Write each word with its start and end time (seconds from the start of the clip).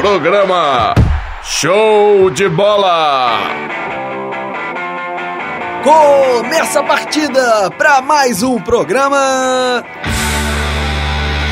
Programa 0.00 0.94
Show 1.44 2.30
de 2.30 2.48
Bola! 2.48 3.38
Começa 5.84 6.80
a 6.80 6.82
partida 6.82 7.70
para 7.76 8.00
mais 8.00 8.42
um 8.42 8.58
programa 8.58 9.84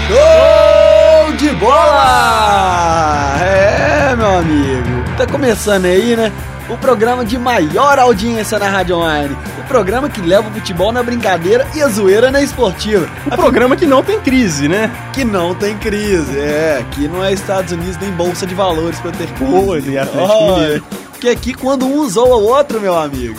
Show 0.07 1.33
de 1.37 1.51
Bola! 1.57 3.37
É, 3.43 4.17
meu 4.17 4.39
amigo, 4.39 5.05
tá 5.19 5.27
começando 5.27 5.85
aí, 5.85 6.17
né? 6.17 6.33
O 6.71 6.77
programa 6.77 7.25
de 7.25 7.39
maior 7.39 7.99
audiência 7.99 8.59
na 8.59 8.69
Rádio 8.69 8.97
Online. 8.97 9.35
O 9.59 9.67
programa 9.67 10.11
que 10.11 10.21
leva 10.21 10.49
o 10.49 10.53
futebol 10.53 10.93
na 10.93 11.03
brincadeira 11.03 11.67
e 11.75 11.81
a 11.81 11.89
zoeira 11.89 12.31
na 12.31 12.43
esportiva. 12.43 13.09
O 13.27 13.37
programa 13.37 13.75
que 13.75 13.87
não 13.87 14.03
tem 14.03 14.21
crise, 14.21 14.69
né? 14.69 14.91
Que 15.15 15.25
não 15.25 15.55
tem 15.55 15.79
crise, 15.79 16.39
é. 16.39 16.79
Aqui 16.81 17.09
não 17.09 17.25
é 17.25 17.33
Estados 17.33 17.73
Unidos 17.73 17.97
nem 17.99 18.11
Bolsa 18.11 18.47
de 18.47 18.55
Valores 18.55 19.01
pra 19.01 19.11
ter 19.13 19.29
crise. 19.29 19.51
Pô, 19.51 19.77
e 19.77 19.81
Mineiro. 19.81 20.85
Porque 21.11 21.31
aqui 21.31 21.55
quando 21.55 21.87
um 21.87 22.07
zoa 22.09 22.37
o 22.37 22.45
outro, 22.45 22.79
meu 22.79 22.99
amigo, 22.99 23.39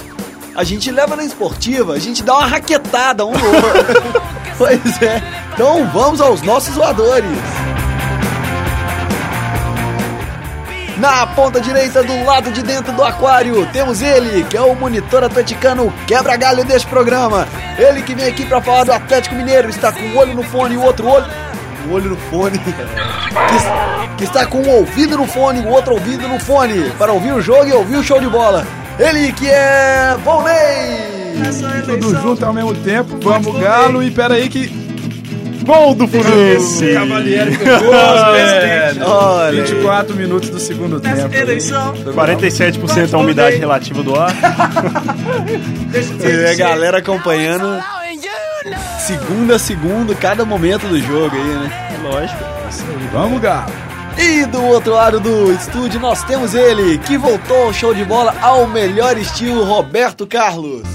a 0.56 0.64
gente 0.64 0.90
leva 0.90 1.16
na 1.16 1.24
esportiva, 1.24 1.94
a 1.94 2.00
gente 2.00 2.24
dá 2.24 2.34
uma 2.34 2.48
raquetada 2.48 3.26
um 3.26 3.32
no 3.32 3.46
outro. 3.46 4.22
pois 4.58 5.02
é. 5.04 5.22
Então 5.54 5.88
vamos 5.94 6.20
aos 6.20 6.42
nossos 6.42 6.74
zoadores. 6.74 7.69
Na 11.00 11.26
ponta 11.28 11.62
direita 11.62 12.04
do 12.04 12.26
lado 12.26 12.52
de 12.52 12.62
dentro 12.62 12.92
do 12.92 13.02
aquário, 13.02 13.66
temos 13.72 14.02
ele, 14.02 14.44
que 14.44 14.58
é 14.58 14.62
o 14.62 14.76
monitor 14.76 15.24
atleticano 15.24 15.94
quebra-galho 16.06 16.66
deste 16.66 16.90
programa. 16.90 17.48
Ele 17.78 18.02
que 18.02 18.14
vem 18.14 18.28
aqui 18.28 18.46
pra 18.46 18.62
falar 18.62 18.84
do 18.84 18.92
Atlético 18.92 19.34
Mineiro, 19.36 19.70
está 19.70 19.94
com 19.94 20.02
um 20.02 20.18
olho 20.18 20.36
no 20.36 20.44
fone 20.44 20.76
e 20.76 20.78
o 20.78 20.84
outro 20.84 21.08
olho. 21.08 21.26
Um 21.88 21.94
olho 21.94 22.10
no 22.10 22.18
fone. 22.18 22.60
Que, 23.30 24.16
que 24.18 24.24
está 24.24 24.46
com 24.46 24.58
um 24.58 24.70
ouvido 24.70 25.16
no 25.16 25.28
fone 25.28 25.62
e 25.62 25.66
o 25.66 25.70
outro 25.70 25.94
ouvido 25.94 26.28
no 26.28 26.40
fone. 26.40 26.90
Para 26.98 27.14
ouvir 27.14 27.32
o 27.32 27.42
jogo 27.42 27.68
e 27.68 27.72
ouvir 27.72 27.96
o 27.96 28.04
show 28.04 28.20
de 28.20 28.28
bola. 28.28 28.66
Ele 28.98 29.32
que 29.32 29.48
é. 29.48 30.18
Volney! 30.26 31.30
Tudo 31.86 32.20
junto 32.20 32.46
ao 32.46 32.52
mesmo 32.52 32.74
tempo. 32.76 33.18
Vamos, 33.22 33.60
Galo. 33.60 34.04
E 34.04 34.12
peraí 34.12 34.50
que. 34.50 34.89
Gol 35.70 35.94
do 35.94 36.08
Fluminense! 36.08 36.94
Cavalieri 36.96 37.56
pegou. 37.56 37.94
Olha. 39.06 39.64
24 39.64 40.16
minutos 40.16 40.50
do 40.50 40.60
segundo 40.60 41.00
tempo. 41.00 41.30
47% 41.30 43.14
a 43.14 43.18
umidade 43.20 43.58
relativa 43.58 44.02
do 44.02 44.16
ar. 44.16 44.34
Você 45.94 46.38
vê 46.38 46.50
a 46.50 46.56
galera 46.56 46.98
acompanhando 46.98 47.80
segunda 48.98 49.58
a 49.58 49.60
segundo, 49.60 50.16
cada 50.16 50.44
momento 50.44 50.88
do 50.88 51.00
jogo 51.00 51.36
aí, 51.36 51.44
né? 51.44 52.00
Lógico. 52.02 52.44
Vamos, 53.14 53.40
Galo. 53.40 53.72
E 54.18 54.46
do 54.48 54.64
outro 54.64 54.94
lado 54.94 55.20
do 55.20 55.54
estúdio 55.54 56.00
nós 56.00 56.24
temos 56.24 56.56
ele, 56.56 56.98
que 56.98 57.16
voltou 57.16 57.66
ao 57.66 57.74
show 57.74 57.94
de 57.94 58.04
bola 58.04 58.34
ao 58.42 58.66
melhor 58.66 59.16
estilo 59.20 59.64
Roberto 59.64 60.26
Carlos. 60.26 60.88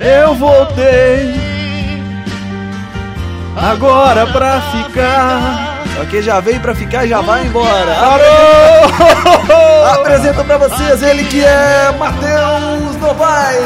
Eu 0.00 0.34
voltei 0.34 1.43
agora 3.56 4.26
pra 4.26 4.60
ficar. 4.60 5.74
Só 5.96 6.04
que 6.06 6.20
já 6.22 6.40
veio 6.40 6.60
pra 6.60 6.74
ficar 6.74 7.04
e 7.04 7.08
já 7.08 7.20
vai 7.20 7.46
embora. 7.46 7.94
Parou! 7.94 9.92
Apresento 10.00 10.44
pra 10.44 10.58
vocês 10.58 11.02
ele 11.02 11.24
que 11.24 11.42
é 11.44 11.94
Matheus 11.98 12.96
Novaes. 13.00 13.62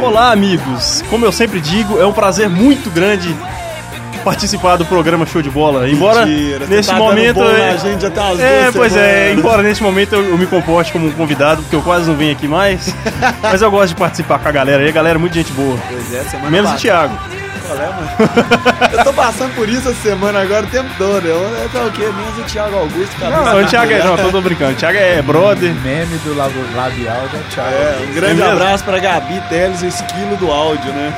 Olá, 0.00 0.30
amigos. 0.32 1.02
Como 1.10 1.24
eu 1.24 1.32
sempre 1.32 1.60
digo, 1.60 2.00
é 2.00 2.06
um 2.06 2.12
prazer 2.12 2.48
muito 2.48 2.88
grande 2.90 3.34
participar 4.22 4.76
do 4.76 4.84
programa 4.86 5.26
Show 5.26 5.42
de 5.42 5.50
Bola. 5.50 5.88
Embora 5.88 6.24
Mentira, 6.24 6.66
neste 6.66 6.90
tá 6.92 6.98
momento. 6.98 7.40
na 7.40 7.76
gente 7.76 8.06
até 8.06 8.20
as 8.32 8.40
É, 8.40 8.70
pois 8.72 8.96
é, 8.96 9.32
embora 9.32 9.62
neste 9.62 9.82
momento 9.82 10.14
eu, 10.14 10.30
eu 10.30 10.38
me 10.38 10.46
comporte 10.46 10.92
como 10.92 11.08
um 11.08 11.12
convidado, 11.12 11.62
porque 11.62 11.76
eu 11.76 11.82
quase 11.82 12.08
não 12.08 12.16
venho 12.16 12.32
aqui 12.32 12.46
mais. 12.48 12.94
mas 13.42 13.60
eu 13.60 13.70
gosto 13.70 13.88
de 13.88 13.96
participar 13.96 14.38
com 14.38 14.48
a 14.48 14.52
galera 14.52 14.82
aí, 14.82 14.88
a 14.88 14.92
galera 14.92 15.18
é 15.18 15.20
muito 15.20 15.34
gente 15.34 15.52
boa. 15.52 15.76
Pois 15.88 16.14
é, 16.14 16.22
semana 16.24 16.50
Menos 16.50 16.70
o 16.70 16.74
passada- 16.74 16.80
Thiago. 16.80 17.18
Qual 17.76 17.82
é, 17.82 17.92
mano? 17.92 18.92
eu 18.92 19.04
tô 19.04 19.12
passando 19.12 19.54
por 19.54 19.68
isso 19.68 19.88
essa 19.88 20.00
semana 20.02 20.40
agora 20.42 20.64
o 20.66 20.68
tempo 20.68 20.88
todo. 20.98 21.26
Eu, 21.26 21.36
eu 21.36 21.68
tô 21.70 21.78
o 21.86 21.90
quê? 21.92 22.02
Menos 22.02 22.38
o 22.38 22.42
Thiago 22.42 22.76
Augusto, 22.76 23.16
cara. 23.20 23.42
Não, 23.42 23.62
o 23.62 23.66
Thiago 23.66 23.92
é. 23.92 24.04
Não, 24.04 24.16
tô, 24.16 24.30
tô 24.30 24.40
brincando. 24.40 24.72
O 24.72 24.76
Thiago 24.76 24.98
é 24.98 25.22
brother. 25.22 25.74
Meme 25.82 26.16
do 26.18 26.34
labo- 26.36 26.54
labial 26.74 27.22
da 27.32 27.38
Thiago. 27.50 27.70
É, 27.74 28.06
um 28.10 28.14
grande 28.14 28.42
É 28.42 28.50
abraço 28.50 28.84
pra 28.84 28.98
Gabi 28.98 29.40
Teles, 29.48 29.82
o 29.82 29.86
esquilo 29.86 30.36
do 30.36 30.50
áudio, 30.50 30.92
né? 30.92 31.12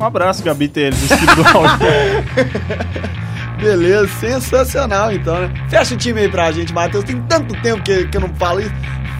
Um 0.00 0.04
abraço, 0.04 0.42
Gabi 0.42 0.68
Teles, 0.68 1.02
esquilo 1.10 1.36
do 1.36 1.48
áudio. 1.58 1.78
Beleza, 3.60 4.08
sensacional 4.20 5.12
então, 5.12 5.40
né? 5.40 5.50
Fecha 5.68 5.94
o 5.94 5.96
time 5.96 6.20
aí 6.20 6.28
pra 6.28 6.50
gente, 6.52 6.72
Matheus. 6.74 7.04
Tem 7.04 7.20
tanto 7.22 7.54
tempo 7.62 7.82
que, 7.82 8.06
que 8.08 8.16
eu 8.16 8.20
não 8.20 8.28
falo 8.34 8.60
isso. 8.60 8.72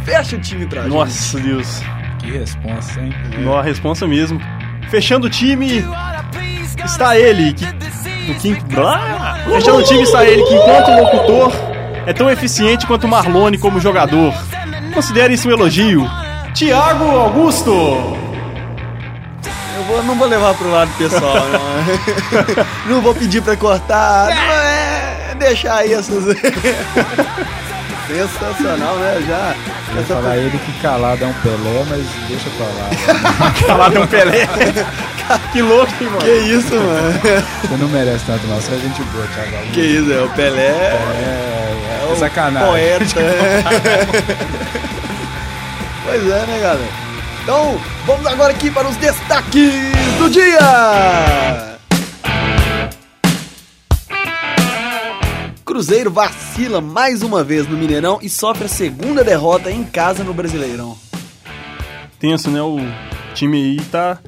Fecha 0.05 0.37
o 0.37 0.41
time 0.41 0.67
pra 0.67 0.83
gente. 0.83 0.93
Nossa, 0.93 1.39
Deus. 1.39 1.81
Que 2.19 2.31
responsa, 2.33 3.01
hein? 3.01 3.15
Nó, 3.39 3.59
a 3.59 3.63
responsa 3.63 4.07
mesmo. 4.07 4.41
Fechando 4.91 5.27
o 5.29 5.31
time, 5.31 5.83
está 6.85 7.19
ele, 7.19 7.53
que. 7.53 7.65
O 8.31 8.35
Kim. 8.37 8.55
Blá! 8.73 9.37
Fechando 9.45 9.79
o 9.79 9.83
time 9.83 10.03
está 10.03 10.25
ele 10.25 10.43
que, 10.45 10.55
enquanto 10.55 10.91
locutor, 10.91 11.53
é 12.07 12.13
tão 12.13 12.31
eficiente 12.31 12.87
quanto 12.87 13.07
Marlone 13.09 13.59
como 13.59 13.79
jogador. 13.81 14.33
Considere 14.95 15.35
isso 15.35 15.49
um 15.49 15.53
elogio. 15.53 16.09
Tiago 16.55 17.05
Augusto! 17.05 17.71
Eu 19.77 19.83
vou- 19.89 20.03
não 20.05 20.15
vou 20.15 20.27
levar 20.29 20.55
pro 20.55 20.71
lado 20.71 20.91
pessoal, 20.97 21.35
não. 21.35 22.65
não 22.95 23.01
vou 23.03 23.15
pedir 23.15 23.43
pra 23.43 23.57
cortar. 23.57 24.29
Não 24.31 24.53
é 24.53 25.35
deixar 25.39 25.77
aí 25.79 25.93
essas. 25.93 26.25
Sensacional, 28.07 28.97
né? 28.97 29.25
Já. 29.27 29.55
Eu 29.93 30.01
Essa 30.01 30.15
falar 30.15 30.37
ele 30.37 30.59
que 30.59 30.73
calado 30.81 31.25
é 31.25 31.27
um 31.27 31.33
Pelé, 31.35 31.85
mas 31.89 32.07
deixa 32.29 32.51
pra 32.51 32.67
lá. 32.67 32.91
Calado 33.67 33.97
é 33.97 34.01
um 34.01 34.07
Pelé. 34.07 34.47
que 35.53 35.63
louco, 35.63 35.93
hein, 36.01 36.09
mano? 36.11 36.19
Que 36.19 36.31
isso, 36.31 36.75
mano? 36.75 37.21
Você 37.63 37.77
não 37.77 37.89
merece 37.89 38.25
tanto, 38.27 38.47
não. 38.47 38.57
Você 38.57 38.75
é 38.75 38.79
gente 38.79 39.03
boa, 39.05 39.27
Thiago. 39.29 39.57
Que 39.73 39.81
isso, 39.81 40.13
é 40.13 40.23
o 40.23 40.29
Pelé. 40.31 40.61
É, 40.61 42.03
é, 42.03 42.07
o 42.13 42.17
sacanagem. 42.17 42.69
Poeta. 42.69 43.15
pois 46.05 46.23
é, 46.23 46.47
né, 46.47 46.59
galera? 46.61 46.89
Então, 47.43 47.81
vamos 48.07 48.27
agora 48.27 48.53
aqui 48.53 48.71
para 48.71 48.89
os 48.89 48.97
destaques 48.97 49.73
do 50.19 50.31
dia! 50.31 51.74
Cruzeiro 55.75 56.09
vacila 56.09 56.81
mais 56.81 57.21
uma 57.21 57.43
vez 57.43 57.67
no 57.67 57.77
Mineirão 57.77 58.21
e 58.23 58.31
sofre 58.31 58.67
a 58.67 58.69
segunda 58.69 59.25
derrota 59.25 59.73
em 59.73 59.83
casa 59.83 60.23
no 60.23 60.33
Brasileirão. 60.33 60.97
tenso, 62.17 62.49
né? 62.49 62.63
O 62.63 62.79
time 63.35 63.57
aí 63.61 63.81
tá, 63.87 64.21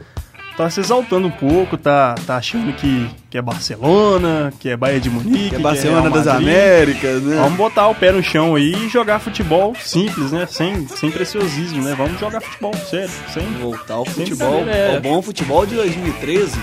tá 0.57 0.69
se 0.69 0.81
exaltando 0.81 1.29
um 1.29 1.31
pouco, 1.31 1.79
tá, 1.79 2.17
tá 2.27 2.37
achando 2.37 2.73
que, 2.73 3.09
que 3.31 3.39
é 3.39 3.43
Barcelona, 3.43 4.53
que 4.59 4.71
é 4.71 4.77
Bahia 4.77 4.99
de 4.99 5.09
Munique, 5.09 5.51
Que 5.51 5.55
é 5.55 5.59
Barcelona 5.61 6.01
Real 6.01 6.13
das 6.15 6.27
Madrid. 6.27 6.49
Américas, 6.49 7.23
né? 7.23 7.37
Vamos 7.37 7.57
botar 7.57 7.87
o 7.87 7.95
pé 7.95 8.11
no 8.11 8.25
chão 8.25 8.57
aí 8.57 8.75
e 8.75 8.89
jogar 8.89 9.21
futebol 9.21 9.73
simples, 9.77 10.33
né? 10.33 10.49
Sem, 10.51 10.89
sem 10.89 11.13
preciosismo, 11.13 11.81
né? 11.81 11.95
Vamos 11.97 12.19
jogar 12.19 12.41
futebol, 12.41 12.75
sério. 12.91 13.15
Sem... 13.33 13.47
Voltar 13.61 13.95
ao 13.95 14.05
Sem 14.05 14.27
futebol, 14.27 14.65
brincadeira, 14.65 14.79
é. 14.79 14.97
ao 14.97 15.01
bom 15.01 15.23
futebol 15.23 15.65
de 15.65 15.77
2013. 15.77 16.59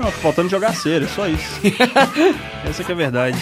Não, 0.00 0.10
faltando 0.10 0.48
jogar 0.48 0.74
sério, 0.74 1.08
só 1.08 1.28
isso. 1.28 1.60
Essa 2.68 2.82
que 2.82 2.90
é 2.90 2.94
a 2.94 2.98
verdade. 2.98 3.38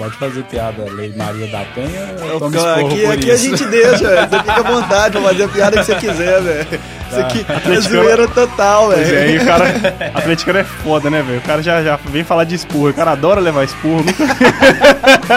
Pode 0.00 0.16
fazer 0.16 0.42
piada, 0.44 0.82
Lei 0.92 1.12
Maria 1.14 1.46
da 1.48 1.62
Penha. 1.74 2.14
Eu 2.20 2.26
Eu 2.26 2.38
tomo 2.40 2.58
aqui 2.58 3.04
aqui 3.04 3.30
a 3.30 3.36
gente 3.36 3.62
deixa, 3.66 3.98
velho. 4.08 4.28
Você 4.30 4.38
fica 4.38 4.52
à 4.54 4.62
vontade 4.62 5.12
pra 5.18 5.28
fazer 5.28 5.42
a 5.44 5.48
piada 5.48 5.76
que 5.78 5.84
você 5.84 5.94
quiser, 5.96 6.40
velho. 6.40 6.66
Isso 7.10 7.20
aqui 7.20 7.44
é 7.46 7.52
Atleticano- 7.54 8.02
zoeira 8.02 8.28
total, 8.28 8.92
é, 8.94 8.96
velho. 8.96 9.30
e 9.34 9.38
o 9.38 9.44
cara. 9.44 9.64
Atleticano 10.14 10.58
é 10.58 10.64
foda, 10.64 11.10
né, 11.10 11.20
velho? 11.20 11.38
O 11.38 11.42
cara 11.42 11.62
já, 11.62 11.82
já 11.82 11.96
vem 12.06 12.24
falar 12.24 12.44
de 12.44 12.54
esporro. 12.54 12.88
O 12.88 12.94
cara 12.94 13.10
adora 13.10 13.40
levar 13.42 13.62
esporro. 13.64 14.02
Nunca... 14.02 14.24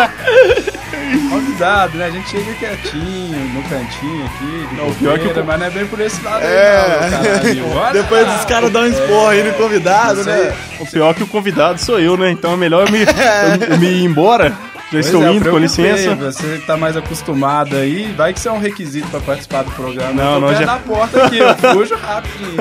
Convidado, 1.29 1.97
né? 1.97 2.05
A 2.05 2.09
gente 2.11 2.29
chega 2.29 2.53
quietinho, 2.55 3.37
no 3.53 3.61
cantinho 3.63 4.25
aqui. 4.25 4.75
Não, 4.75 4.87
o 4.89 4.95
pior 4.95 5.15
é 5.15 5.19
que 5.19 5.39
o- 5.39 5.45
Mas 5.45 5.59
não 5.59 5.65
é 5.67 5.69
bem 5.69 5.85
por 5.87 5.99
esse 5.99 6.21
lado 6.23 6.43
É. 6.43 6.99
aí, 7.43 7.55
não. 7.55 7.71
Olha 7.77 7.93
Depois 7.93 8.35
os 8.39 8.45
caras 8.45 8.71
dão 8.71 8.83
um 8.83 8.87
esporro 8.87 9.27
aí 9.27 9.43
no 9.43 9.53
convidado, 9.53 10.21
Isso 10.21 10.29
né? 10.29 10.53
O 10.79 10.85
pior 10.85 11.11
é 11.11 11.13
que 11.13 11.23
o 11.23 11.27
convidado 11.27 11.79
sou 11.79 11.99
eu, 11.99 12.15
né? 12.17 12.31
Então 12.31 12.53
é 12.53 12.57
melhor 12.57 12.85
eu 12.87 12.91
me, 12.91 13.01
eu, 13.01 13.05
eu 13.71 13.77
me 13.77 13.87
ir 13.87 14.03
embora. 14.03 14.49
Já 14.49 14.99
Pois 14.99 15.05
estou 15.07 15.23
é, 15.25 15.33
indo, 15.33 15.49
com 15.49 15.57
licença. 15.57 16.13
Você 16.15 16.59
que 16.59 16.67
tá 16.67 16.77
mais 16.77 16.95
acostumado 16.95 17.75
aí, 17.75 18.13
vai 18.15 18.31
que 18.31 18.37
isso 18.37 18.47
é 18.47 18.51
um 18.51 18.59
requisito 18.59 19.07
pra 19.07 19.19
participar 19.21 19.63
do 19.63 19.71
programa. 19.71 20.13
Não, 20.13 20.39
não, 20.39 20.53
já- 20.53 20.65
na 20.67 20.77
porta 20.77 21.25
aqui, 21.25 21.39
eu 21.39 21.55
fujo 21.55 21.95
rapidinho. 21.95 22.57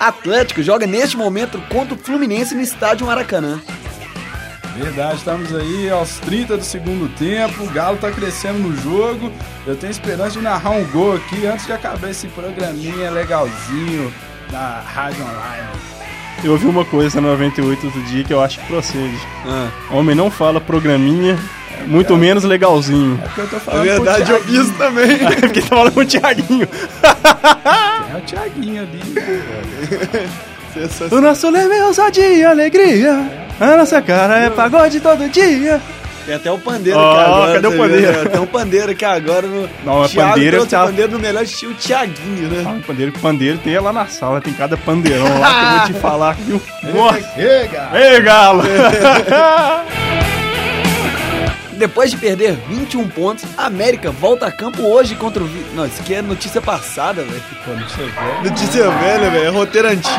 Atlético 0.00 0.62
joga 0.62 0.86
neste 0.86 1.16
momento 1.16 1.62
contra 1.70 1.94
o 1.94 1.98
Fluminense 1.98 2.54
no 2.54 2.60
estádio 2.60 3.06
Maracanã. 3.06 3.60
Verdade, 4.76 5.16
estamos 5.18 5.54
aí 5.54 5.88
aos 5.88 6.18
30 6.18 6.56
do 6.56 6.64
segundo 6.64 7.08
tempo, 7.16 7.62
o 7.62 7.70
Galo 7.70 7.96
tá 7.96 8.10
crescendo 8.10 8.58
no 8.58 8.76
jogo. 8.76 9.30
Eu 9.64 9.76
tenho 9.76 9.90
esperança 9.92 10.32
de 10.32 10.40
narrar 10.40 10.70
um 10.70 10.84
gol 10.86 11.14
aqui 11.14 11.46
antes 11.46 11.64
de 11.66 11.72
acabar 11.72 12.10
esse 12.10 12.26
programinha 12.28 13.10
legalzinho 13.10 14.12
da 14.50 14.82
Rádio 14.84 15.22
Online. 15.22 15.68
Eu 16.42 16.52
ouvi 16.52 16.66
uma 16.66 16.84
coisa 16.84 17.20
no 17.20 17.28
98 17.28 17.86
outro 17.86 18.02
dia 18.02 18.24
que 18.24 18.34
eu 18.34 18.42
acho 18.42 18.58
que 18.58 18.66
procede. 18.66 19.16
Ah. 19.46 19.68
Homem 19.90 20.16
não 20.16 20.28
fala 20.28 20.60
programinha, 20.60 21.38
muito 21.86 22.16
menos 22.16 22.42
legalzinho. 22.42 23.18
É 23.22 23.26
porque 23.28 23.40
eu 23.42 23.48
tô 23.48 23.56
É 23.56 23.60
falando 23.60 23.82
verdade, 23.84 24.30
eu 24.32 24.42
vi 24.42 24.56
isso 24.56 24.72
também. 24.72 25.24
Aí 25.24 25.36
Porque 25.40 25.60
tá 25.60 25.68
falando 25.68 25.92
com 25.92 26.00
o 26.00 26.04
Thiaguinho. 26.04 26.68
É 28.12 28.16
o 28.16 28.20
Thiaguinho 28.22 28.82
ali. 28.82 29.00
né, 29.14 31.08
O 31.12 31.20
nosso 31.20 31.48
lema 31.48 31.74
é 31.74 31.84
ousadia 31.84 32.32
e 32.32 32.44
alegria. 32.44 33.43
A 33.60 33.76
nossa 33.76 34.02
cara 34.02 34.38
é 34.38 34.50
pagode 34.50 35.00
todo 35.00 35.28
dia. 35.28 35.80
Tem 36.26 36.34
até 36.36 36.50
o 36.50 36.58
pandeiro 36.58 36.98
Ó, 36.98 37.12
aqui 37.12 37.20
agora. 37.20 37.52
cadê 37.54 37.66
o 37.66 37.70
tá 37.70 37.76
pandeiro? 37.76 38.30
Tem 38.30 38.40
um 38.40 38.46
pandeiro 38.46 38.92
aqui 38.92 39.04
agora 39.04 39.46
no. 39.46 39.68
Não, 39.84 40.04
é 40.04 40.08
Thiago 40.08 40.30
pandeiro, 40.32 40.62
o 40.62 40.66
tá- 40.66 40.84
pandeiro 40.86 41.12
no 41.12 41.18
melhor 41.18 41.42
estilo 41.44 41.74
Thiaguinho, 41.74 42.48
né? 42.48 42.64
Ah, 42.66 42.70
o 42.78 42.82
pandeiro, 42.82 43.12
pandeiro 43.12 43.58
tem 43.58 43.78
lá 43.78 43.92
na 43.92 44.06
sala, 44.06 44.40
tem 44.40 44.52
cada 44.54 44.74
pandeirão 44.76 45.38
lá 45.38 45.50
que 45.52 45.64
eu 45.64 45.78
vou 45.78 45.86
te 45.86 45.92
falar, 46.00 46.34
viu? 46.36 46.62
Nossa! 46.94 47.20
Chega! 47.34 47.90
Ei, 47.92 48.20
galo! 48.22 48.62
Depois 51.76 52.10
de 52.10 52.16
perder 52.16 52.56
21 52.68 53.08
pontos, 53.08 53.44
a 53.56 53.66
América 53.66 54.10
volta 54.10 54.46
a 54.46 54.52
campo 54.52 54.82
hoje 54.82 55.14
contra 55.14 55.42
o. 55.42 55.48
Não, 55.74 55.86
isso 55.86 56.00
aqui 56.00 56.14
é 56.14 56.22
notícia 56.22 56.60
passada, 56.60 57.22
velho. 57.22 57.42
Pô, 57.64 57.72
não 57.72 57.88
sei, 57.88 58.06
velho. 58.06 58.44
Notícia 58.44 58.90
velha, 58.90 59.30
velho. 59.30 59.44
É 59.44 59.48
roteiro 59.48 59.88
antigo. 59.88 60.14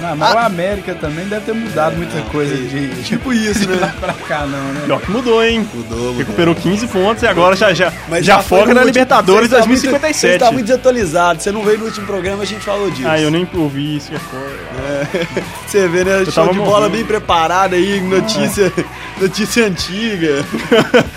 Não, 0.00 0.16
mas 0.16 0.34
o 0.34 0.38
América 0.38 0.94
também 0.94 1.26
deve 1.26 1.44
ter 1.46 1.52
mudado 1.54 1.96
muita 1.96 2.20
coisa 2.30 2.54
de, 2.54 3.02
Tipo 3.02 3.32
isso, 3.32 3.60
de 3.66 3.74
lá 3.74 3.86
né? 3.86 3.94
pra 4.00 4.12
cá, 4.14 4.46
não, 4.46 4.72
né? 4.72 4.82
Pior 4.86 5.00
que 5.00 5.10
mudou, 5.10 5.42
hein? 5.44 5.68
Mudou, 5.74 6.16
Recuperou 6.16 6.54
15 6.54 6.86
pontos 6.88 7.22
e 7.22 7.26
agora 7.26 7.56
já, 7.56 7.72
já, 7.72 7.92
já, 8.20 8.42
foi 8.42 8.60
foca 8.60 8.74
na 8.74 8.84
Libertadores 8.84 9.48
Você 9.48 9.56
está 9.56 9.66
muito- 9.66 9.80
Você 9.80 9.88
2057. 9.90 10.38
tá 10.38 10.52
muito 10.52 10.66
desatualizado. 10.66 11.42
Você 11.42 11.52
não 11.52 11.62
veio 11.62 11.78
no 11.78 11.84
último 11.86 12.06
programa, 12.06 12.42
a 12.42 12.46
gente 12.46 12.64
falou 12.64 12.90
disso. 12.90 13.08
Ah, 13.08 13.20
eu 13.20 13.30
nem 13.30 13.48
ouvi 13.54 13.96
isso, 13.96 14.10
que 14.10 14.16
é 14.16 14.18
foda. 14.18 15.42
Você 15.66 15.88
vê, 15.88 16.04
né? 16.04 16.24
Show 16.24 16.32
tava 16.32 16.52
de 16.52 16.58
bola 16.58 16.70
morrendo. 16.80 16.90
bem 16.92 17.04
preparado 17.04 17.74
aí, 17.74 18.00
notícia, 18.00 18.72
notícia 19.20 19.70
antiga. 19.72 20.44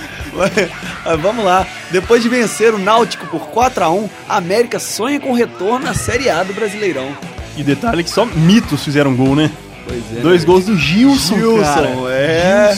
Vamos 1.21 1.45
lá. 1.45 1.65
Depois 1.91 2.21
de 2.23 2.29
vencer 2.29 2.73
o 2.73 2.77
Náutico 2.77 3.25
por 3.27 3.47
4x1, 3.49 4.09
a 4.27 4.37
América 4.37 4.79
sonha 4.79 5.19
com 5.19 5.31
o 5.31 5.35
retorno 5.35 5.89
à 5.89 5.93
Série 5.93 6.29
A 6.29 6.43
do 6.43 6.53
Brasileirão. 6.53 7.09
E 7.55 7.63
detalhe 7.63 8.03
que 8.03 8.09
só 8.09 8.25
mitos 8.25 8.83
fizeram 8.83 9.15
gol, 9.15 9.35
né? 9.35 9.49
Pois 9.87 10.03
é. 10.17 10.21
Dois 10.21 10.41
né? 10.41 10.47
gols 10.47 10.65
do 10.65 10.75
Gilson, 10.77 11.35
cara. 11.61 11.87
Gilson, 11.87 12.09
é. 12.09 12.73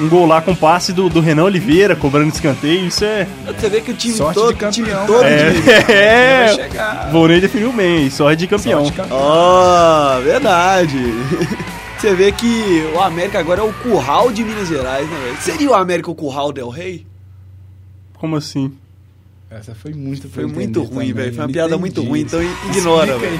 Um 0.00 0.08
gol 0.08 0.26
lá 0.26 0.40
com 0.40 0.54
passe 0.54 0.92
do, 0.94 1.08
do 1.10 1.20
Renan 1.20 1.44
Oliveira, 1.44 1.94
cobrando 1.94 2.32
escanteio, 2.32 2.86
isso 2.86 3.04
é... 3.04 3.26
Você 3.46 3.68
vê 3.68 3.82
que 3.82 3.90
o 3.90 3.94
time 3.94 4.14
Sorte 4.14 4.34
todo, 4.34 4.52
de 4.54 4.58
campeão, 4.58 5.06
todo 5.06 5.24
É, 5.24 5.50
de- 5.50 5.60
Vai 5.60 5.94
é. 5.94 6.54
chegar. 6.54 7.10
Volney 7.12 7.38
definiu 7.40 7.70
bem, 7.70 8.08
sorte 8.08 8.38
de 8.38 8.46
campeão. 8.46 8.80
Sorte 8.84 8.92
de 8.92 8.96
campeão. 9.02 9.18
Ó, 9.20 10.20
verdade. 10.20 10.98
Você 12.00 12.14
vê 12.14 12.32
que 12.32 12.90
o 12.94 13.00
América 13.00 13.38
agora 13.38 13.60
é 13.60 13.62
o 13.62 13.74
curral 13.74 14.32
de 14.32 14.42
Minas 14.42 14.68
Gerais, 14.68 15.06
né, 15.06 15.18
velho? 15.22 15.36
Seria 15.38 15.68
o 15.68 15.74
América 15.74 16.10
o 16.10 16.14
curral 16.14 16.50
del 16.50 16.70
Rei? 16.70 17.06
Como 18.14 18.36
assim? 18.36 18.72
Essa 19.50 19.74
foi 19.74 19.92
muito 19.92 20.26
Foi 20.30 20.46
muito 20.46 20.82
ruim, 20.82 21.12
velho. 21.12 21.34
Foi 21.34 21.44
uma 21.44 21.52
piada 21.52 21.74
entendi 21.74 21.80
muito 21.80 22.02
ruim, 22.02 22.20
então 22.20 22.40
ignora, 22.70 23.18
velho. 23.18 23.38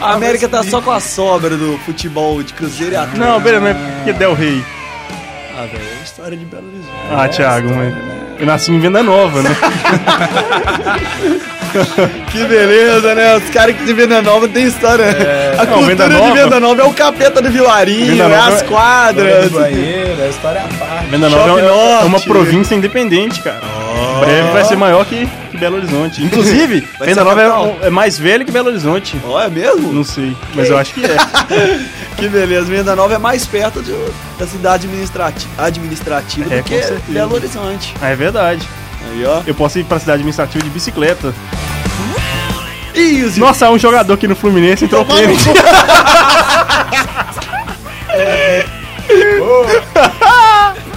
A 0.00 0.14
América 0.14 0.48
tá 0.48 0.64
só 0.64 0.82
com 0.82 0.90
a 0.90 0.98
sobra 0.98 1.56
do 1.56 1.78
futebol 1.84 2.42
de 2.42 2.54
Cruzeiro 2.54 2.94
e 2.94 2.96
Atlético. 2.96 3.24
Não, 3.24 3.40
beleza, 3.40 3.60
não 3.60 3.68
é 3.68 3.74
porque 3.74 4.12
Del 4.14 4.34
Rey. 4.34 4.64
Ah, 5.56 5.66
velho, 5.66 5.84
é 5.84 6.00
a 6.00 6.02
história 6.02 6.36
de 6.36 6.44
Belo 6.44 6.66
Horizonte. 6.66 6.90
Ah, 7.12 7.28
Thiago, 7.28 7.68
mas 7.72 7.94
eu 8.40 8.46
nasci 8.46 8.72
em 8.72 8.80
Venda 8.80 9.00
Nova, 9.00 9.42
né? 9.42 9.50
Que 12.30 12.44
beleza, 12.44 13.14
né? 13.14 13.36
Os 13.36 13.48
caras 13.50 13.76
que 13.76 13.84
de 13.84 13.92
Venda 13.92 14.20
Nova 14.22 14.46
tem 14.48 14.66
história. 14.66 15.04
a 15.58 15.64
Não, 15.64 15.72
cultura 15.74 15.86
Venda 16.08 16.08
de 16.08 16.32
Venda 16.32 16.60
Nova 16.60 16.82
é 16.82 16.84
o 16.84 16.92
capeta 16.92 17.40
do 17.40 17.50
Vilarinho, 17.50 18.22
é 18.22 18.36
as 18.36 18.62
é- 18.62 18.64
quadras. 18.64 19.50
banheiro, 19.50 20.22
a 20.22 20.28
história 20.28 20.58
é 20.58 20.62
a 20.62 20.78
parte. 20.78 21.06
Venda 21.06 21.28
Nova 21.30 21.60
é, 21.60 21.64
é 22.02 22.04
uma 22.04 22.20
província 22.20 22.74
independente, 22.74 23.40
cara. 23.40 23.60
Em 24.16 24.20
breve 24.20 24.50
vai 24.50 24.64
ser 24.64 24.76
maior 24.76 25.04
que, 25.06 25.26
que 25.50 25.56
Belo 25.56 25.76
Horizonte. 25.76 26.22
Inclusive, 26.22 26.86
Venda 27.00 27.24
Nova 27.24 27.42
é, 27.82 27.86
é 27.86 27.90
mais 27.90 28.18
velho 28.18 28.44
que 28.44 28.50
Belo 28.52 28.68
Horizonte. 28.68 29.16
Ó, 29.24 29.40
é 29.40 29.48
mesmo? 29.48 29.92
Não 29.92 30.04
sei, 30.04 30.36
mas 30.54 30.68
eu 30.68 30.76
acho 30.78 30.92
que 30.94 31.04
é. 31.04 31.16
Que 32.16 32.28
beleza, 32.28 32.64
Venda 32.64 32.96
Nova 32.96 33.14
é 33.14 33.18
mais 33.18 33.44
perto 33.44 33.82
de- 33.82 33.92
da 34.38 34.46
cidade 34.46 34.86
administrati 34.86 35.46
administrativa 35.58 36.54
É, 36.54 36.58
do 36.58 36.64
que 36.64 36.74
certeza. 36.78 37.00
Belo 37.08 37.34
Horizonte. 37.34 37.94
Ah, 38.00 38.08
é 38.08 38.16
verdade. 38.16 38.66
Aí, 39.10 39.24
ó. 39.24 39.42
Eu 39.46 39.54
posso 39.54 39.78
ir 39.78 39.84
pra 39.84 39.98
cidade 39.98 40.16
administrativa 40.16 40.62
de 40.62 40.70
bicicleta. 40.70 41.34
Os 43.26 43.36
Nossa, 43.36 43.70
um 43.70 43.78
jogador 43.78 44.14
aqui 44.14 44.26
no 44.26 44.34
Fluminense 44.34 44.84
entrou 44.86 45.04
pênalti. 45.04 45.44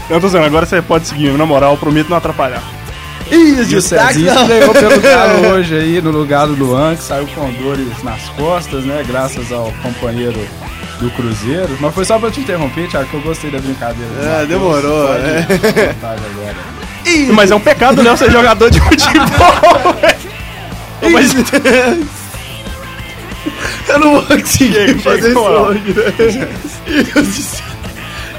Não, 0.09 0.19
tô 0.21 0.27
dizendo, 0.27 0.45
agora 0.45 0.65
você 0.65 0.81
pode 0.81 1.07
seguir, 1.07 1.31
na 1.33 1.45
moral, 1.45 1.73
eu 1.73 1.77
prometo 1.77 2.09
não 2.09 2.17
atrapalhar. 2.17 2.63
Ih, 3.31 3.63
E 3.69 3.75
o 3.75 3.81
Cezinho 3.81 4.33
estreou 4.33 4.73
pelo 4.73 5.01
Galo 5.01 5.47
hoje 5.49 5.77
aí, 5.77 6.01
no 6.01 6.09
lugar 6.09 6.47
do 6.47 6.55
Luan, 6.55 6.95
que 6.95 7.03
saiu 7.03 7.27
com 7.27 7.51
dores 7.53 8.01
nas 8.03 8.27
costas, 8.29 8.85
né? 8.85 9.03
Graças 9.07 9.51
ao 9.51 9.71
companheiro 9.83 10.39
do 10.99 11.11
Cruzeiro. 11.11 11.77
Mas 11.79 11.93
foi 11.93 12.05
só 12.05 12.17
pra 12.17 12.31
te 12.31 12.39
interromper, 12.39 12.87
Thiago, 12.87 13.07
que 13.07 13.13
eu 13.15 13.21
gostei 13.21 13.51
da 13.51 13.59
brincadeira. 13.59 14.11
É, 14.41 14.45
demorou, 14.45 15.07
Pode 15.07 15.25
é. 15.25 15.41
vontade 15.93 16.21
agora. 16.33 16.55
Mas 17.33 17.51
é 17.51 17.55
um 17.55 17.59
pecado, 17.59 18.01
né, 18.03 18.15
ser 18.17 18.31
jogador 18.31 18.69
de 18.69 18.79
futebol. 18.79 19.95
Mas 21.11 21.33
Eu 23.87 23.99
não 23.99 24.11
vou 24.11 24.21
conseguir 24.23 24.73
Chega, 24.73 24.99
fazer 24.99 25.21
chega, 25.21 25.29
isso 25.29 25.39
hoje. 25.39 25.79
né? 25.93 26.49
E 26.87 27.19
os, 27.19 27.27
des- 27.35 27.63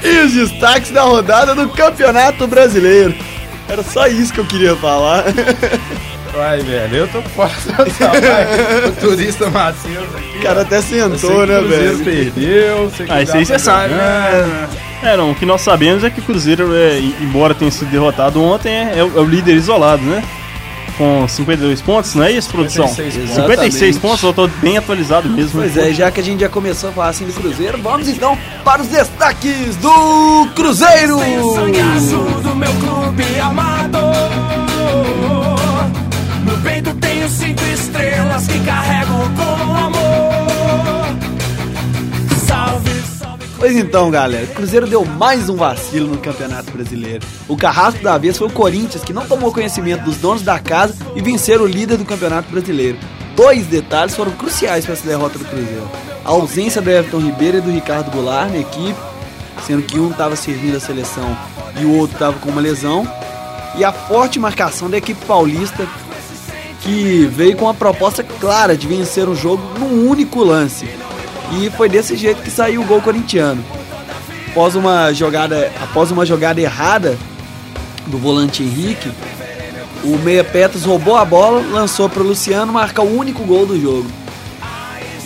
e 0.03 0.17
os 0.25 0.33
destaques 0.33 0.91
da 0.91 1.03
rodada 1.03 1.53
do 1.55 1.67
Campeonato 1.69 2.47
Brasileiro. 2.47 3.13
Era 3.67 3.83
só 3.83 4.07
isso 4.07 4.33
que 4.33 4.39
eu 4.39 4.45
queria 4.45 4.75
falar. 4.75 5.23
Vai, 6.33 6.59
velho, 6.61 6.95
eu 6.95 7.07
tô 7.09 7.21
fora 7.21 7.51
total, 7.65 8.11
vai. 8.21 8.87
O 8.87 8.91
turista 8.93 9.49
Matheus 9.49 9.97
aqui. 10.15 10.37
O 10.37 10.41
cara 10.41 10.61
até 10.61 10.81
sentou, 10.81 11.39
o 11.41 11.45
né, 11.45 11.57
Cruzeiro 11.59 11.97
velho? 11.97 12.03
perdeu. 12.31 12.91
sei 12.95 13.05
que 13.05 13.11
Ah, 13.11 13.15
o 13.17 13.21
isso 13.21 13.35
aí 13.37 13.45
você 13.45 13.59
sabe. 13.59 13.93
né? 13.93 14.67
É, 15.03 15.17
não, 15.17 15.31
o 15.31 15.35
que 15.35 15.45
nós 15.45 15.61
sabemos 15.61 16.03
é 16.03 16.09
que 16.09 16.19
o 16.19 16.23
Cruzeiro, 16.23 16.75
é, 16.75 16.99
embora 16.99 17.55
tenha 17.55 17.71
sido 17.71 17.89
derrotado 17.89 18.41
ontem, 18.41 18.69
é, 18.69 18.99
é 18.99 19.03
o, 19.03 19.17
é 19.17 19.21
o 19.21 19.25
líder 19.25 19.55
isolado, 19.55 20.03
né? 20.03 20.23
Com 20.97 21.27
52 21.27 21.81
pontos, 21.81 22.13
não 22.13 22.23
é 22.23 22.31
isso, 22.31 22.49
produção? 22.49 22.87
56 22.87 23.15
pontos. 23.15 23.35
56 23.35 23.73
Exatamente. 23.73 23.99
pontos, 23.99 24.23
eu 24.23 24.33
tô 24.33 24.47
bem 24.61 24.77
atualizado 24.77 25.27
mesmo. 25.29 25.59
Pois 25.59 25.75
é, 25.75 25.91
já 25.91 26.11
que 26.11 26.19
a 26.19 26.23
gente 26.23 26.41
já 26.41 26.49
começou 26.49 26.89
a 26.89 26.93
falar 26.93 27.09
assim 27.09 27.25
do 27.25 27.33
Cruzeiro, 27.33 27.81
vamos 27.81 28.07
então 28.07 28.37
para 28.63 28.81
os 28.83 28.87
destaques 28.87 29.75
do 29.77 30.47
Cruzeiro! 30.53 31.17
Do 32.43 32.55
meu 32.55 32.71
clube 32.73 33.39
amador. 33.39 34.11
No 36.45 36.57
peito 36.61 36.93
tenho 36.95 37.27
cinco 37.29 37.63
estrelas 37.73 38.45
que 38.45 38.59
Pois 43.61 43.75
então, 43.75 44.09
galera, 44.09 44.45
o 44.45 44.55
Cruzeiro 44.55 44.87
deu 44.87 45.05
mais 45.05 45.47
um 45.47 45.55
vacilo 45.55 46.07
no 46.07 46.17
Campeonato 46.17 46.71
Brasileiro. 46.71 47.23
O 47.47 47.55
carrasco 47.55 48.01
da 48.01 48.17
vez 48.17 48.35
foi 48.35 48.47
o 48.47 48.51
Corinthians, 48.51 49.03
que 49.03 49.13
não 49.13 49.27
tomou 49.27 49.53
conhecimento 49.53 50.03
dos 50.03 50.17
donos 50.17 50.41
da 50.41 50.57
casa 50.57 50.95
e 51.15 51.21
venceram 51.21 51.65
o 51.65 51.67
líder 51.67 51.97
do 51.97 52.03
Campeonato 52.03 52.49
Brasileiro. 52.49 52.97
Dois 53.35 53.67
detalhes 53.67 54.15
foram 54.15 54.31
cruciais 54.31 54.83
para 54.83 54.95
essa 54.95 55.05
derrota 55.05 55.37
do 55.37 55.45
Cruzeiro. 55.45 55.87
A 56.25 56.29
ausência 56.29 56.81
do 56.81 56.89
Everton 56.89 57.19
Ribeiro 57.19 57.59
e 57.59 57.61
do 57.61 57.69
Ricardo 57.69 58.09
Goulart 58.09 58.49
na 58.49 58.57
equipe, 58.57 58.99
sendo 59.67 59.83
que 59.83 59.99
um 59.99 60.09
estava 60.09 60.35
servindo 60.35 60.77
a 60.77 60.79
seleção 60.79 61.37
e 61.79 61.85
o 61.85 61.95
outro 61.97 62.15
estava 62.15 62.39
com 62.39 62.49
uma 62.49 62.61
lesão. 62.61 63.07
E 63.77 63.83
a 63.83 63.91
forte 63.91 64.39
marcação 64.39 64.89
da 64.89 64.97
equipe 64.97 65.23
paulista, 65.27 65.87
que 66.81 67.29
veio 67.31 67.55
com 67.55 67.65
uma 67.65 67.75
proposta 67.75 68.23
clara 68.23 68.75
de 68.75 68.87
vencer 68.87 69.29
o 69.29 69.35
jogo 69.35 69.61
num 69.77 70.09
único 70.09 70.43
lance. 70.43 70.89
E 71.59 71.69
foi 71.69 71.89
desse 71.89 72.15
jeito 72.15 72.41
que 72.41 72.51
saiu 72.51 72.81
o 72.81 72.85
gol 72.85 73.01
corintiano. 73.01 73.63
Após 74.49 74.75
uma 74.75 75.13
jogada, 75.13 75.71
após 75.81 76.11
uma 76.11 76.25
jogada 76.25 76.59
errada 76.59 77.17
do 78.07 78.17
volante 78.17 78.63
Henrique, 78.63 79.11
o 80.03 80.17
meia 80.17 80.43
Petros 80.43 80.83
roubou 80.83 81.15
a 81.15 81.23
bola, 81.23 81.63
lançou 81.71 82.09
para 82.09 82.21
o 82.23 82.27
Luciano 82.27 82.71
marcar 82.71 83.03
o 83.03 83.17
único 83.17 83.43
gol 83.43 83.65
do 83.65 83.79
jogo. 83.79 84.09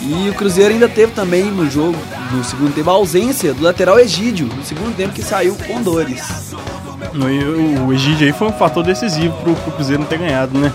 E 0.02 0.28
o 0.28 0.34
Cruzeiro 0.34 0.74
ainda 0.74 0.88
teve 0.88 1.12
também 1.12 1.44
no 1.44 1.68
jogo, 1.68 1.96
no 2.32 2.44
segundo 2.44 2.74
tempo, 2.74 2.90
a 2.90 2.92
ausência 2.92 3.52
do 3.54 3.62
lateral 3.62 3.98
Egídio, 3.98 4.46
no 4.46 4.64
segundo 4.64 4.94
tempo 4.94 5.14
que 5.14 5.22
saiu 5.22 5.56
com 5.66 5.82
dores. 5.82 6.54
O 7.86 7.92
Egídio 7.92 8.26
aí 8.26 8.32
foi 8.32 8.48
um 8.48 8.52
fator 8.52 8.84
decisivo 8.84 9.34
pro, 9.42 9.54
pro 9.54 9.72
Cruzeiro 9.72 10.02
não 10.02 10.08
ter 10.08 10.18
ganhado, 10.18 10.56
né? 10.56 10.72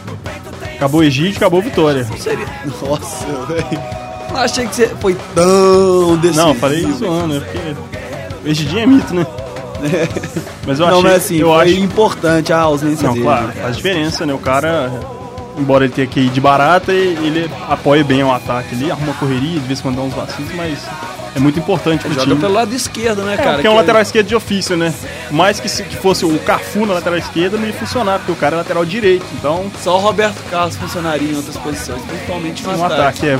Acabou 0.76 1.02
o 1.02 1.04
Egídio, 1.04 1.38
acabou 1.38 1.60
a 1.60 1.64
vitória. 1.64 2.04
Seria... 2.18 2.48
Nossa, 2.82 3.26
velho. 3.46 4.11
Não 4.34 4.42
achei 4.42 4.68
que 4.68 4.76
você 4.76 4.88
foi 5.00 5.16
tão 5.36 6.18
decisivo. 6.18 6.48
Não, 6.48 6.56
falei 6.56 6.92
zoando, 6.94 7.34
né? 7.36 7.40
Porque 7.42 8.50
Egidinho 8.50 8.80
é 8.82 8.86
mito, 8.86 9.14
né? 9.14 9.26
Mas 10.66 10.80
eu 10.80 10.86
Não, 10.88 11.00
achei, 11.00 11.04
mas 11.04 11.26
assim, 11.26 11.38
eu 11.38 11.48
foi 11.48 11.62
acho 11.72 11.80
importante 11.80 12.54
a 12.54 12.60
ausência 12.60 13.08
Não, 13.08 13.14
dele. 13.14 13.26
claro, 13.26 13.52
faz 13.52 13.76
diferença, 13.78 14.26
né? 14.26 14.34
O 14.34 14.38
cara 14.38 14.92
embora 15.58 15.84
ele 15.86 15.94
tenha 15.94 16.08
que 16.08 16.20
ir 16.22 16.30
de 16.30 16.40
barata, 16.40 16.92
ele 16.94 17.50
apoia 17.70 18.04
bem 18.04 18.24
o 18.24 18.32
ataque 18.32 18.74
ali, 18.74 18.90
arruma 18.90 19.14
correria, 19.14 19.60
de 19.60 19.68
vez 19.68 19.80
em 19.80 19.82
quando 19.82 19.96
dá 19.98 20.02
uns 20.02 20.14
vacilos, 20.14 20.54
mas 20.56 20.80
é 21.36 21.40
muito 21.40 21.58
importante 21.60 22.02
pro 22.02 22.14
Joga 22.14 22.26
time. 22.26 22.40
pelo 22.40 22.54
lado 22.54 22.74
esquerdo, 22.76 23.24
né, 23.24 23.34
É, 23.34 23.38
cara? 23.38 23.52
porque 23.54 23.68
é 23.68 23.70
um 23.70 23.74
Que 23.74 23.80
lateral 23.80 24.02
esquerdo 24.02 24.28
de 24.28 24.36
ofício, 24.36 24.76
né? 24.76 24.94
Mais 25.32 25.60
que 25.60 25.70
se 25.70 25.84
que 25.84 25.96
fosse 25.96 26.26
o 26.26 26.38
Cafu 26.40 26.86
na 26.86 26.94
lateral 26.96 27.18
esquerda, 27.18 27.58
não 27.58 27.66
ia 27.66 27.74
funcionar, 27.74 28.20
porque 28.20 28.32
o 28.34 28.36
cara 28.36 28.56
é 28.56 28.58
lateral 28.58 28.84
direito. 28.86 29.26
Então, 29.34 29.72
Só 29.82 29.96
o 29.98 30.00
Roberto 30.00 30.42
Carlos 30.50 30.76
funcionaria 30.76 31.32
em 31.32 31.36
outras 31.36 31.56
posições, 31.58 32.02
principalmente 32.04 32.64
no 32.64 32.76
no 32.78 32.84
ataque. 32.86 33.02
ataque, 33.02 33.28
é. 33.28 33.40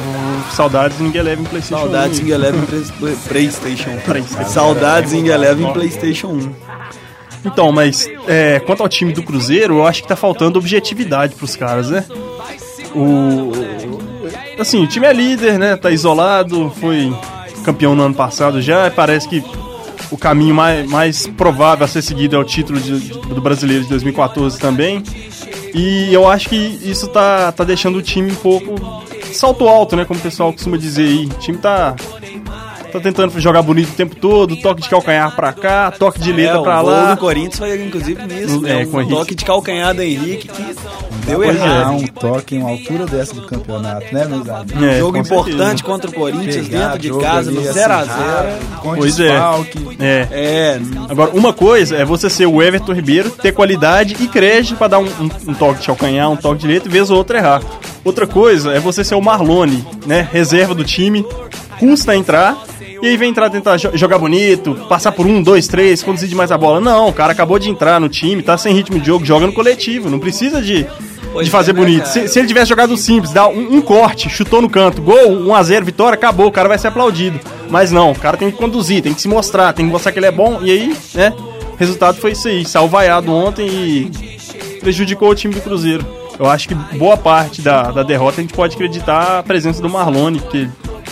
Saudades 0.56 1.00
ninguém 1.00 1.22
leva 1.22 1.42
em 1.42 1.46
PlayStation. 1.46 1.82
Saudades 1.84 2.20
1. 2.20 2.26
em 2.26 2.30
Eleven 2.32 2.62
Play- 3.00 3.16
PlayStation. 3.28 3.98
PlayStation. 4.06 4.50
Saudades 4.50 5.14
em 5.14 5.28
Eleven 5.28 5.74
PlayStation 5.74 6.28
1. 6.28 6.52
Então, 7.44 7.72
mas 7.72 8.08
é, 8.28 8.60
quanto 8.60 8.84
ao 8.84 8.88
time 8.90 9.12
do 9.12 9.24
Cruzeiro, 9.24 9.78
eu 9.80 9.86
acho 9.88 10.04
que 10.04 10.08
tá 10.08 10.16
faltando 10.16 10.60
objetividade 10.60 11.36
pros 11.36 11.56
caras, 11.56 11.90
né? 11.90 12.06
O. 12.96 13.52
Assim, 14.60 14.84
o 14.84 14.88
time 14.88 15.08
é 15.08 15.14
líder, 15.14 15.58
né? 15.58 15.76
Tá 15.76 15.90
isolado, 15.90 16.72
foi 16.80 17.12
campeão 17.64 17.96
no 17.96 18.04
ano 18.04 18.16
passado 18.16 18.62
já, 18.62 18.90
parece 18.92 19.28
que 19.28 19.44
o 20.12 20.18
caminho 20.18 20.54
mais, 20.54 20.90
mais 20.90 21.28
provável 21.28 21.86
a 21.86 21.88
ser 21.88 22.02
seguido 22.02 22.36
é 22.36 22.40
o 22.40 22.44
título 22.44 22.80
de- 22.80 23.00
de- 23.00 23.20
do 23.20 23.42
brasileiro 23.42 23.84
de 23.84 23.90
2014 23.90 24.60
também. 24.60 25.02
E 25.74 26.14
eu 26.14 26.28
acho 26.28 26.50
que 26.50 26.56
isso 26.84 27.08
tá, 27.08 27.52
tá 27.52 27.64
deixando 27.64 27.98
o 27.98 28.02
time 28.02 28.32
um 28.32 28.36
pouco 28.36 28.76
salto 29.32 29.68
alto, 29.70 29.96
né? 29.96 30.04
Como 30.04 30.20
o 30.20 30.24
pessoal 30.24 30.52
costuma 30.52 30.76
dizer 30.78 31.08
aí. 31.08 31.26
O 31.28 31.30
time 31.40 31.58
tá. 31.58 31.96
Tá 32.92 33.00
tentando 33.00 33.40
jogar 33.40 33.62
bonito 33.62 33.90
o 33.90 33.96
tempo 33.96 34.16
todo, 34.16 34.56
toque 34.58 34.82
de 34.82 34.90
calcanhar 34.90 35.34
pra 35.36 35.54
cá, 35.54 35.92
toque 35.92 36.20
de 36.20 36.32
letra 36.34 36.60
é, 36.60 36.62
pra 36.62 36.82
o 36.82 36.86
lá. 36.86 37.14
do 37.14 37.20
Corinthians 37.20 37.58
foi 37.60 37.84
inclusive 37.86 38.22
nisso, 38.28 38.66
É, 38.68 38.80
né? 38.80 38.86
com 38.86 38.98
o 38.98 39.00
Um 39.02 39.08
toque 39.08 39.34
de 39.36 39.46
calcanhar 39.46 39.94
do 39.96 40.02
Henrique 40.02 40.48
que 40.50 40.76
deu 41.26 41.38
Pois 41.40 41.56
é. 41.56 41.60
errado. 41.60 41.80
Dar 41.84 41.92
um 41.92 42.08
toque 42.08 42.56
em 42.56 42.60
uma 42.60 42.70
altura 42.72 43.06
dessa 43.06 43.34
do 43.34 43.44
campeonato, 43.44 44.06
né, 44.14 44.26
meus 44.26 44.50
amigos? 44.50 44.84
É, 44.84 45.00
jogo 45.00 45.18
importante 45.18 45.56
certeza. 45.58 45.84
contra 45.84 46.10
o 46.10 46.14
Corinthians 46.14 46.68
Pegar 46.68 46.88
dentro 46.98 47.00
de 47.00 47.20
casa, 47.20 47.52
no 47.52 47.60
assim, 47.62 47.70
0x0. 47.80 47.88
rápido, 47.88 48.80
Com 48.82 48.96
Pois 48.96 49.20
é. 49.20 49.38
É. 50.00 50.28
É, 50.32 50.80
Agora, 51.10 51.32
uma 51.34 51.54
coisa 51.54 51.96
é 51.96 52.04
você 52.04 52.30
ser 52.30 52.46
o 52.46 52.62
Everton 52.62 52.92
Ribeiro, 52.94 53.30
ter 53.30 53.54
qualidade 53.54 54.18
e 54.20 54.28
crédito 54.28 54.76
pra 54.76 54.88
dar 54.88 55.00
um, 55.00 55.06
um- 55.06 55.30
um 55.50 55.54
toque 55.54 55.80
de 55.80 55.88
calcanhar, 55.88 56.30
um 56.30 56.36
toque 56.36 56.60
de 56.62 56.68
letra 56.68 56.90
e 56.90 56.92
vez 56.92 57.10
ou 57.10 57.18
outra 57.18 57.38
errar. 57.38 57.62
Outra 58.04 58.28
coisa 58.28 58.72
é 58.74 58.80
você 58.80 59.04
ser 59.04 59.16
o 59.16 59.22
Marlone, 59.22 59.86
né? 60.06 60.28
Reserva 60.32 60.74
do 60.76 60.84
time, 60.84 61.26
custa 61.80 62.16
entrar. 62.16 62.58
E 63.02 63.08
aí 63.08 63.18
vem 63.18 63.30
entrar 63.32 63.50
tentar 63.50 63.78
jo- 63.78 63.92
jogar 63.96 64.18
bonito, 64.20 64.76
passar 64.88 65.12
por 65.12 65.26
um, 65.26 65.42
dois, 65.42 65.68
três, 65.68 66.04
conduzir 66.04 66.30
demais 66.30 66.52
a 66.52 66.58
bola. 66.58 66.80
Não, 66.80 67.08
o 67.10 67.14
cara 67.14 67.32
acabou 67.32 67.58
de 67.58 67.70
entrar 67.70 68.00
no 68.00 68.08
time, 68.08 68.44
tá 68.44 68.58
sem 68.58 68.74
ritmo 68.74 69.00
de 69.00 69.08
jogo, 69.08 69.26
joga 69.26 69.48
no 69.48 69.54
coletivo. 69.54 70.10
Não 70.10 70.20
precisa 70.20 70.62
de, 70.62 70.86
Pois 71.34 71.46
de 71.46 71.52
fazer 71.52 71.72
é, 71.72 71.74
né, 71.74 71.80
bonito. 71.80 72.06
Se, 72.06 72.28
se 72.28 72.38
ele 72.38 72.48
tivesse 72.48 72.70
jogado 72.70 72.96
simples, 72.96 73.32
dá 73.34 73.48
um, 73.48 73.78
um 73.78 73.82
corte, 73.82 74.30
chutou 74.30 74.62
no 74.62 74.70
canto, 74.70 75.02
gol, 75.02 75.16
1x0, 75.32 75.84
vitória, 75.84 76.14
acabou, 76.16 76.46
o 76.48 76.52
cara 76.52 76.70
vai 76.70 76.78
ser 76.78 76.88
aplaudido. 76.90 77.40
Mas 77.70 77.92
não, 77.92 78.12
o 78.12 78.16
cara 78.20 78.38
tem 78.38 78.52
que 78.52 78.58
conduzir, 78.58 79.02
tem 79.02 79.14
que 79.16 79.22
se 79.22 79.28
mostrar, 79.28 79.74
tem 79.74 79.86
que 79.86 79.92
mostrar 79.92 80.12
que 80.12 80.20
ele 80.20 80.28
é 80.28 80.32
bom. 80.32 80.60
E 80.62 80.70
aí, 80.70 80.96
né, 81.16 81.34
o 81.74 81.76
resultado 81.78 82.18
foi 82.20 82.34
isso 82.34 82.48
aí. 82.48 82.64
Saiu 82.66 82.88
vaiado 82.88 83.32
ontem 83.34 83.68
e 83.68 84.12
prejudicou 84.80 85.30
o 85.30 85.36
time 85.36 85.54
do 85.56 85.62
Cruzeiro. 85.62 86.06
Eu 86.38 86.50
acho 86.50 86.68
que 86.68 86.76
boa 86.76 87.18
parte 87.18 87.62
da, 87.62 87.92
da 87.92 88.04
derrota 88.04 88.40
a 88.40 88.42
gente 88.42 88.54
pode 88.54 88.76
acreditar 88.76 89.40
a 89.40 89.44
presença 89.44 89.82
do 89.82 89.90
Marlone, 89.90 90.40
porque 90.40 90.68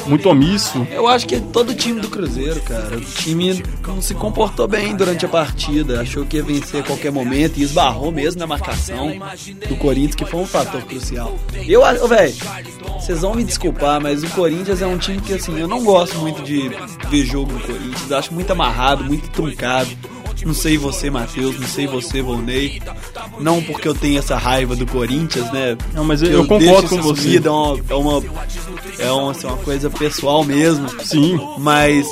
muito 0.09 0.29
omisso. 0.29 0.85
Eu 0.91 1.07
acho 1.07 1.27
que 1.27 1.39
todo 1.39 1.69
o 1.69 1.75
time 1.75 1.99
do 1.99 2.09
Cruzeiro, 2.09 2.59
cara, 2.61 2.97
o 2.97 3.01
time 3.01 3.63
não 3.87 4.01
se 4.01 4.13
comportou 4.13 4.67
bem 4.67 4.95
durante 4.95 5.25
a 5.25 5.29
partida, 5.29 6.01
achou 6.01 6.25
que 6.25 6.37
ia 6.37 6.43
vencer 6.43 6.81
a 6.81 6.83
qualquer 6.83 7.11
momento 7.11 7.57
e 7.57 7.63
esbarrou 7.63 8.11
mesmo 8.11 8.39
na 8.39 8.47
marcação 8.47 9.11
do 9.67 9.75
Corinthians, 9.75 10.15
que 10.15 10.25
foi 10.25 10.39
um 10.39 10.47
fator 10.47 10.81
crucial. 10.83 11.37
Eu 11.67 11.85
acho, 11.85 12.07
velho, 12.07 12.33
vocês 12.99 13.21
vão 13.21 13.35
me 13.35 13.43
desculpar, 13.43 14.01
mas 14.01 14.23
o 14.23 14.29
Corinthians 14.29 14.81
é 14.81 14.87
um 14.87 14.97
time 14.97 15.21
que, 15.21 15.33
assim, 15.33 15.57
eu 15.59 15.67
não 15.67 15.83
gosto 15.83 16.17
muito 16.17 16.41
de 16.43 16.69
ver 17.09 17.25
jogo 17.25 17.53
do 17.53 17.59
Corinthians, 17.59 18.11
acho 18.11 18.33
muito 18.33 18.51
amarrado, 18.51 19.03
muito 19.03 19.29
truncado. 19.29 19.89
Não 20.45 20.53
sei 20.53 20.77
você, 20.77 21.09
Matheus, 21.09 21.59
não 21.59 21.67
sei 21.67 21.85
você, 21.87 22.21
Volney. 22.21 22.81
Não 23.39 23.61
porque 23.61 23.87
eu 23.87 23.93
tenho 23.93 24.19
essa 24.19 24.37
raiva 24.37 24.75
do 24.75 24.85
Corinthians, 24.85 25.51
né? 25.51 25.77
Não, 25.93 26.03
mas 26.03 26.21
eu, 26.21 26.29
eu 26.31 26.47
concordo 26.47 26.89
com 26.89 27.01
você. 27.01 27.37
É 27.37 27.49
uma, 27.49 27.79
é 27.89 27.93
uma, 27.95 28.23
é 28.99 29.11
uma, 29.11 29.31
assim, 29.31 29.47
uma 29.47 29.57
coisa 29.57 29.89
pessoal 29.89 30.43
mesmo. 30.43 30.87
Sim. 31.03 31.39
Mas 31.57 32.11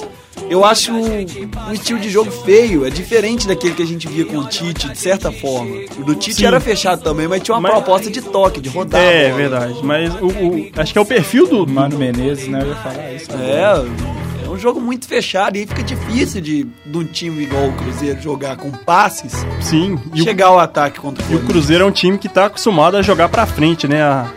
eu 0.50 0.64
acho 0.64 0.92
um 0.94 1.26
estilo 1.74 2.00
de 2.00 2.10
jogo 2.10 2.30
feio. 2.32 2.86
É 2.86 2.90
diferente 2.90 3.48
daquele 3.48 3.74
que 3.74 3.82
a 3.84 3.88
gente 3.88 4.08
via 4.08 4.26
com 4.26 4.38
o 4.40 4.46
Tite, 4.48 4.90
de 4.90 4.98
certa 4.98 5.32
forma. 5.32 5.76
O 5.98 6.04
do 6.04 6.14
Tite 6.16 6.36
Sim. 6.38 6.46
era 6.46 6.60
fechado 6.60 7.02
também, 7.02 7.28
mas 7.28 7.42
tinha 7.42 7.56
uma 7.56 7.62
Mas- 7.62 7.72
proposta 7.72 8.10
de 8.12 8.22
toque, 8.22 8.60
de 8.62 8.70
rodar. 8.70 9.02
É, 9.02 9.32
verdade. 9.32 9.76
Mas 9.84 10.14
o, 10.16 10.28
o- 10.28 10.70
acho 10.76 10.94
que 10.94 11.00
é 11.00 11.02
o 11.02 11.06
perfil 11.06 11.48
do. 11.48 11.68
Mano 11.68 11.98
Menezes, 11.98 12.48
né? 12.48 12.60
Eu 12.62 12.68
ia 12.68 12.76
falar 12.76 13.14
isso. 13.14 13.32
É, 13.32 13.62
é 13.62 14.17
um 14.58 14.60
jogo 14.60 14.82
muito 14.82 15.08
fechado 15.08 15.56
e 15.56 15.62
aí 15.62 15.68
fica 15.68 15.84
difícil 15.84 16.42
de, 16.42 16.68
de 16.86 16.98
um 16.98 17.06
time 17.06 17.44
igual 17.44 17.68
o 17.68 17.74
Cruzeiro 17.74 18.20
jogar 18.20 18.58
com 18.58 18.72
passes, 18.72 19.46
Sim. 19.62 20.00
E 20.14 20.22
o, 20.22 20.24
chegar 20.24 20.48
ao 20.48 20.60
ataque 20.60 21.00
contra 21.00 21.24
o 21.28 21.32
e 21.32 21.36
o. 21.36 21.40
Cruzeiro 21.46 21.84
é 21.84 21.88
um 21.88 21.92
time 21.92 22.18
que 22.18 22.28
tá 22.28 22.48
acostumado 22.48 22.98
a 22.98 23.02
jogar 23.02 23.30
pra 23.30 23.46
frente, 23.46 23.88
né? 23.88 24.02
A, 24.02 24.28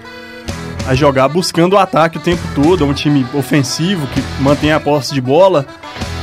a 0.87 0.95
jogar 0.95 1.29
buscando 1.29 1.73
o 1.73 1.79
ataque 1.79 2.19
o 2.19 2.21
tempo 2.21 2.43
todo. 2.55 2.85
É 2.85 2.87
um 2.87 2.93
time 2.93 3.27
ofensivo 3.35 4.07
que 4.09 4.23
mantém 4.43 4.73
a 4.73 4.79
posse 4.79 5.15
de 5.15 5.21
bola. 5.21 5.67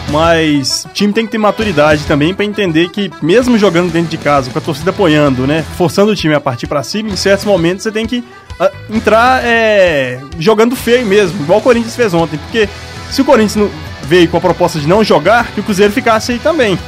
Mas 0.10 0.86
o 0.86 0.89
time 0.89 1.12
tem 1.12 1.25
que 1.25 1.32
ter 1.34 1.38
maturidade 1.38 2.06
também 2.06 2.34
pra 2.34 2.46
entender 2.46 2.89
que, 2.89 3.12
mesmo 3.22 3.58
jogando 3.58 3.92
dentro 3.92 4.10
de 4.10 4.18
casa, 4.18 4.50
com 4.50 4.58
a 4.58 4.62
torcida 4.62 4.92
apoiando, 4.92 5.46
né? 5.46 5.66
Forçando 5.77 6.13
o 6.13 6.16
time 6.16 6.34
a 6.34 6.39
partir 6.39 6.66
pra 6.66 6.82
cima, 6.82 7.10
em 7.10 7.16
certos 7.18 7.46
momentos 7.46 7.84
você 7.84 7.92
tem 7.92 8.06
que 8.06 8.24
ah, 8.58 8.72
entrar 8.89 9.44
é, 9.44 10.22
jogando 10.39 10.77
feio 10.77 11.06
mesmo, 11.06 11.42
igual 11.42 11.60
o 11.60 11.62
Corinthians 11.62 11.96
fez 11.96 12.13
ontem. 12.13 12.38
Porque 12.38 12.70
se 13.12 13.22
o 13.22 13.25
Corinthians 13.25 13.56
não 13.56 13.87
veio 14.08 14.28
com 14.30 14.38
a 14.38 14.42
proposta 14.42 14.80
de 14.80 14.88
não 14.88 15.04
jogar, 15.04 15.52
que 15.52 15.60
o 15.60 15.64
Cruzeiro 15.64 15.92
ficasse 15.92 16.32
aí 16.32 16.40
também. 16.40 16.80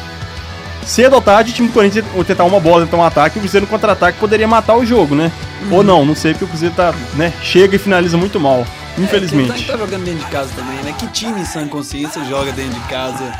Cedo 0.85 1.13
ou 1.13 1.21
tarde, 1.21 1.51
o 1.51 1.53
time 1.53 1.67
do 1.67 1.73
Corinthians 1.73 2.05
ia 2.15 2.23
tentar 2.23 2.45
uma 2.45 2.59
bola, 2.59 2.85
tentar 2.85 2.97
um 2.97 3.03
ataque, 3.03 3.37
o 3.37 3.41
Cruzeiro 3.41 3.65
no 3.65 3.69
contra-ataque 3.69 4.17
poderia 4.17 4.47
matar 4.47 4.75
o 4.75 4.85
jogo, 4.85 5.13
né? 5.13 5.31
Ou 5.69 5.83
não, 5.83 6.05
não 6.05 6.15
sei, 6.15 6.31
porque 6.31 6.45
o 6.45 6.47
Cruzeiro 6.47 6.73
tá, 6.73 6.93
né, 7.15 7.31
chega 7.43 7.75
e 7.75 7.79
finaliza 7.79 8.17
muito 8.17 8.39
mal, 8.39 8.65
É, 8.97 9.01
infelizmente. 9.01 9.53
que 9.53 9.65
tá, 9.65 9.73
tá 9.73 9.79
jogando 9.79 10.05
dentro 10.05 10.25
de 10.25 10.31
casa 10.31 10.49
também, 10.55 10.77
né? 10.83 10.95
Que 10.97 11.05
time 11.07 11.45
sã 11.45 11.67
consciência 11.67 12.23
joga 12.25 12.51
dentro 12.53 12.73
de 12.73 12.87
casa 12.87 13.31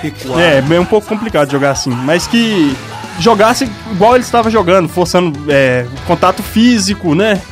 recuado? 0.00 0.40
É, 0.40 0.58
é 0.58 0.80
um 0.80 0.84
pouco 0.84 1.06
complicado 1.06 1.50
jogar 1.50 1.72
assim, 1.72 1.90
mas 1.90 2.26
que 2.26 2.74
jogasse 3.18 3.68
igual 3.90 4.14
ele 4.14 4.24
estava 4.24 4.50
jogando, 4.50 4.88
forçando 4.88 5.38
é, 5.48 5.86
contato 6.06 6.42
físico, 6.42 7.14
né? 7.14 7.42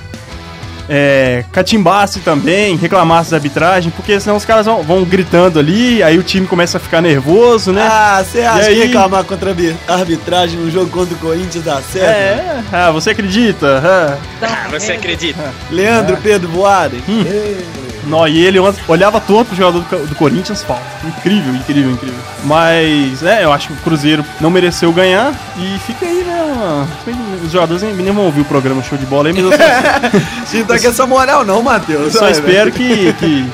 É, 0.89 1.45
catimbasse 1.53 2.21
também, 2.21 2.77
reclamasse 2.77 3.31
da 3.31 3.37
arbitragem, 3.39 3.91
porque 3.95 4.19
senão 4.21 4.37
os 4.37 4.45
caras 4.45 4.67
vão, 4.67 4.83
vão 4.83 5.03
gritando 5.05 5.59
ali, 5.59 6.03
aí 6.03 6.19
o 6.19 6.23
time 6.23 6.47
começa 6.47 6.77
a 6.77 6.81
ficar 6.81 7.01
nervoso, 7.01 7.73
né? 7.73 7.87
Ah, 7.91 8.23
você 8.25 8.41
acha 8.43 8.69
aí? 8.69 8.75
que 8.77 8.87
reclamar 8.87 9.25
contra 9.25 9.49
a 9.49 9.53
arbi- 9.53 9.77
arbitragem 9.89 10.59
no 10.59 10.71
jogo 10.71 10.91
contra 10.91 11.15
o 11.15 11.19
Corinthians 11.19 11.65
dá 11.65 11.81
certo? 11.81 12.09
É, 12.09 12.63
ah, 12.73 12.91
você 12.91 13.11
acredita? 13.11 13.83
Ah. 13.85 14.19
Você 14.71 14.93
acredita? 14.93 15.53
Leandro 15.71 16.17
Pedro 16.23 16.49
Boada. 16.49 16.97
Não, 18.07 18.29
e 18.29 18.45
ele 18.45 18.59
olhava 18.87 19.19
torto 19.19 19.47
pro 19.47 19.57
jogador 19.57 19.79
do, 19.79 19.85
Co- 19.87 19.97
do 20.07 20.15
Corinthians, 20.15 20.63
falta. 20.63 20.83
Incrível, 21.03 21.55
incrível, 21.55 21.91
incrível. 21.91 22.19
Mas, 22.45 23.23
é, 23.23 23.45
eu 23.45 23.51
acho 23.53 23.69
que 23.69 23.73
o 23.73 23.77
Cruzeiro 23.77 24.23
não 24.43 24.51
mereceu 24.51 24.93
ganhar 24.93 25.33
e 25.57 25.79
fica 25.87 26.05
aí, 26.05 26.23
né? 26.23 26.34
Os 27.45 27.53
jogadores 27.53 27.83
nem, 27.83 28.13
vão 28.13 28.25
ouvir 28.25 28.41
o 28.43 28.45
programa 28.45 28.83
Show 28.83 28.97
de 28.99 29.07
Bola 29.07 29.29
aí, 29.29 29.35
mas 29.35 29.43
eu 29.45 29.51
só, 29.51 30.57
Não 30.59 30.65
tá 30.67 30.79
com 30.79 30.89
essa 30.89 31.07
moral 31.07 31.45
não, 31.45 31.63
Matheus. 31.63 32.13
só 32.13 32.29
espero 32.29 32.71
que, 32.73 33.13
que 33.15 33.45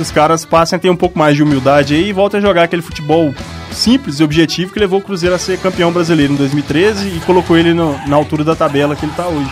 os 0.00 0.10
caras 0.10 0.44
passem 0.44 0.76
a 0.76 0.80
ter 0.80 0.90
um 0.90 0.96
pouco 0.96 1.18
mais 1.18 1.36
de 1.36 1.42
humildade 1.42 1.94
aí 1.94 2.08
e 2.08 2.12
voltem 2.12 2.38
a 2.38 2.42
jogar 2.42 2.62
aquele 2.64 2.82
futebol 2.82 3.34
simples 3.70 4.20
e 4.20 4.24
objetivo 4.24 4.72
que 4.72 4.78
levou 4.78 4.98
o 4.98 5.02
Cruzeiro 5.02 5.34
a 5.34 5.38
ser 5.38 5.58
campeão 5.58 5.90
brasileiro 5.92 6.32
em 6.32 6.36
2013 6.36 7.08
e 7.08 7.20
colocou 7.26 7.56
ele 7.56 7.72
no- 7.74 7.98
na 8.06 8.16
altura 8.16 8.44
da 8.44 8.54
tabela 8.54 8.94
que 8.96 9.04
ele 9.04 9.12
tá 9.16 9.26
hoje. 9.26 9.50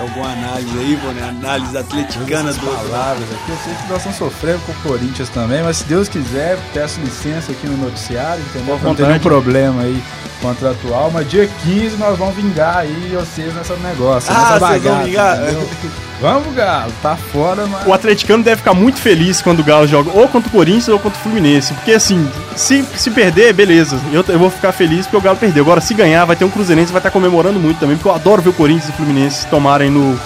Tem 0.00 0.08
alguma 0.08 0.32
análise 0.32 0.78
aí, 0.78 0.96
vô, 0.96 1.12
né? 1.12 1.28
Análise 1.28 1.76
atleticana 1.76 2.52
do 2.54 2.66
outro 2.66 2.90
lado. 2.90 2.90
palavras 2.90 3.28
aqui. 3.32 3.50
Eu 3.50 3.56
sei 3.62 3.74
que 3.74 3.88
nós 3.88 3.98
estamos 3.98 4.16
sofrendo 4.16 4.60
com 4.60 4.72
o 4.72 4.74
Corinthians 4.76 5.28
também, 5.28 5.62
mas 5.62 5.78
se 5.78 5.84
Deus 5.84 6.08
quiser, 6.08 6.58
peço 6.72 6.98
licença 7.00 7.52
aqui 7.52 7.66
no 7.66 7.76
noticiário, 7.76 8.42
entendeu? 8.42 8.80
Não 8.82 8.94
tem 8.94 9.06
nenhum 9.06 9.18
problema 9.18 9.82
aí 9.82 10.02
contratual, 10.40 11.10
mas 11.12 11.28
dia 11.28 11.46
15 11.64 11.96
nós 11.98 12.18
vamos 12.18 12.34
vingar 12.34 12.78
aí 12.78 13.14
vocês 13.14 13.54
nesse 13.54 13.72
negócio. 13.74 14.32
Ah, 14.32 14.52
nessa 14.52 14.58
vocês 14.58 14.82
vão 14.82 14.92
bagaça, 14.92 15.06
vingar? 15.06 16.00
Vamos, 16.20 16.54
Galo, 16.54 16.92
tá 17.00 17.16
fora, 17.16 17.66
mas. 17.66 17.86
O 17.86 17.94
atleticano 17.94 18.44
deve 18.44 18.58
ficar 18.58 18.74
muito 18.74 19.00
feliz 19.00 19.40
quando 19.40 19.60
o 19.60 19.64
Galo 19.64 19.86
joga 19.86 20.10
ou 20.12 20.28
contra 20.28 20.48
o 20.50 20.52
Corinthians 20.52 20.88
ou 20.88 20.98
contra 20.98 21.18
o 21.18 21.22
Fluminense. 21.22 21.72
Porque 21.72 21.92
assim, 21.92 22.30
se, 22.54 22.84
se 22.94 23.10
perder, 23.10 23.54
beleza. 23.54 23.98
Eu, 24.12 24.22
eu 24.28 24.38
vou 24.38 24.50
ficar 24.50 24.70
feliz 24.72 25.06
porque 25.06 25.16
o 25.16 25.20
Galo 25.20 25.38
perdeu. 25.38 25.64
Agora, 25.64 25.80
se 25.80 25.94
ganhar, 25.94 26.26
vai 26.26 26.36
ter 26.36 26.44
um 26.44 26.50
Cruzeirense 26.50 26.92
vai 26.92 27.00
estar 27.00 27.10
comemorando 27.10 27.58
muito 27.58 27.80
também. 27.80 27.96
Porque 27.96 28.08
eu 28.08 28.14
adoro 28.14 28.42
ver 28.42 28.50
o 28.50 28.52
Corinthians 28.52 28.88
e 28.88 28.90
o 28.90 28.96
Fluminense 28.96 29.46
tomarem 29.46 29.89
no 29.90 30.18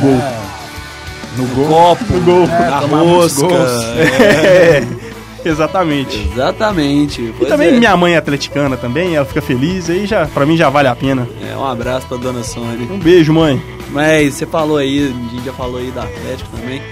gol. 0.00 0.10
É, 0.10 0.40
no 1.36 1.46
gol. 1.54 1.66
Copo, 1.68 2.04
No 2.12 2.20
gol. 2.22 2.46
na 2.46 2.80
tomar 2.80 3.04
muitos 3.04 3.42
mosca. 3.42 3.54
é. 3.96 4.82
É, 5.42 5.48
exatamente. 5.48 6.28
Exatamente. 6.32 7.34
E 7.40 7.46
também 7.46 7.68
é. 7.68 7.72
minha 7.78 7.96
mãe 7.96 8.12
é 8.14 8.18
atleticana 8.18 8.76
também, 8.76 9.14
ela 9.16 9.24
fica 9.24 9.40
feliz, 9.40 9.88
aí 9.88 10.06
já, 10.06 10.26
pra 10.26 10.44
mim 10.44 10.56
já 10.56 10.68
vale 10.68 10.88
a 10.88 10.94
pena. 10.94 11.26
É, 11.50 11.56
um 11.56 11.64
abraço 11.64 12.06
pra 12.06 12.18
dona 12.18 12.42
Sônia. 12.42 12.86
Um 12.90 12.98
beijo, 12.98 13.32
mãe. 13.32 13.62
Mas 13.90 14.34
você 14.34 14.44
falou 14.46 14.76
aí, 14.76 15.06
a 15.06 15.32
gente 15.34 15.44
já 15.44 15.52
falou 15.52 15.78
aí 15.78 15.90
da 15.90 16.02
Atlético 16.02 16.50
também. 16.56 16.82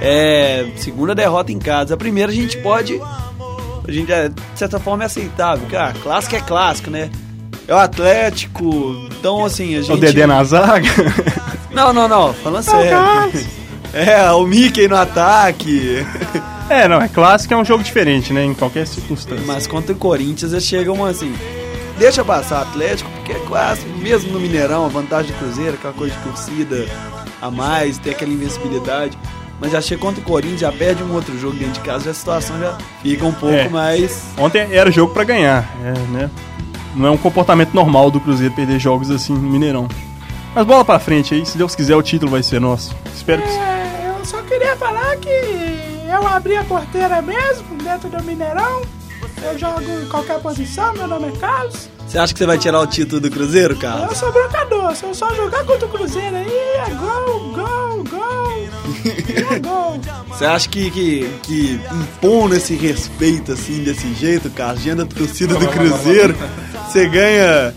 É, 0.00 0.66
segunda 0.76 1.14
derrota 1.14 1.52
em 1.52 1.58
casa. 1.58 1.94
A 1.94 1.96
primeira 1.96 2.32
a 2.32 2.34
gente 2.34 2.56
pode. 2.58 2.98
A 3.86 3.90
gente, 3.92 4.10
é, 4.12 4.28
de 4.28 4.34
certa 4.54 4.78
forma, 4.78 5.02
é 5.02 5.06
aceitável. 5.06 5.66
Cara, 5.68 5.92
clássico 6.02 6.36
é 6.36 6.40
clássico, 6.40 6.90
né? 6.90 7.10
É 7.66 7.74
o 7.74 7.78
Atlético. 7.78 9.06
Então, 9.18 9.44
assim, 9.44 9.76
a 9.76 9.82
gente. 9.82 9.92
O 9.92 9.96
Dedé 9.96 10.26
na 10.26 10.42
zaga. 10.44 10.88
Não, 11.78 11.92
não, 11.92 12.08
não. 12.08 12.34
Falando 12.34 12.62
sério. 12.64 12.98
É, 13.90 14.30
o 14.32 14.44
Mickey 14.46 14.86
no 14.86 14.96
ataque. 14.96 16.04
é, 16.68 16.86
não, 16.86 17.00
é 17.00 17.08
clássico, 17.08 17.54
é 17.54 17.56
um 17.56 17.64
jogo 17.64 17.82
diferente, 17.82 18.34
né? 18.34 18.44
Em 18.44 18.52
qualquer 18.52 18.86
circunstância. 18.86 19.42
Mas 19.46 19.66
contra 19.66 19.94
o 19.94 19.96
Corinthians, 19.96 20.52
eles 20.52 20.64
chegam 20.64 21.02
assim. 21.06 21.34
Deixa 21.98 22.22
passar 22.22 22.60
Atlético, 22.60 23.10
porque 23.12 23.32
é 23.32 23.38
clássico, 23.46 23.88
mesmo 23.98 24.30
no 24.30 24.38
Mineirão, 24.40 24.84
a 24.84 24.88
vantagem 24.88 25.32
do 25.32 25.38
Cruzeiro, 25.38 25.72
aquela 25.74 25.94
coisa 25.94 26.14
de 26.14 26.20
torcida 26.22 26.86
a 27.40 27.50
mais, 27.50 27.96
tem 27.96 28.12
aquela 28.12 28.30
invencibilidade. 28.30 29.18
Mas 29.58 29.72
já 29.72 29.80
chega 29.80 30.02
contra 30.02 30.20
o 30.20 30.24
Corinthians, 30.24 30.60
já 30.60 30.70
perde 30.70 31.02
um 31.02 31.14
outro 31.14 31.36
jogo 31.38 31.56
dentro 31.56 31.72
de 31.74 31.80
casa, 31.80 32.04
já 32.04 32.10
a 32.10 32.14
situação 32.14 32.60
já 32.60 32.76
fica 33.02 33.24
um 33.24 33.32
pouco 33.32 33.54
É. 33.56 33.68
mais. 33.70 34.22
Ontem 34.36 34.68
era 34.70 34.90
jogo 34.90 35.14
pra 35.14 35.24
ganhar, 35.24 35.66
é, 35.82 35.92
né? 36.12 36.30
Não 36.94 37.06
é 37.06 37.10
um 37.10 37.16
comportamento 37.16 37.72
normal 37.72 38.10
do 38.10 38.20
Cruzeiro 38.20 38.52
perder 38.54 38.78
jogos 38.78 39.10
assim 39.10 39.32
no 39.32 39.40
Mineirão. 39.40 39.88
Mas 40.58 40.66
bola 40.66 40.84
pra 40.84 40.98
frente 40.98 41.36
aí, 41.36 41.46
se 41.46 41.56
Deus 41.56 41.76
quiser 41.76 41.94
o 41.94 42.02
título 42.02 42.32
vai 42.32 42.42
ser 42.42 42.60
nosso. 42.60 42.92
Espero 43.14 43.40
que 43.42 43.48
É, 43.48 44.12
eu 44.18 44.24
só 44.24 44.42
queria 44.42 44.74
falar 44.76 45.16
que 45.18 45.28
eu 45.30 46.26
abri 46.26 46.56
a 46.56 46.64
porteira 46.64 47.22
mesmo, 47.22 47.76
dentro 47.80 48.08
do 48.08 48.20
Mineirão. 48.24 48.82
Eu 49.40 49.56
jogo 49.56 49.80
em 49.82 50.08
qualquer 50.08 50.40
posição, 50.40 50.92
meu 50.94 51.06
nome 51.06 51.28
é 51.28 51.38
Carlos. 51.38 51.88
Você 52.04 52.18
acha 52.18 52.32
que 52.32 52.40
você 52.40 52.46
vai 52.46 52.58
tirar 52.58 52.80
o 52.80 52.88
título 52.88 53.20
do 53.20 53.30
Cruzeiro, 53.30 53.74
Eu 53.74 53.78
cara? 53.78 54.12
sou 54.16 54.32
brocador, 54.32 54.96
se 54.96 55.04
eu 55.04 55.14
só 55.14 55.32
jogar 55.32 55.64
contra 55.64 55.86
o 55.86 55.90
Cruzeiro 55.90 56.34
aí, 56.34 56.50
é 56.50 56.90
gol, 56.90 57.52
gol, 57.52 58.04
gol. 58.10 58.68
É 59.54 59.58
gol. 59.60 60.00
Você 60.30 60.44
acha 60.44 60.68
que, 60.68 60.90
que, 60.90 61.30
que 61.44 61.80
impondo 61.92 62.56
esse 62.56 62.74
respeito 62.74 63.52
assim, 63.52 63.84
desse 63.84 64.12
jeito, 64.14 64.50
cara, 64.50 64.74
diante 64.74 65.04
da 65.04 65.06
torcida 65.06 65.54
do 65.54 65.68
Cruzeiro, 65.68 66.34
você 66.88 67.08
ganha. 67.08 67.72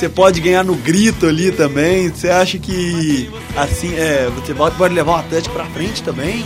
Você 0.00 0.08
pode 0.08 0.40
ganhar 0.40 0.64
no 0.64 0.74
grito 0.76 1.26
ali 1.26 1.52
também. 1.52 2.08
Você 2.08 2.30
acha 2.30 2.56
que 2.56 3.30
assim, 3.54 3.94
é, 3.94 4.30
você 4.34 4.54
pode 4.54 4.74
pode 4.76 4.94
levar 4.94 5.12
o 5.12 5.16
Atlético 5.16 5.54
pra 5.54 5.66
frente 5.66 6.02
também? 6.02 6.42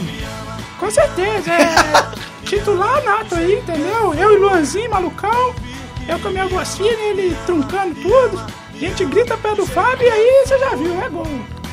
Com 0.81 0.91
certeza, 0.91 1.53
é 1.53 1.69
titular 2.45 3.01
nato 3.05 3.37
aí, 3.37 3.55
entendeu? 3.55 4.13
Eu 4.13 4.35
e 4.35 4.39
Luanzinho, 4.39 4.91
malucão. 4.91 5.55
Eu 6.09 6.19
com 6.19 6.27
a 6.27 6.31
minha 6.33 6.49
vocinha, 6.49 6.91
ele 6.91 7.37
truncando 7.47 7.95
tudo. 7.95 8.45
A 8.75 8.77
gente 8.77 9.05
grita 9.05 9.37
pé 9.37 9.55
do 9.55 9.65
Fábio 9.65 10.05
e 10.05 10.11
aí 10.11 10.45
você 10.45 10.59
já 10.59 10.75
viu, 10.75 11.01
é 11.01 11.09
gol. 11.09 11.25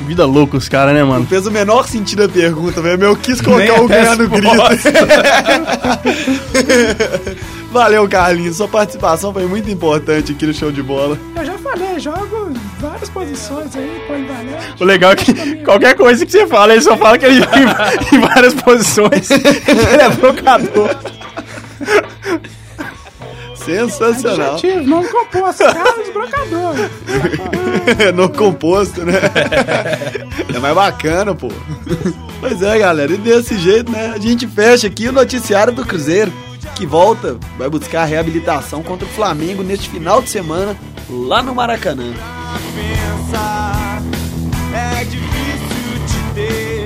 vida 0.02 0.24
louca 0.24 0.56
os 0.56 0.68
caras, 0.68 0.94
né, 0.94 1.02
mano? 1.02 1.26
Fez 1.26 1.48
o 1.48 1.50
menor 1.50 1.88
sentido 1.88 2.22
a 2.22 2.28
pergunta, 2.28 2.80
velho. 2.80 3.02
Eu 3.02 3.16
quis 3.16 3.40
colocar 3.40 3.64
Nem 3.64 3.72
o 3.72 3.88
ganhar 3.88 4.16
no 4.16 4.28
grito. 4.28 4.52
Valeu, 7.72 8.06
Carlinhos. 8.06 8.58
Sua 8.58 8.68
participação 8.68 9.32
foi 9.32 9.46
muito 9.46 9.70
importante 9.70 10.32
aqui 10.32 10.46
no 10.46 10.52
show 10.52 10.70
de 10.70 10.82
bola. 10.82 11.18
Eu 11.34 11.44
já 11.44 11.56
falei, 11.56 11.98
jogo 11.98 12.50
em 12.50 12.80
várias 12.80 13.08
posições 13.08 13.74
aí, 13.74 14.02
polivalente. 14.06 14.82
O 14.82 14.84
legal 14.84 15.12
é 15.12 15.16
que 15.16 15.56
qualquer 15.64 15.96
coisa 15.96 16.26
que 16.26 16.30
você 16.30 16.46
fala, 16.46 16.74
ele 16.74 16.82
só 16.82 16.96
fala 16.98 17.16
que 17.16 17.24
ele 17.24 17.40
joga 17.40 17.58
em, 17.58 17.64
em 18.16 18.20
várias 18.20 18.54
posições. 18.54 19.30
ele 19.30 20.02
é 20.02 20.08
brocador. 20.10 20.90
Sensacional. 23.64 24.54
Adjetivo, 24.54 24.82
não 24.82 25.04
composto, 25.04 25.64
Carlos 25.64 26.10
Brocador. 26.12 26.74
no 28.14 28.28
composto, 28.28 29.04
né? 29.04 29.14
É 30.54 30.58
mais 30.58 30.74
bacana, 30.74 31.34
pô. 31.34 31.48
Pois 32.40 32.60
é, 32.60 32.78
galera. 32.78 33.12
E 33.12 33.16
desse 33.16 33.56
jeito, 33.56 33.90
né? 33.90 34.12
A 34.14 34.18
gente 34.18 34.46
fecha 34.48 34.88
aqui 34.88 35.08
o 35.08 35.12
noticiário 35.12 35.72
do 35.72 35.86
Cruzeiro, 35.86 36.32
que 36.74 36.86
volta, 36.86 37.38
vai 37.58 37.68
buscar 37.68 38.02
a 38.02 38.06
reabilitação 38.06 38.82
contra 38.82 39.06
o 39.06 39.10
Flamengo 39.10 39.62
neste 39.62 39.88
final 39.88 40.22
de 40.22 40.30
semana, 40.30 40.76
lá 41.08 41.42
no 41.42 41.54
Maracanã. 41.54 42.12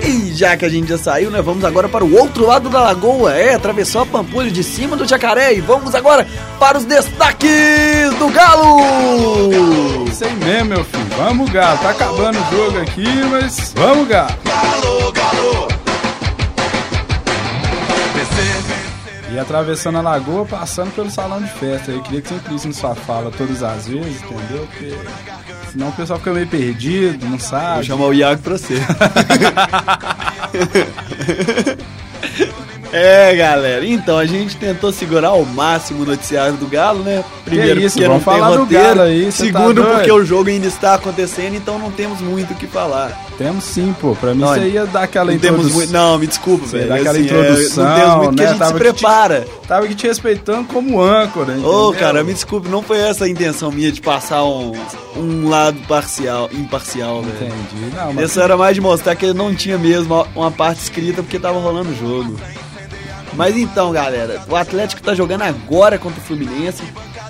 E 0.02 0.34
já 0.34 0.56
que 0.56 0.64
a 0.64 0.68
gente 0.68 0.88
já 0.88 0.98
saiu, 0.98 1.30
né? 1.30 1.40
Vamos 1.40 1.64
agora 1.64 1.88
para 1.88 2.04
o 2.04 2.14
outro 2.16 2.46
lado 2.46 2.68
da 2.68 2.80
lagoa. 2.80 3.34
É, 3.34 3.54
atravessou 3.54 4.02
a 4.02 4.06
Pampulha 4.06 4.50
de 4.50 4.62
cima 4.62 4.96
do 4.96 5.06
jacaré. 5.06 5.54
E 5.54 5.60
vamos 5.60 5.94
agora 5.94 6.26
para 6.58 6.78
os 6.78 6.84
destaques 6.84 7.50
do 8.18 8.28
Galo! 8.28 10.06
Isso 10.08 10.24
aí 10.24 10.34
mesmo, 10.34 10.68
meu 10.70 10.84
filho. 10.84 11.06
Vamos, 11.16 11.50
Galo. 11.50 11.78
Tá 11.78 11.90
acabando 11.90 12.38
o 12.38 12.56
jogo 12.56 12.78
aqui, 12.80 13.06
mas 13.30 13.72
vamos, 13.76 14.08
Galo. 14.08 15.65
E 19.36 19.38
atravessando 19.38 19.98
a 19.98 20.00
lagoa, 20.00 20.46
passando 20.46 20.94
pelo 20.94 21.10
salão 21.10 21.42
de 21.42 21.50
festa. 21.50 21.90
Eu 21.90 22.00
queria 22.00 22.22
que 22.22 22.28
você 22.28 22.36
incluísse 22.36 22.68
na 22.68 22.72
sua 22.72 22.94
fala 22.94 23.30
todas 23.30 23.62
as 23.62 23.86
vezes, 23.86 24.22
entendeu? 24.22 24.66
Porque 24.66 24.94
senão 25.70 25.90
o 25.90 25.92
pessoal 25.92 26.18
fica 26.18 26.32
meio 26.32 26.46
perdido, 26.46 27.22
não 27.24 27.36
Vou 27.36 27.40
sabe. 27.46 27.84
chamar 27.84 28.06
o 28.06 28.14
Iago 28.14 28.40
pra 28.40 28.56
você. 28.56 28.76
É, 32.92 33.34
galera. 33.34 33.84
Então, 33.84 34.16
a 34.16 34.24
gente 34.24 34.56
tentou 34.56 34.92
segurar 34.92 35.28
ao 35.28 35.44
máximo 35.44 36.04
o 36.04 36.06
noticiário 36.06 36.54
do 36.56 36.66
Galo, 36.68 37.02
né? 37.02 37.22
Primeiro, 37.44 37.80
isso, 37.80 37.96
porque 37.98 38.08
não 38.08 38.20
tem 38.20 38.40
roteiro. 38.40 38.84
Galo 38.84 39.00
aí, 39.02 39.24
tá 39.26 39.30
Segundo, 39.32 39.82
doido? 39.82 39.96
porque 39.96 40.12
o 40.12 40.24
jogo 40.24 40.48
ainda 40.48 40.68
está 40.68 40.94
acontecendo, 40.94 41.56
então 41.56 41.78
não 41.80 41.90
temos 41.90 42.20
muito 42.20 42.54
o 42.54 42.56
que 42.56 42.66
falar. 42.66 43.25
Temos 43.38 43.64
sim, 43.64 43.94
pô. 44.00 44.14
Pra 44.14 44.34
mim 44.34 44.42
Olha, 44.42 44.62
você 44.62 44.68
ia 44.70 44.86
dar 44.86 45.02
aquela 45.02 45.26
não 45.26 45.34
introdução. 45.34 45.72
muito. 45.72 45.92
Não, 45.92 46.18
me 46.18 46.26
desculpa, 46.26 46.64
velho. 46.66 46.88
dá 46.88 46.94
aquela 46.94 47.10
assim, 47.10 47.20
é, 47.20 47.24
introdução, 47.24 47.84
não 47.84 47.94
temos 47.94 48.16
muito 48.16 48.36
né? 48.40 48.44
a 48.44 48.48
gente 48.48 48.58
Tava 48.58 48.70
se 48.70 48.78
que 48.78 48.80
te- 48.80 48.92
prepara. 48.92 49.46
Tava 49.68 49.84
aqui 49.84 49.94
te 49.94 50.06
respeitando 50.06 50.64
como 50.68 51.02
âncora? 51.02 51.58
Ô, 51.58 51.92
cara, 51.92 52.24
me 52.24 52.32
desculpe, 52.32 52.68
não 52.68 52.82
foi 52.82 52.98
essa 52.98 53.26
a 53.26 53.28
intenção 53.28 53.70
minha 53.70 53.92
de 53.92 54.00
passar 54.00 54.42
um, 54.44 54.72
um 55.16 55.48
lado 55.48 55.78
parcial, 55.86 56.48
imparcial, 56.52 57.22
velho. 57.22 57.34
Entendi. 57.52 57.94
Não, 57.94 58.12
mas 58.14 58.24
Essa 58.24 58.42
era 58.42 58.56
mais 58.56 58.74
de 58.74 58.80
mostrar 58.80 59.14
que 59.16 59.26
ele 59.26 59.34
não 59.34 59.54
tinha 59.54 59.76
mesmo 59.76 60.26
uma 60.34 60.50
parte 60.50 60.80
escrita 60.82 61.22
porque 61.22 61.38
tava 61.38 61.58
rolando 61.58 61.90
o 61.90 61.94
jogo. 61.96 62.36
Mas 63.34 63.54
então, 63.56 63.92
galera, 63.92 64.40
o 64.48 64.56
Atlético 64.56 65.02
tá 65.02 65.14
jogando 65.14 65.42
agora 65.42 65.98
contra 65.98 66.18
o 66.18 66.22
Fluminense. 66.24 66.82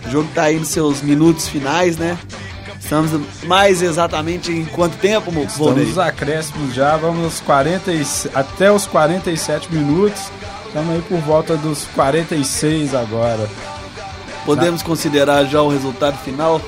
O 0.06 0.10
jogo 0.10 0.28
tá 0.32 0.42
aí 0.44 0.56
nos 0.56 0.68
seus 0.68 1.02
minutos 1.02 1.48
finais, 1.48 1.96
né? 1.96 2.16
Estamos 2.86 3.10
mais 3.46 3.82
exatamente 3.82 4.52
em 4.52 4.64
quanto 4.64 4.96
tempo, 4.98 5.32
mo- 5.32 5.42
Estamos 5.42 5.98
acréscimos 5.98 6.72
já, 6.72 6.96
vamos 6.96 7.24
aos 7.24 7.40
40 7.40 7.90
e- 7.92 8.06
até 8.32 8.70
os 8.70 8.86
47 8.86 9.72
minutos. 9.74 10.22
Estamos 10.68 10.94
aí 10.94 11.02
por 11.02 11.18
volta 11.18 11.56
dos 11.56 11.84
46 11.96 12.94
agora. 12.94 13.48
Podemos 14.44 14.82
considerar 14.82 15.44
já 15.46 15.60
o 15.62 15.68
resultado 15.68 16.16
final? 16.18 16.60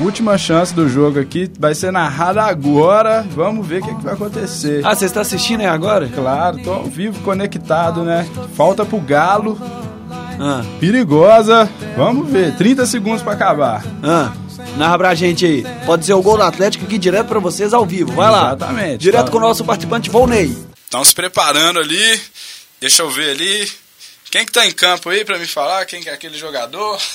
Última 0.00 0.36
chance 0.36 0.74
do 0.74 0.88
jogo 0.88 1.20
aqui, 1.20 1.48
vai 1.58 1.72
ser 1.74 1.92
narrada 1.92 2.42
agora. 2.42 3.24
Vamos 3.34 3.64
ver 3.64 3.80
o 3.80 3.86
que, 3.86 3.94
que 3.94 4.02
vai 4.02 4.14
acontecer. 4.14 4.80
Ah, 4.84 4.94
você 4.94 5.04
está 5.04 5.20
assistindo 5.20 5.60
aí 5.60 5.66
agora? 5.66 6.08
Claro, 6.08 6.58
tô 6.64 6.72
ao 6.72 6.84
vivo, 6.84 7.20
conectado, 7.22 8.02
né? 8.02 8.26
Falta 8.56 8.84
pro 8.84 8.98
Galo, 8.98 9.56
Ah, 10.42 10.62
perigosa. 10.80 11.68
Vamos 11.96 12.28
ver, 12.28 12.56
30 12.56 12.86
segundos 12.86 13.22
pra 13.22 13.34
acabar. 13.34 13.84
ah. 14.02 14.32
Narra 14.76 14.98
pra 14.98 15.14
gente 15.14 15.44
aí. 15.44 15.64
Pode 15.84 16.04
ser 16.06 16.12
o 16.14 16.22
gol 16.22 16.36
do 16.36 16.42
Atlético 16.42 16.84
aqui 16.84 16.98
direto 16.98 17.26
pra 17.26 17.38
vocês 17.40 17.72
ao 17.74 17.84
vivo. 17.84 18.12
Vai 18.12 18.30
lá. 18.30 18.46
Exatamente. 18.48 18.98
Direto 18.98 19.26
Tá. 19.26 19.30
com 19.32 19.38
o 19.38 19.40
nosso 19.40 19.64
participante 19.64 20.08
Volney. 20.10 20.56
Estão 20.84 21.04
se 21.04 21.14
preparando 21.14 21.78
ali. 21.80 22.20
Deixa 22.80 23.02
eu 23.02 23.10
ver 23.10 23.30
ali. 23.30 23.70
Quem 24.30 24.46
que 24.46 24.52
tá 24.52 24.64
em 24.66 24.70
campo 24.72 25.08
aí 25.10 25.24
pra 25.24 25.38
me 25.38 25.46
falar? 25.46 25.84
Quem 25.86 26.00
que 26.02 26.08
é 26.08 26.12
aquele 26.14 26.38
jogador? 26.38 26.98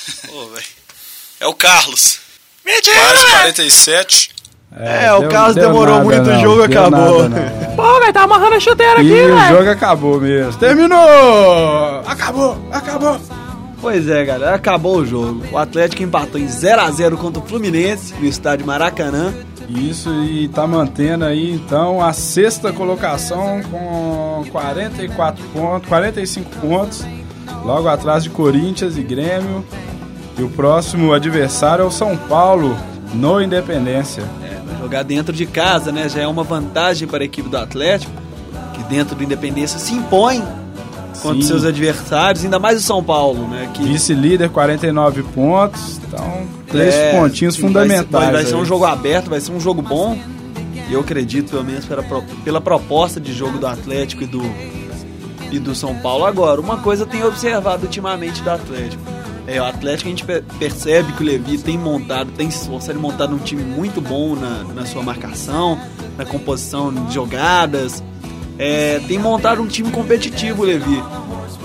É 1.40 1.46
o 1.48 1.54
Carlos. 1.54 2.20
Quase 2.64 3.26
47. 3.32 4.30
É, 4.78 5.12
o 5.14 5.28
Carlos 5.28 5.56
demorou 5.56 6.02
muito, 6.04 6.30
o 6.30 6.40
jogo 6.40 6.64
acabou. 6.64 7.24
Pô, 7.76 8.00
velho, 8.00 8.14
tá 8.14 8.24
amarrando 8.24 8.56
a 8.56 8.60
chuteira 8.60 8.94
aqui, 8.94 9.04
E 9.10 9.26
o 9.32 9.36
velho. 9.36 9.58
jogo 9.58 9.70
acabou 9.70 10.20
mesmo. 10.22 10.54
Terminou! 10.58 12.00
Acabou, 12.08 12.70
acabou. 12.72 13.20
Pois 13.86 14.10
é, 14.10 14.26
galera, 14.26 14.56
acabou 14.56 14.98
o 14.98 15.06
jogo. 15.06 15.44
O 15.52 15.60
Atlético 15.60 16.02
empatou 16.02 16.42
em 16.42 16.48
0 16.48 16.82
a 16.82 16.90
0 16.90 17.18
contra 17.18 17.40
o 17.40 17.46
Fluminense 17.46 18.16
no 18.16 18.26
estádio 18.26 18.66
Maracanã. 18.66 19.32
Isso 19.70 20.10
e 20.24 20.48
tá 20.48 20.66
mantendo 20.66 21.24
aí 21.24 21.52
então 21.52 22.02
a 22.02 22.12
sexta 22.12 22.74
colocação 22.74 23.62
com 23.70 24.44
44 24.52 25.46
pontos, 25.54 25.88
45 25.88 26.50
pontos, 26.60 27.06
logo 27.64 27.88
atrás 27.88 28.24
de 28.24 28.32
Corinthians 28.32 28.98
e 28.98 29.04
Grêmio. 29.04 29.64
E 30.36 30.42
o 30.42 30.50
próximo 30.50 31.14
adversário 31.14 31.84
é 31.84 31.86
o 31.86 31.92
São 31.92 32.18
Paulo, 32.18 32.76
no 33.14 33.40
Independência. 33.40 34.24
É, 34.42 34.62
vai 34.66 34.82
jogar 34.82 35.04
dentro 35.04 35.32
de 35.32 35.46
casa, 35.46 35.92
né? 35.92 36.10
Já 36.10 36.22
é 36.22 36.28
uma 36.28 36.44
vantagem 36.44 37.08
para 37.08 37.24
a 37.24 37.26
equipe 37.26 37.50
do 37.50 37.58
Atlético, 37.58 38.12
que 38.74 38.82
dentro 38.86 39.16
do 39.16 39.24
Independência 39.24 39.78
se 39.78 39.94
impõe 39.94 40.44
contra 41.22 41.38
os 41.40 41.46
Sim. 41.46 41.52
seus 41.52 41.66
adversários, 41.66 42.44
ainda 42.44 42.60
mais 42.60 42.78
o 42.80 42.82
São 42.82 43.04
Paulo, 43.04 43.48
né? 43.48 43.70
Que 43.74 43.84
Vice-líder, 43.84 44.50
49 44.50 45.24
pontos. 45.24 46.00
Então, 46.08 46.44
três 46.68 46.94
é, 46.94 47.12
pontinhos 47.20 47.56
fundamentais. 47.56 48.10
Vai, 48.26 48.32
vai 48.32 48.46
ser 48.46 48.56
um 48.56 48.66
jogo 48.66 48.86
aberto, 48.86 49.30
vai 49.30 49.40
ser 49.42 49.52
um 49.52 49.60
jogo 49.60 49.82
bom. 49.82 50.18
eu 50.90 51.00
acredito, 51.00 51.52
pelo 51.52 51.64
menos 51.64 51.86
pela, 51.86 52.04
pela 52.44 52.62
proposta 52.62 53.20
de 53.20 53.34
jogo 53.34 53.58
do 53.58 53.68
Atlético 53.68 54.24
e 54.24 54.28
do, 54.28 54.42
e 55.52 55.60
do 55.60 55.74
São 55.76 55.96
Paulo. 55.96 56.26
Agora, 56.26 56.60
uma 56.62 56.78
coisa 56.78 57.04
eu 57.04 57.08
tenho 57.08 57.28
observado 57.28 57.84
ultimamente 57.86 58.42
do 58.42 58.50
Atlético. 58.52 59.02
É, 59.48 59.62
o 59.62 59.66
Atlético 59.66 60.08
a 60.08 60.10
gente 60.10 60.26
pe- 60.26 60.44
percebe 60.58 61.14
que 61.14 61.22
o 61.22 61.26
Levi 61.26 61.60
tem 61.60 61.78
montado, 61.78 62.32
tem 62.32 62.50
se 62.50 62.62
esforçado 62.62 62.98
em 62.98 63.02
montar 63.02 63.30
um 63.30 63.38
time 63.38 63.64
muito 63.64 64.02
bom 64.02 64.36
na, 64.36 64.64
na 64.74 64.86
sua 64.88 65.04
marcação, 65.04 65.78
na 66.18 66.26
composição 66.26 66.92
de 66.92 67.14
jogadas. 67.14 68.04
É, 68.58 69.02
tem 69.08 69.18
montado 69.20 69.62
um 69.62 69.68
time 69.68 69.92
competitivo, 69.92 70.64
Levi. 70.64 71.04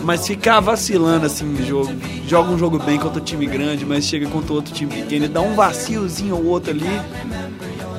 Mas 0.03 0.27
ficar 0.27 0.61
vacilando 0.61 1.27
assim 1.27 1.45
no 1.45 1.65
jogo, 1.65 1.93
joga 2.27 2.51
um 2.51 2.59
jogo 2.59 2.79
bem 2.79 2.99
contra 2.99 3.21
o 3.21 3.25
time 3.25 3.47
grande, 3.47 3.85
mas 3.85 4.05
chega 4.05 4.27
contra 4.29 4.55
outro 4.55 4.73
time 4.73 4.91
pequeno 4.93 5.27
e 5.27 5.29
dá 5.29 5.41
um 5.43 5.55
vaciozinho 5.55 6.37
ou 6.37 6.47
outro 6.47 6.71
ali. 6.71 7.01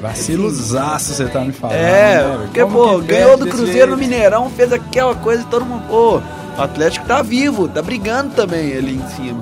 Vacilozaço 0.02 1.14
você 1.14 1.26
tá 1.26 1.42
me 1.42 1.52
falando. 1.52 1.76
É, 1.78 2.24
né, 2.24 2.38
porque, 2.46 2.66
pô, 2.66 2.98
ganhou 3.00 3.38
do 3.38 3.46
Cruzeiro 3.48 3.92
no? 3.92 3.98
Mineirão, 3.98 4.50
fez 4.50 4.74
aquela 4.74 5.14
coisa 5.16 5.44
e 5.44 5.46
todo 5.46 5.64
mundo. 5.66 5.84
Pô, 5.88 6.18
o 6.58 6.62
Atlético 6.62 7.06
tá 7.06 7.22
vivo, 7.22 7.68
tá 7.68 7.82
brigando 7.82 8.32
também 8.34 8.74
ali 8.76 8.96
em 8.96 9.08
cima. 9.16 9.42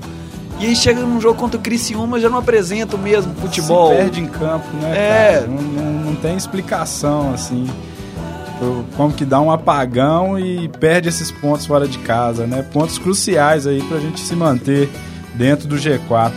E 0.59 0.65
aí 0.65 0.75
chega 0.75 0.99
num 0.99 1.21
jogo 1.21 1.39
contra 1.39 1.57
o 1.57 1.63
Criciúma, 1.63 2.19
já 2.19 2.29
não 2.29 2.37
apresenta 2.39 2.97
o 2.97 2.99
mesmo 2.99 3.33
futebol. 3.35 3.91
Se 3.91 3.95
perde 3.97 4.19
em 4.21 4.27
campo, 4.27 4.65
né? 4.81 4.97
É. 4.97 5.45
Não, 5.47 5.61
não- 5.61 5.99
não 6.09 6.15
tem 6.15 6.35
explicação, 6.35 7.33
assim. 7.33 7.65
Como 8.95 9.13
que 9.13 9.23
dá 9.25 9.39
um 9.39 9.49
apagão 9.51 10.37
e 10.37 10.67
perde 10.67 11.07
esses 11.09 11.31
pontos 11.31 11.65
fora 11.65 11.87
de 11.87 11.97
casa, 11.99 12.45
né? 12.45 12.61
Pontos 12.73 12.97
cruciais 12.97 13.65
aí 13.65 13.81
pra 13.83 13.99
gente 13.99 14.19
se 14.19 14.35
manter 14.35 14.89
dentro 15.35 15.67
do 15.67 15.75
G4. 15.77 16.31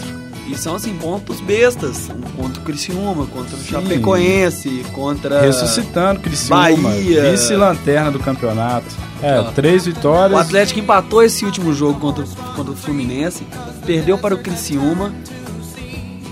E 0.48 0.56
são 0.56 0.74
assim, 0.74 0.94
pontos 0.96 1.40
bestas. 1.40 2.08
Um 2.11 2.42
Contra 2.42 2.61
o 2.61 2.64
Criciúma, 2.64 3.26
contra 3.26 3.56
o 3.56 3.61
Chapecoense, 3.61 4.85
contra. 4.92 5.40
Ressuscitando 5.40 6.20
Criciúma, 6.20 6.76
Bahia. 6.90 7.30
vice-lanterna 7.30 8.11
do 8.11 8.18
campeonato. 8.18 8.87
É, 9.22 9.38
Ah. 9.38 9.52
três 9.54 9.87
vitórias. 9.87 10.37
O 10.37 10.42
Atlético 10.42 10.80
empatou 10.80 11.22
esse 11.22 11.44
último 11.44 11.72
jogo 11.72 12.00
contra, 12.00 12.24
o- 12.24 12.54
contra 12.56 12.72
o 12.72 12.76
Fluminense, 12.76 13.46
perdeu 13.87 14.18
para 14.18 14.35
o 14.35 14.38
Criciúma. 14.38 15.12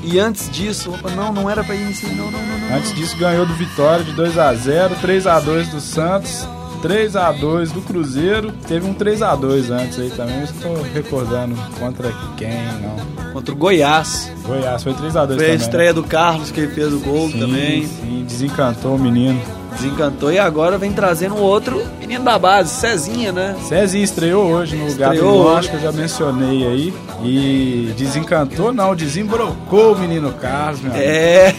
E 0.02 0.18
antes 0.18 0.50
disso, 0.50 0.92
opa, 0.92 1.10
não, 1.10 1.32
não 1.32 1.48
era 1.48 1.62
pra 1.62 1.74
ir 1.74 1.84
nesse. 1.84 2.06
Não, 2.06 2.30
não, 2.30 2.40
não, 2.40 2.58
não. 2.58 2.76
Antes 2.76 2.94
disso 2.94 3.16
ganhou 3.16 3.44
do 3.46 3.54
Vitória 3.54 4.04
de 4.04 4.12
2 4.12 4.38
a 4.38 4.54
0 4.54 4.94
3 5.00 5.26
a 5.26 5.40
2 5.40 5.68
do 5.68 5.80
Santos, 5.80 6.48
3 6.82 7.16
a 7.16 7.32
2 7.32 7.72
do 7.72 7.82
Cruzeiro. 7.82 8.52
Teve 8.66 8.86
um 8.86 8.94
3 8.94 9.20
a 9.22 9.34
2 9.36 9.70
antes 9.70 9.98
aí 9.98 10.10
também, 10.10 10.40
mas 10.40 10.52
não 10.54 10.74
tô 10.74 10.82
recordando 10.82 11.54
contra 11.78 12.12
quem, 12.36 12.50
não. 12.80 13.32
Contra 13.32 13.54
o 13.54 13.56
Goiás. 13.56 14.32
Goiás 14.44 14.82
foi 14.82 14.94
3 14.94 15.16
a 15.16 15.26
2 15.26 15.36
Foi 15.36 15.46
a 15.46 15.52
também. 15.52 15.64
estreia 15.64 15.94
do 15.94 16.02
Carlos, 16.02 16.50
que 16.50 16.60
ele 16.60 16.74
fez 16.74 16.92
o 16.92 16.98
gol 17.00 17.30
sim, 17.30 17.38
também. 17.38 17.86
Sim, 17.86 18.24
desencantou 18.26 18.96
o 18.96 18.98
menino. 18.98 19.40
Desencantou 19.72 20.32
e 20.32 20.38
agora 20.38 20.76
vem 20.76 20.92
trazendo 20.92 21.36
outro 21.36 21.82
menino 21.98 22.24
da 22.24 22.38
base, 22.38 22.70
Cezinha, 22.70 23.32
né? 23.32 23.56
Cezinho 23.68 24.04
estreou 24.04 24.46
hoje 24.50 24.76
no 24.76 24.86
lugar 24.86 25.10
do 25.10 25.14
Estreou 25.14 25.46
hoje. 25.46 25.68
que 25.68 25.76
eu 25.76 25.80
já 25.80 25.92
mencionei 25.92 26.66
aí. 26.66 26.94
E 27.22 27.92
desencantou, 27.96 28.72
não, 28.72 28.94
desembrocou 28.94 29.92
o 29.92 29.98
menino 29.98 30.32
Carlos, 30.32 30.80
meu 30.80 30.92
amigo. 30.92 31.06
É. 31.06 31.54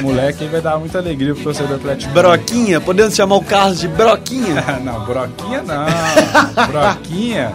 O 0.00 0.02
moleque 0.02 0.44
aí 0.44 0.50
vai 0.50 0.60
dar 0.60 0.78
muita 0.78 0.98
alegria 0.98 1.34
pro 1.34 1.44
torcedor 1.44 1.76
Atlético. 1.76 2.12
Broquinha, 2.12 2.80
podemos 2.80 3.14
chamar 3.14 3.36
o 3.36 3.44
Carlos 3.44 3.80
de 3.80 3.88
Broquinha? 3.88 4.64
não, 4.84 5.04
Broquinha 5.04 5.62
não. 5.62 6.66
broquinha. 6.66 7.52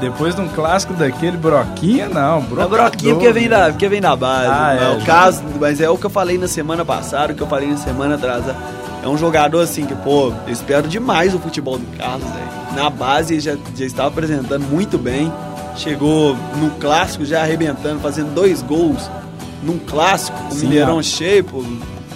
Depois 0.00 0.34
de 0.34 0.40
um 0.40 0.48
clássico 0.48 0.94
daquele, 0.94 1.36
Broquinha 1.36 2.08
não. 2.08 2.38
É 2.38 2.40
Brocador, 2.40 2.68
broquinha 2.70 3.14
porque 3.14 3.32
vem 3.32 3.48
da, 3.48 3.70
porque 3.70 3.88
vem 3.88 4.00
da 4.00 4.16
base. 4.16 4.48
Ah, 4.50 4.76
é, 4.76 4.84
é, 4.84 4.96
o 4.96 5.04
caso, 5.04 5.44
mas 5.60 5.80
é 5.80 5.88
o 5.88 5.96
que 5.96 6.04
eu 6.04 6.10
falei 6.10 6.36
na 6.36 6.48
semana 6.48 6.84
passada, 6.84 7.32
o 7.32 7.36
que 7.36 7.42
eu 7.42 7.46
falei 7.46 7.70
na 7.70 7.76
semana 7.76 8.16
atrasada. 8.16 8.56
É 9.02 9.08
um 9.08 9.18
jogador 9.18 9.60
assim 9.60 9.84
que, 9.84 9.94
pô, 9.96 10.32
eu 10.46 10.52
espero 10.52 10.86
demais 10.86 11.34
o 11.34 11.38
futebol 11.38 11.76
do 11.78 11.86
Carlos, 11.96 12.28
velho. 12.30 12.76
Na 12.76 12.88
base 12.88 13.34
ele 13.34 13.40
já, 13.40 13.56
já 13.74 13.84
estava 13.84 14.08
apresentando 14.08 14.62
muito 14.70 14.96
bem. 14.96 15.32
Chegou 15.76 16.36
no 16.56 16.70
clássico 16.78 17.24
já 17.24 17.40
arrebentando, 17.42 17.98
fazendo 18.00 18.32
dois 18.34 18.62
gols 18.62 19.10
num 19.62 19.78
clássico, 19.78 20.38
com 20.38 20.48
o 20.48 20.52
Sim, 20.52 20.66
Mineirão 20.68 20.98
a- 20.98 21.02
cheio, 21.02 21.44
pô. 21.44 21.64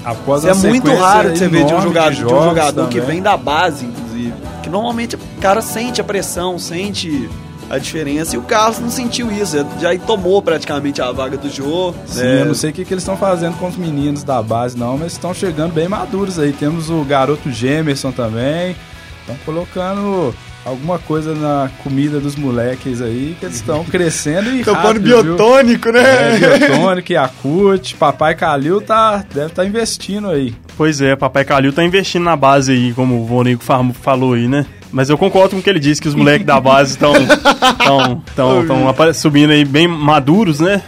Após 0.04 0.44
Isso 0.44 0.66
é 0.66 0.68
muito 0.68 0.94
raro 0.94 1.32
de 1.32 1.38
você 1.38 1.48
ver 1.48 1.64
de 1.64 1.74
um 1.74 1.80
jogador, 1.82 2.12
de 2.14 2.24
um 2.24 2.28
jogos 2.28 2.44
jogador 2.44 2.88
que 2.88 3.00
vem 3.00 3.20
da 3.20 3.36
base, 3.36 3.84
inclusive. 3.86 4.32
Que 4.62 4.68
normalmente 4.70 5.16
o 5.16 5.18
cara 5.40 5.60
sente 5.60 6.00
a 6.00 6.04
pressão, 6.04 6.58
sente 6.60 7.28
a 7.70 7.78
diferença. 7.78 8.34
E 8.36 8.38
o 8.38 8.42
Carlos 8.42 8.78
não 8.78 8.90
sentiu 8.90 9.30
isso, 9.30 9.56
já 9.80 9.96
tomou 9.98 10.40
praticamente 10.42 11.00
a 11.02 11.10
vaga 11.12 11.36
do 11.36 11.48
Jô. 11.50 11.94
Sim, 12.06 12.20
né? 12.22 12.40
eu 12.42 12.46
não 12.46 12.54
sei 12.54 12.70
o 12.70 12.72
que, 12.72 12.84
que 12.84 12.94
eles 12.94 13.02
estão 13.02 13.16
fazendo 13.16 13.56
com 13.58 13.68
os 13.68 13.76
meninos 13.76 14.22
da 14.22 14.42
base, 14.42 14.76
não, 14.78 14.96
mas 14.98 15.12
estão 15.12 15.32
chegando 15.34 15.72
bem 15.72 15.88
maduros 15.88 16.38
aí. 16.38 16.52
Temos 16.52 16.90
o 16.90 17.02
garoto 17.04 17.50
Gemerson 17.50 18.12
também. 18.12 18.76
Estão 19.20 19.36
colocando 19.44 20.32
alguma 20.64 20.98
coisa 21.00 21.34
na 21.34 21.68
comida 21.82 22.18
dos 22.20 22.36
moleques 22.36 23.00
aí, 23.02 23.36
que 23.38 23.46
eles 23.46 23.56
estão 23.56 23.82
crescendo 23.86 24.50
e 24.50 24.62
viu? 24.62 25.22
biotônico, 25.22 25.88
É, 25.88 25.92
né? 25.92 26.38
biotônico, 26.58 27.12
Yakut, 27.12 27.94
Papai 27.96 28.34
Calil 28.36 28.80
tá, 28.80 29.24
deve 29.34 29.46
estar 29.48 29.64
investindo 29.64 30.28
aí. 30.28 30.54
Pois 30.76 31.00
é, 31.00 31.16
Papai 31.16 31.44
Calil 31.44 31.72
tá 31.72 31.82
investindo 31.84 32.22
na 32.24 32.36
base 32.36 32.70
aí, 32.72 32.92
como 32.94 33.20
o 33.20 33.24
Vonico 33.26 33.64
fa- 33.64 33.84
falou 34.02 34.34
aí, 34.34 34.46
né? 34.46 34.64
Mas 34.92 35.10
eu 35.10 35.18
concordo 35.18 35.50
com 35.50 35.58
o 35.58 35.62
que 35.62 35.68
ele 35.68 35.80
disse, 35.80 36.00
que 36.00 36.08
os 36.08 36.14
moleques 36.14 36.46
da 36.46 36.60
base 36.60 36.92
estão 36.92 37.12
tão, 37.84 38.22
tão, 38.34 38.66
tão 38.66 39.14
subindo 39.14 39.50
aí 39.50 39.64
bem 39.64 39.88
maduros, 39.88 40.60
né? 40.60 40.82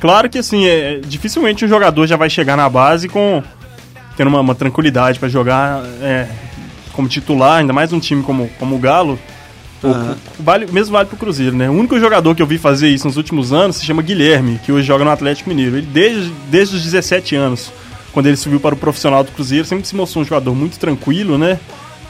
Claro 0.00 0.28
que 0.28 0.38
assim, 0.38 0.66
é, 0.66 1.00
dificilmente 1.04 1.64
um 1.64 1.68
jogador 1.68 2.06
já 2.06 2.16
vai 2.16 2.30
chegar 2.30 2.56
na 2.56 2.68
base 2.68 3.08
com 3.08 3.42
tendo 4.16 4.28
uma, 4.28 4.40
uma 4.40 4.54
tranquilidade 4.54 5.18
pra 5.18 5.28
jogar 5.28 5.82
é, 6.02 6.26
como 6.92 7.08
titular, 7.08 7.60
ainda 7.60 7.72
mais 7.72 7.92
um 7.92 8.00
time 8.00 8.22
como, 8.22 8.48
como 8.58 8.76
o 8.76 8.78
Galo. 8.78 9.18
Aham. 9.82 10.16
o 10.38 10.42
vale, 10.42 10.64
o 10.64 10.72
mesmo 10.72 10.92
vale 10.92 11.08
pro 11.08 11.16
Cruzeiro, 11.16 11.56
né? 11.56 11.70
O 11.70 11.72
único 11.72 11.98
jogador 12.00 12.34
que 12.34 12.42
eu 12.42 12.46
vi 12.46 12.58
fazer 12.58 12.88
isso 12.88 13.06
nos 13.06 13.16
últimos 13.16 13.52
anos 13.52 13.76
se 13.76 13.84
chama 13.84 14.02
Guilherme, 14.02 14.58
que 14.64 14.72
hoje 14.72 14.86
joga 14.86 15.04
no 15.04 15.10
Atlético 15.10 15.48
Mineiro. 15.48 15.76
Ele 15.76 15.86
desde, 15.86 16.32
desde 16.50 16.76
os 16.76 16.82
17 16.82 17.36
anos, 17.36 17.72
quando 18.12 18.26
ele 18.26 18.36
subiu 18.36 18.58
para 18.58 18.74
o 18.74 18.78
profissional 18.78 19.22
do 19.22 19.30
Cruzeiro, 19.30 19.64
sempre 19.64 19.86
se 19.86 19.94
mostrou 19.94 20.22
um 20.22 20.26
jogador 20.26 20.52
muito 20.54 20.78
tranquilo, 20.80 21.38
né? 21.38 21.60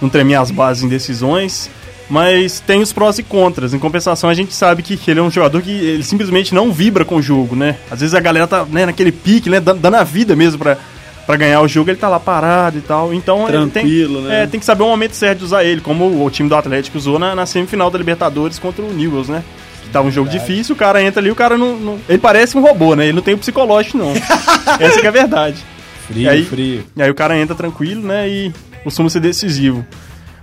Não 0.00 0.08
tremia 0.08 0.40
as 0.40 0.50
bases 0.50 0.82
em 0.84 0.88
decisões. 0.88 1.70
Mas 2.10 2.58
tem 2.60 2.80
os 2.80 2.90
prós 2.92 3.18
e 3.18 3.22
contras. 3.22 3.74
Em 3.74 3.78
compensação, 3.78 4.30
a 4.30 4.34
gente 4.34 4.54
sabe 4.54 4.82
que, 4.82 4.98
ele 5.10 5.20
é 5.20 5.22
um 5.22 5.30
jogador 5.30 5.60
que 5.60 5.70
ele 5.70 6.02
simplesmente 6.02 6.54
não 6.54 6.72
vibra 6.72 7.04
com 7.04 7.16
o 7.16 7.22
jogo, 7.22 7.54
né? 7.54 7.76
Às 7.90 8.00
vezes 8.00 8.14
a 8.14 8.20
galera 8.20 8.46
tá 8.46 8.64
né, 8.64 8.86
naquele 8.86 9.12
pique, 9.12 9.50
né? 9.50 9.60
Dando, 9.60 9.94
a 9.94 10.02
vida 10.04 10.34
mesmo 10.34 10.58
pra, 10.58 10.78
pra 11.26 11.36
ganhar 11.36 11.60
o 11.60 11.68
jogo, 11.68 11.90
ele 11.90 11.98
tá 11.98 12.08
lá 12.08 12.18
parado 12.18 12.78
e 12.78 12.80
tal. 12.80 13.12
Então 13.12 13.46
ele 13.46 13.58
tem- 13.70 13.82
Tranquilo, 13.82 14.22
né? 14.22 14.44
É, 14.44 14.46
tem 14.46 14.58
que 14.58 14.64
saber 14.64 14.84
o 14.84 14.88
momento 14.88 15.12
certo 15.12 15.40
de 15.40 15.44
usar 15.44 15.64
ele, 15.64 15.82
como 15.82 16.24
o 16.24 16.30
time 16.30 16.48
do 16.48 16.54
Atlético 16.56 16.96
usou 16.96 17.18
na, 17.18 17.34
na 17.34 17.44
semifinal 17.44 17.90
da 17.90 17.98
Libertadores 17.98 18.58
contra 18.58 18.82
o 18.82 18.90
Newells, 18.90 19.30
né? 19.30 19.44
Que 19.84 19.90
tava 19.90 20.08
um 20.08 20.10
jogo 20.10 20.30
difícil, 20.30 20.74
o 20.74 20.78
cara 20.78 21.02
entra 21.02 21.20
ali, 21.20 21.30
o 21.30 21.34
cara 21.34 21.58
não, 21.58 21.76
não- 21.76 21.98
Ele 22.08 22.16
parece 22.18 22.56
um 22.56 22.62
robô, 22.62 22.94
né? 22.96 23.04
Ele 23.04 23.12
não 23.12 23.22
tem 23.22 23.34
o 23.34 23.38
psicológico, 23.38 23.98
não. 23.98 24.14
Essa 24.80 24.98
que 24.98 25.04
é 25.06 25.08
a 25.10 25.12
verdade. 25.12 25.62
Frio, 26.06 26.22
E 26.22 26.26
aí- 26.28 26.44
frio. 26.46 26.84
E 26.96 27.02
aí 27.02 27.10
o 27.10 27.14
cara 27.14 27.38
entra 27.38 27.54
tranquilo, 27.54 28.00
né? 28.00 28.26
E 28.26 28.50
costuma 28.84 29.10
ser 29.10 29.20
decisivo. 29.20 29.84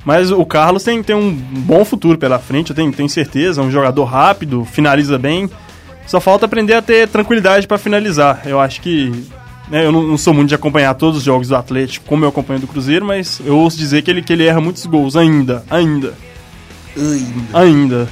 Mas 0.06 0.32
o 0.32 0.46
Carlos 0.46 0.84
tem, 0.84 1.02
tem 1.02 1.16
um 1.16 1.34
bom 1.34 1.84
futuro 1.84 2.18
pela 2.18 2.38
frente, 2.38 2.70
eu 2.70 2.76
tenho, 2.76 2.92
tenho 2.92 3.10
certeza. 3.10 3.62
É 3.62 3.64
um 3.64 3.72
jogador 3.72 4.04
rápido, 4.04 4.64
finaliza 4.64 5.18
bem. 5.18 5.50
Só 6.06 6.20
falta 6.22 6.46
aprender 6.46 6.74
a 6.74 6.82
ter 6.82 7.08
tranquilidade 7.08 7.68
pra 7.68 7.80
finalizar. 7.80 8.44
Eu 8.46 8.60
acho 8.60 8.82
que. 8.82 9.12
né, 9.68 9.84
eu 9.84 9.92
não, 9.92 10.04
não 10.04 10.18
sou 10.18 10.32
muito 10.32 10.50
de 10.50 10.56
acompanhar 10.56 10.94
todos 10.94 11.18
os 11.18 11.24
jogos 11.24 11.48
do 11.48 11.56
Atlético, 11.56 12.06
como 12.06 12.24
eu 12.24 12.30
acompanho 12.30 12.60
do 12.60 12.68
Cruzeiro, 12.68 13.04
mas 13.04 13.42
eu 13.44 13.58
ouço 13.58 13.78
dizer 13.78 14.04
que 14.04 14.12
ele, 14.12 14.22
que 14.22 14.32
ele 14.32 14.46
erra 14.46 14.62
muitos 14.62 14.86
gols 14.86 15.16
ainda. 15.16 15.64
Ainda. 15.72 16.14
Ainda. 17.52 18.08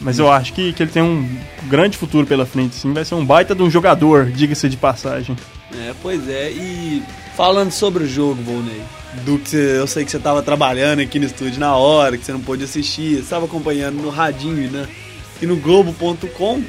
Mas 0.00 0.18
eu 0.18 0.30
acho 0.30 0.52
que, 0.52 0.72
que 0.74 0.82
ele 0.82 0.90
tem 0.90 1.02
um 1.02 1.26
grande 1.64 1.96
futuro 1.96 2.26
pela 2.26 2.44
frente, 2.44 2.74
sim. 2.74 2.92
Vai 2.92 3.04
ser 3.04 3.14
um 3.14 3.24
baita 3.24 3.54
de 3.54 3.62
um 3.62 3.70
jogador, 3.70 4.26
diga-se 4.26 4.68
de 4.68 4.76
passagem. 4.76 5.34
É, 5.72 5.92
pois 6.02 6.28
é. 6.28 6.50
E 6.50 7.02
falando 7.38 7.70
sobre 7.70 8.02
o 8.02 8.08
jogo, 8.08 8.42
Volney, 8.42 8.82
do 9.24 9.38
que 9.38 9.48
você- 9.50 9.78
eu 9.78 9.86
sei 9.86 10.04
que 10.04 10.10
você 10.10 10.18
tava 10.18 10.42
trabalhando 10.42 10.98
aqui 11.00 11.18
no 11.20 11.24
estúdio 11.26 11.60
na 11.60 11.74
hora, 11.76 12.18
que 12.18 12.24
você 12.24 12.32
não 12.32 12.40
pôde 12.40 12.64
assistir, 12.64 13.14
você 13.14 13.20
estava 13.20 13.44
acompanhando 13.46 13.94
no 14.02 14.10
radinho, 14.10 14.68
né? 14.70 14.86
E 15.40 15.46
no 15.46 15.54
Globo.com, 15.56 16.56
o 16.58 16.64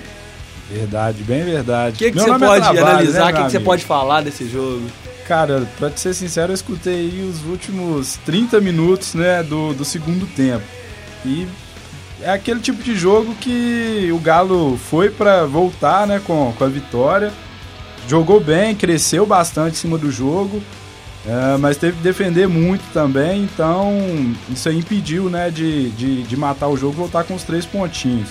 Verdade, 0.71 1.23
bem 1.23 1.43
verdade. 1.43 1.97
que, 1.97 2.11
que 2.11 2.15
Meu 2.15 2.25
você 2.25 2.29
nome 2.29 2.45
é 2.45 2.47
pode 2.47 2.61
trabalho, 2.61 2.87
analisar, 2.87 3.21
o 3.23 3.25
né, 3.25 3.31
que, 3.31 3.37
meu 3.39 3.45
que 3.47 3.51
você 3.51 3.59
pode 3.59 3.83
falar 3.83 4.21
desse 4.21 4.47
jogo? 4.47 4.83
Cara, 5.27 5.67
pra 5.79 5.89
te 5.89 5.99
ser 5.99 6.13
sincero, 6.13 6.51
eu 6.51 6.55
escutei 6.55 6.93
aí 6.93 7.27
os 7.27 7.43
últimos 7.49 8.19
30 8.23 8.61
minutos, 8.61 9.15
né, 9.15 9.41
do, 9.41 9.73
do 9.73 9.83
segundo 9.83 10.27
tempo. 10.35 10.63
E 11.25 11.47
é 12.21 12.29
aquele 12.31 12.59
tipo 12.59 12.83
de 12.83 12.95
jogo 12.95 13.33
que 13.41 14.09
o 14.13 14.19
Galo 14.19 14.77
foi 14.89 15.09
pra 15.09 15.45
voltar, 15.45 16.05
né, 16.05 16.21
com, 16.25 16.53
com 16.55 16.63
a 16.63 16.67
vitória. 16.67 17.31
Jogou 18.09 18.39
bem, 18.39 18.73
cresceu 18.73 19.23
bastante 19.23 19.73
em 19.73 19.77
cima 19.77 19.95
do 19.95 20.11
jogo, 20.11 20.63
é, 21.27 21.57
mas 21.57 21.77
teve 21.77 21.97
que 21.97 22.01
defender 22.01 22.47
muito 22.47 22.81
também, 22.91 23.43
então 23.43 23.93
isso 24.49 24.67
aí 24.67 24.79
impediu, 24.79 25.29
né, 25.29 25.51
de, 25.51 25.91
de, 25.91 26.23
de 26.23 26.35
matar 26.35 26.69
o 26.69 26.75
jogo 26.75 26.93
e 26.93 26.97
voltar 26.97 27.23
com 27.23 27.35
os 27.35 27.43
três 27.43 27.67
pontinhos. 27.67 28.29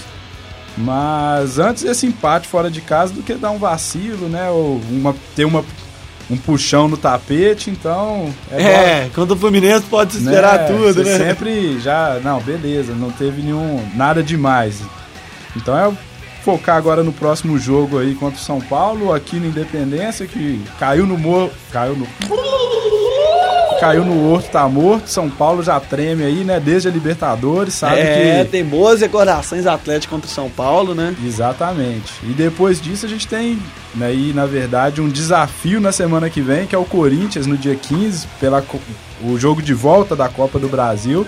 Mas 0.77 1.61
antes 1.61 1.85
esse 1.85 2.07
empate 2.07 2.49
fora 2.49 2.69
de 2.69 2.81
casa 2.81 3.13
do 3.13 3.23
que 3.23 3.35
dar 3.35 3.53
um 3.53 3.59
vacilo, 3.59 4.29
né, 4.29 4.51
ou 4.51 4.81
uma, 4.91 5.15
ter 5.37 5.45
uma 5.45 5.65
um 6.31 6.37
puxão 6.37 6.89
no 6.89 6.97
tapete, 6.97 7.71
então. 7.71 8.35
É, 8.51 9.09
contra 9.15 9.35
o 9.35 9.39
Fluminense 9.39 9.87
pode 9.87 10.15
se 10.15 10.21
né, 10.21 10.33
esperar 10.33 10.67
tudo, 10.67 10.93
você 10.93 11.03
né? 11.03 11.29
Sempre 11.29 11.81
já. 11.81 12.21
Não, 12.23 12.39
beleza, 12.41 12.93
não 12.95 13.11
teve 13.11 13.41
nenhum. 13.41 13.83
nada 13.95 14.23
demais. 14.23 14.83
Então 15.57 15.77
é 15.79 15.91
focar 16.45 16.77
agora 16.77 17.03
no 17.03 17.13
próximo 17.13 17.59
jogo 17.59 17.99
aí 17.99 18.15
contra 18.15 18.39
o 18.39 18.43
São 18.43 18.61
Paulo, 18.61 19.13
aqui 19.13 19.37
no 19.37 19.47
Independência, 19.47 20.27
que 20.27 20.63
caiu 20.79 21.07
no 21.07 21.19
morro. 21.19 21.51
Caiu 21.71 21.97
no. 21.97 22.07
Caiu 23.79 24.05
no 24.05 24.33
Horto, 24.33 24.51
tá 24.51 24.69
morto. 24.69 25.09
São 25.09 25.31
Paulo 25.31 25.63
já 25.63 25.79
treme 25.79 26.25
aí, 26.25 26.43
né? 26.43 26.59
Desde 26.59 26.89
a 26.89 26.91
Libertadores, 26.91 27.75
sabe 27.75 28.01
é, 28.01 28.45
que. 28.45 28.51
tem 28.51 28.65
boas 28.65 29.01
recordações 29.01 29.67
Atlético 29.67 30.15
contra 30.15 30.29
o 30.29 30.33
São 30.33 30.51
Paulo, 30.51 30.95
né? 30.95 31.15
Exatamente. 31.25 32.13
E 32.25 32.33
depois 32.33 32.81
disso 32.81 33.07
a 33.07 33.09
gente 33.09 33.29
tem, 33.29 33.59
né, 33.95 34.07
aí, 34.07 34.33
na 34.33 34.47
verdade, 34.47 35.01
um 35.01 35.09
desafio 35.09 35.81
na 35.81 35.93
semana 35.93 36.29
que 36.29 36.41
vem, 36.41 36.67
que 36.67 36.75
é 36.75 36.79
o 36.79 36.85
Corinthians 36.85 37.47
no 37.47 37.57
dia 37.57 37.77
15, 37.77 38.27
pela 38.41 38.65
o 39.23 39.39
jogo 39.39 39.63
de 39.63 39.75
volta 39.75 40.17
da 40.17 40.29
Copa 40.29 40.59
do 40.59 40.69
Brasil. 40.69 41.25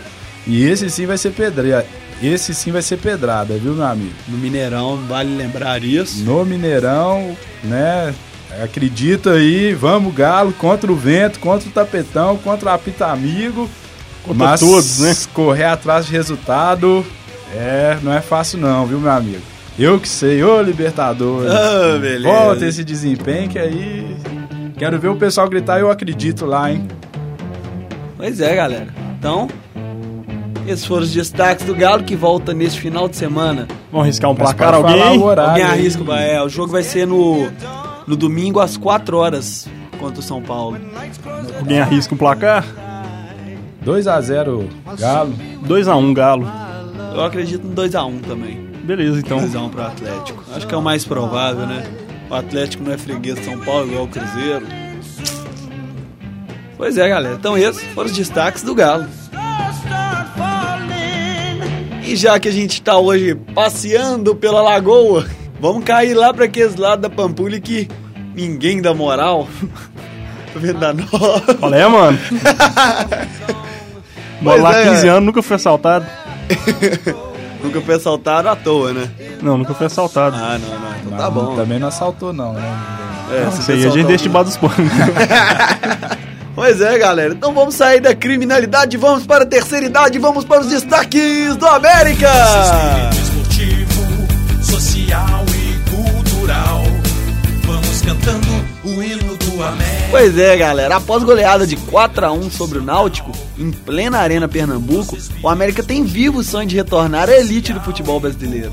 E 0.46 0.64
esse 0.64 0.90
sim 0.90 1.06
vai 1.06 1.18
ser 1.18 1.30
pedrada. 1.30 1.86
Esse 2.22 2.54
sim 2.54 2.70
vai 2.70 2.82
ser 2.82 2.98
pedrada, 2.98 3.54
viu, 3.54 3.74
meu 3.74 3.86
amigo? 3.86 4.14
No 4.28 4.36
Mineirão, 4.36 4.96
vale 5.08 5.34
lembrar 5.34 5.82
isso. 5.82 6.22
No 6.22 6.44
Mineirão, 6.44 7.36
né? 7.64 8.14
Acredita 8.62 9.32
aí, 9.32 9.72
vamos 9.72 10.14
Galo 10.14 10.52
contra 10.52 10.90
o 10.90 10.96
vento, 10.96 11.38
contra 11.38 11.68
o 11.68 11.72
tapetão, 11.72 12.36
contra 12.36 12.70
o 12.70 12.72
apita 12.72 13.06
amigo. 13.06 13.70
Contra 14.22 14.44
mas 14.44 14.60
todos, 14.60 14.98
né? 14.98 15.16
correr 15.32 15.64
atrás 15.64 16.06
de 16.06 16.12
resultado 16.12 17.04
é, 17.54 17.98
não 18.02 18.12
é 18.12 18.20
fácil 18.20 18.58
não, 18.58 18.86
viu, 18.86 19.00
meu 19.00 19.10
amigo? 19.10 19.42
Eu 19.78 19.98
que 19.98 20.08
sei, 20.08 20.42
ô 20.42 20.60
Libertadores. 20.60 21.50
Ah, 21.50 21.98
beleza. 21.98 22.28
Volta 22.28 22.66
esse 22.66 22.84
desempenho 22.84 23.48
que 23.48 23.58
aí 23.58 24.16
quero 24.76 24.98
ver 24.98 25.08
o 25.08 25.16
pessoal 25.16 25.48
gritar, 25.48 25.80
eu 25.80 25.90
acredito 25.90 26.44
lá, 26.44 26.70
hein? 26.70 26.86
Pois 28.16 28.40
é, 28.40 28.54
galera. 28.54 28.88
Então, 29.18 29.48
esses 30.66 30.84
foram 30.84 31.02
os 31.02 31.12
destaques 31.12 31.64
do 31.64 31.74
Galo 31.74 32.04
que 32.04 32.14
volta 32.16 32.52
nesse 32.52 32.78
final 32.78 33.08
de 33.08 33.16
semana. 33.16 33.66
Vamos 33.90 34.04
arriscar 34.04 34.30
um 34.30 34.34
Mas 34.34 34.42
placar 34.42 34.74
alguém? 34.74 35.20
horário 35.22 35.50
Alguém 35.50 35.64
arrisca. 35.64 36.02
É, 36.14 36.42
o 36.42 36.48
jogo 36.48 36.72
vai 36.72 36.82
ser 36.82 37.06
no, 37.06 37.50
no 38.06 38.16
domingo 38.16 38.60
às 38.60 38.76
4 38.76 39.16
horas 39.16 39.68
contra 39.98 40.20
o 40.20 40.22
São 40.22 40.40
Paulo. 40.40 40.78
Alguém 41.58 41.80
arrisca 41.80 42.14
um 42.14 42.18
placar? 42.18 42.64
2 43.82 44.06
a 44.06 44.20
0 44.20 44.68
Galo. 44.98 45.34
2x1 45.66 46.14
Galo. 46.14 46.46
Eu 47.14 47.24
acredito 47.24 47.66
no 47.66 47.74
2x1 47.74 48.20
também. 48.26 48.68
Beleza, 48.84 49.18
então. 49.18 49.38
2x1 49.38 49.70
pro 49.70 49.82
Atlético. 49.82 50.44
Acho 50.54 50.66
que 50.66 50.74
é 50.74 50.78
o 50.78 50.82
mais 50.82 51.04
provável, 51.04 51.66
né? 51.66 51.84
O 52.28 52.34
Atlético 52.34 52.84
não 52.84 52.92
é 52.92 52.98
freguês 52.98 53.36
de 53.36 53.44
São 53.44 53.58
Paulo 53.58 53.88
igual 53.88 54.04
o 54.04 54.08
Cruzeiro. 54.08 54.66
Pois 56.76 56.96
é, 56.96 57.08
galera. 57.08 57.34
Então 57.34 57.58
esses 57.58 57.82
foram 57.92 58.08
os 58.08 58.16
destaques 58.16 58.62
do 58.62 58.74
Galo. 58.74 59.06
E 62.10 62.16
já 62.16 62.40
que 62.40 62.48
a 62.48 62.52
gente 62.52 62.82
tá 62.82 62.98
hoje 62.98 63.36
passeando 63.54 64.34
pela 64.34 64.60
lagoa, 64.60 65.24
vamos 65.60 65.84
cair 65.84 66.12
lá 66.12 66.34
pra 66.34 66.46
aqueles 66.46 66.74
lados 66.74 67.02
da 67.02 67.08
Pampulha 67.08 67.60
que 67.60 67.86
ninguém 68.34 68.82
dá 68.82 68.92
moral. 68.92 69.46
Tô 70.52 70.58
vendo 70.58 70.80
da 70.80 70.92
nova. 70.92 71.54
Qual 71.54 71.72
é, 71.72 71.86
mano? 71.86 72.18
Moro 74.42 74.60
Pois 74.60 74.60
lá 74.60 74.76
é. 74.76 74.90
15 74.90 75.08
anos, 75.08 75.24
nunca 75.24 75.40
fui 75.40 75.54
assaltado. 75.54 76.04
Nunca 77.62 77.78
foi 77.82 77.94
assaltado 77.94 78.48
à 78.48 78.56
toa, 78.56 78.94
né? 78.94 79.10
Não, 79.42 79.58
nunca 79.58 79.74
fui 79.74 79.84
assaltado. 79.84 80.34
Ah, 80.34 80.58
não, 80.58 80.68
não. 80.70 80.96
Então 80.96 81.10
Mas 81.10 81.20
tá 81.20 81.30
bom. 81.30 81.54
Também 81.54 81.78
não 81.78 81.88
assaltou 81.88 82.32
não, 82.32 82.54
né? 82.54 82.62
É, 83.30 83.44
Não, 83.44 83.52
se 83.52 83.60
isso 83.60 83.70
aí 83.70 83.86
a 83.86 83.90
gente 83.90 84.06
deixa 84.06 84.22
debaixo 84.24 84.46
dos 84.46 84.56
panos. 84.56 84.90
Pois 86.54 86.80
é, 86.80 86.98
galera. 86.98 87.32
Então 87.32 87.54
vamos 87.54 87.74
sair 87.74 88.00
da 88.00 88.14
criminalidade, 88.14 88.96
vamos 88.96 89.26
para 89.26 89.44
a 89.44 89.46
terceira 89.46 89.86
idade, 89.86 90.18
vamos 90.18 90.44
para 90.44 90.60
os 90.60 90.68
destaques 90.68 91.56
do 91.56 91.66
América! 91.66 92.28
Esportivo, 93.12 94.62
social 94.62 95.44
e 95.48 95.90
cultural. 95.90 96.82
Vamos 97.64 98.02
cantando 98.02 98.48
o 98.84 99.02
hino 99.02 99.36
do 99.36 99.62
América. 99.62 99.99
Pois 100.10 100.36
é, 100.36 100.56
galera. 100.56 100.96
Após 100.96 101.22
goleada 101.22 101.64
de 101.64 101.76
4 101.76 102.26
a 102.26 102.32
1 102.32 102.50
sobre 102.50 102.78
o 102.78 102.82
Náutico, 102.82 103.30
em 103.56 103.70
plena 103.70 104.18
Arena 104.18 104.48
Pernambuco, 104.48 105.16
o 105.40 105.48
América 105.48 105.84
tem 105.84 106.02
vivo 106.02 106.40
o 106.40 106.44
sonho 106.44 106.68
de 106.68 106.74
retornar 106.74 107.28
à 107.28 107.36
elite 107.36 107.72
do 107.72 107.80
futebol 107.80 108.18
brasileiro. 108.18 108.72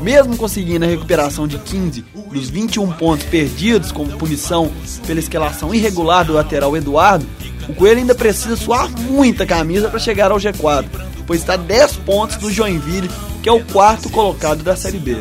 Mesmo 0.00 0.38
conseguindo 0.38 0.86
a 0.86 0.88
recuperação 0.88 1.46
de 1.46 1.58
15 1.58 2.02
dos 2.32 2.48
21 2.48 2.92
pontos 2.92 3.26
perdidos 3.26 3.92
como 3.92 4.16
punição 4.16 4.72
pela 5.06 5.20
escalação 5.20 5.74
irregular 5.74 6.24
do 6.24 6.32
lateral 6.32 6.74
Eduardo, 6.74 7.26
o 7.68 7.74
Coelho 7.74 7.98
ainda 7.98 8.14
precisa 8.14 8.56
suar 8.56 8.88
muita 8.90 9.44
camisa 9.44 9.90
para 9.90 9.98
chegar 9.98 10.30
ao 10.30 10.38
G4, 10.38 10.86
pois 11.26 11.40
está 11.40 11.56
10 11.56 11.98
pontos 11.98 12.36
do 12.38 12.50
Joinville, 12.50 13.10
que 13.42 13.48
é 13.50 13.52
o 13.52 13.64
quarto 13.66 14.08
colocado 14.08 14.62
da 14.62 14.74
Série 14.74 14.98
B. 14.98 15.18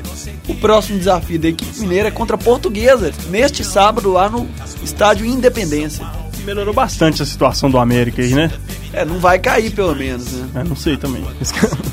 O 0.48 0.56
próximo 0.56 0.98
desafio 0.98 1.38
da 1.38 1.50
equipe 1.50 1.80
mineira 1.80 2.08
é 2.08 2.12
contra 2.12 2.36
a 2.36 2.40
Portuguesa, 2.40 3.12
neste 3.30 3.64
sábado 3.64 4.12
lá 4.12 4.30
no 4.30 4.48
Estádio 4.90 5.24
Independência. 5.26 6.04
Melhorou 6.44 6.74
bastante 6.74 7.22
a 7.22 7.26
situação 7.26 7.70
do 7.70 7.78
América 7.78 8.24
aí, 8.24 8.34
né? 8.34 8.50
É, 8.92 9.06
não 9.06 9.20
vai 9.20 9.38
cair 9.38 9.70
pelo 9.72 9.96
menos, 9.96 10.32
né? 10.32 10.62
É, 10.62 10.64
não 10.64 10.76
sei 10.76 10.98
também. 10.98 11.24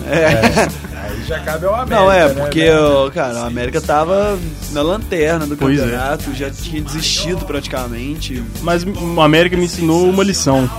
É. 0.09 0.69
Aí 1.03 1.25
já 1.27 1.41
cabe 1.41 1.67
ao 1.67 1.75
América, 1.75 1.97
Não, 1.97 2.13
é, 2.13 2.29
né, 2.33 2.43
porque, 2.45 2.61
velho? 2.61 3.07
o 3.07 3.11
cara, 3.11 3.41
a 3.41 3.47
América 3.49 3.81
tava 3.81 4.39
na 4.71 4.83
lanterna 4.83 5.45
do 5.49 5.57
Pois 5.57 5.81
é. 5.81 5.83
campeonato, 5.83 6.33
já 6.33 6.49
tinha 6.49 6.81
desistido 6.81 7.45
praticamente. 7.45 8.41
Mas 8.63 8.85
o 8.85 9.21
América 9.21 9.57
me 9.57 9.65
ensinou 9.65 10.09
uma 10.09 10.23
lição. 10.23 10.71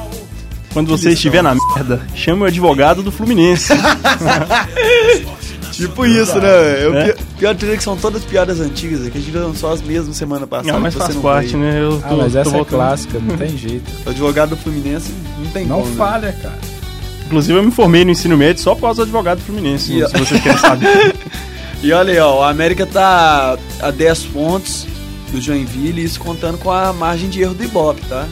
Quando 0.73 0.87
você 0.87 1.09
lição? 1.09 1.13
estiver 1.13 1.43
na 1.43 1.53
merda, 1.75 2.01
chame 2.15 2.41
o 2.41 2.45
advogado 2.45 3.03
do 3.03 3.11
Fluminense. 3.11 3.73
Tipo 5.77 6.05
isso, 6.05 6.39
né? 6.39 6.83
Eu, 6.83 6.97
É. 6.97 7.11
pi- 7.13 7.23
Pior 7.39 7.53
de 7.53 7.59
tudo 7.59 7.71
é 7.73 7.77
que 7.77 7.83
são 7.83 7.95
todas 7.95 8.23
piadas 8.23 8.59
antigas, 8.59 9.05
é 9.05 9.09
que 9.09 9.17
a 9.17 9.21
gente 9.21 9.35
lançou 9.37 9.71
as 9.71 9.81
mesmas 9.81 10.15
semana 10.17 10.45
passada. 10.47 10.73
Não, 10.73 10.79
mas 10.79 10.93
faz 10.95 11.13
não 11.15 11.21
parte, 11.21 11.49
veio. 11.55 11.59
né? 11.59 11.81
Eu 11.81 12.01
tô, 12.01 12.07
Ah, 12.07 12.17
mas 12.17 12.33
tô 12.33 12.39
essa 12.39 12.49
é 12.49 12.53
voltando. 12.53 12.67
clássica, 12.79 13.19
não 13.19 13.37
tem 13.37 13.57
jeito. 13.57 13.91
O 14.05 14.09
advogado 14.09 14.49
do 14.51 14.57
Fluminense 14.57 15.11
não 15.43 15.51
tem 15.51 15.65
Não 15.65 15.77
como, 15.81 15.89
né? 15.91 15.95
falha, 15.97 16.31
cara. 16.41 16.59
Inclusive, 17.25 17.59
eu 17.59 17.63
me 17.63 17.71
formei 17.71 18.03
no 18.05 18.11
ensino 18.11 18.37
médio 18.37 18.61
só 18.63 18.73
por 18.73 18.81
causa 18.81 18.97
do 18.97 19.03
advogado 19.03 19.37
do 19.39 19.43
Fluminense, 19.45 19.91
E- 19.99 20.07
se 20.07 20.17
vocês 20.17 20.41
querem 20.41 20.57
saber. 20.57 21.15
E 21.83 21.91
olha 21.93 22.11
aí, 22.11 22.17
ó, 22.19 22.39
o 22.39 22.43
América 22.43 22.87
tá 22.87 23.55
a 23.79 23.91
10 23.91 24.23
pontos 24.25 24.87
do 25.31 25.39
Joinville, 25.39 26.03
isso 26.03 26.19
contando 26.19 26.57
com 26.57 26.71
a 26.71 26.91
margem 26.91 27.29
de 27.29 27.39
erro 27.41 27.53
do 27.53 27.63
Ibope, 27.63 28.01
tá? 28.09 28.25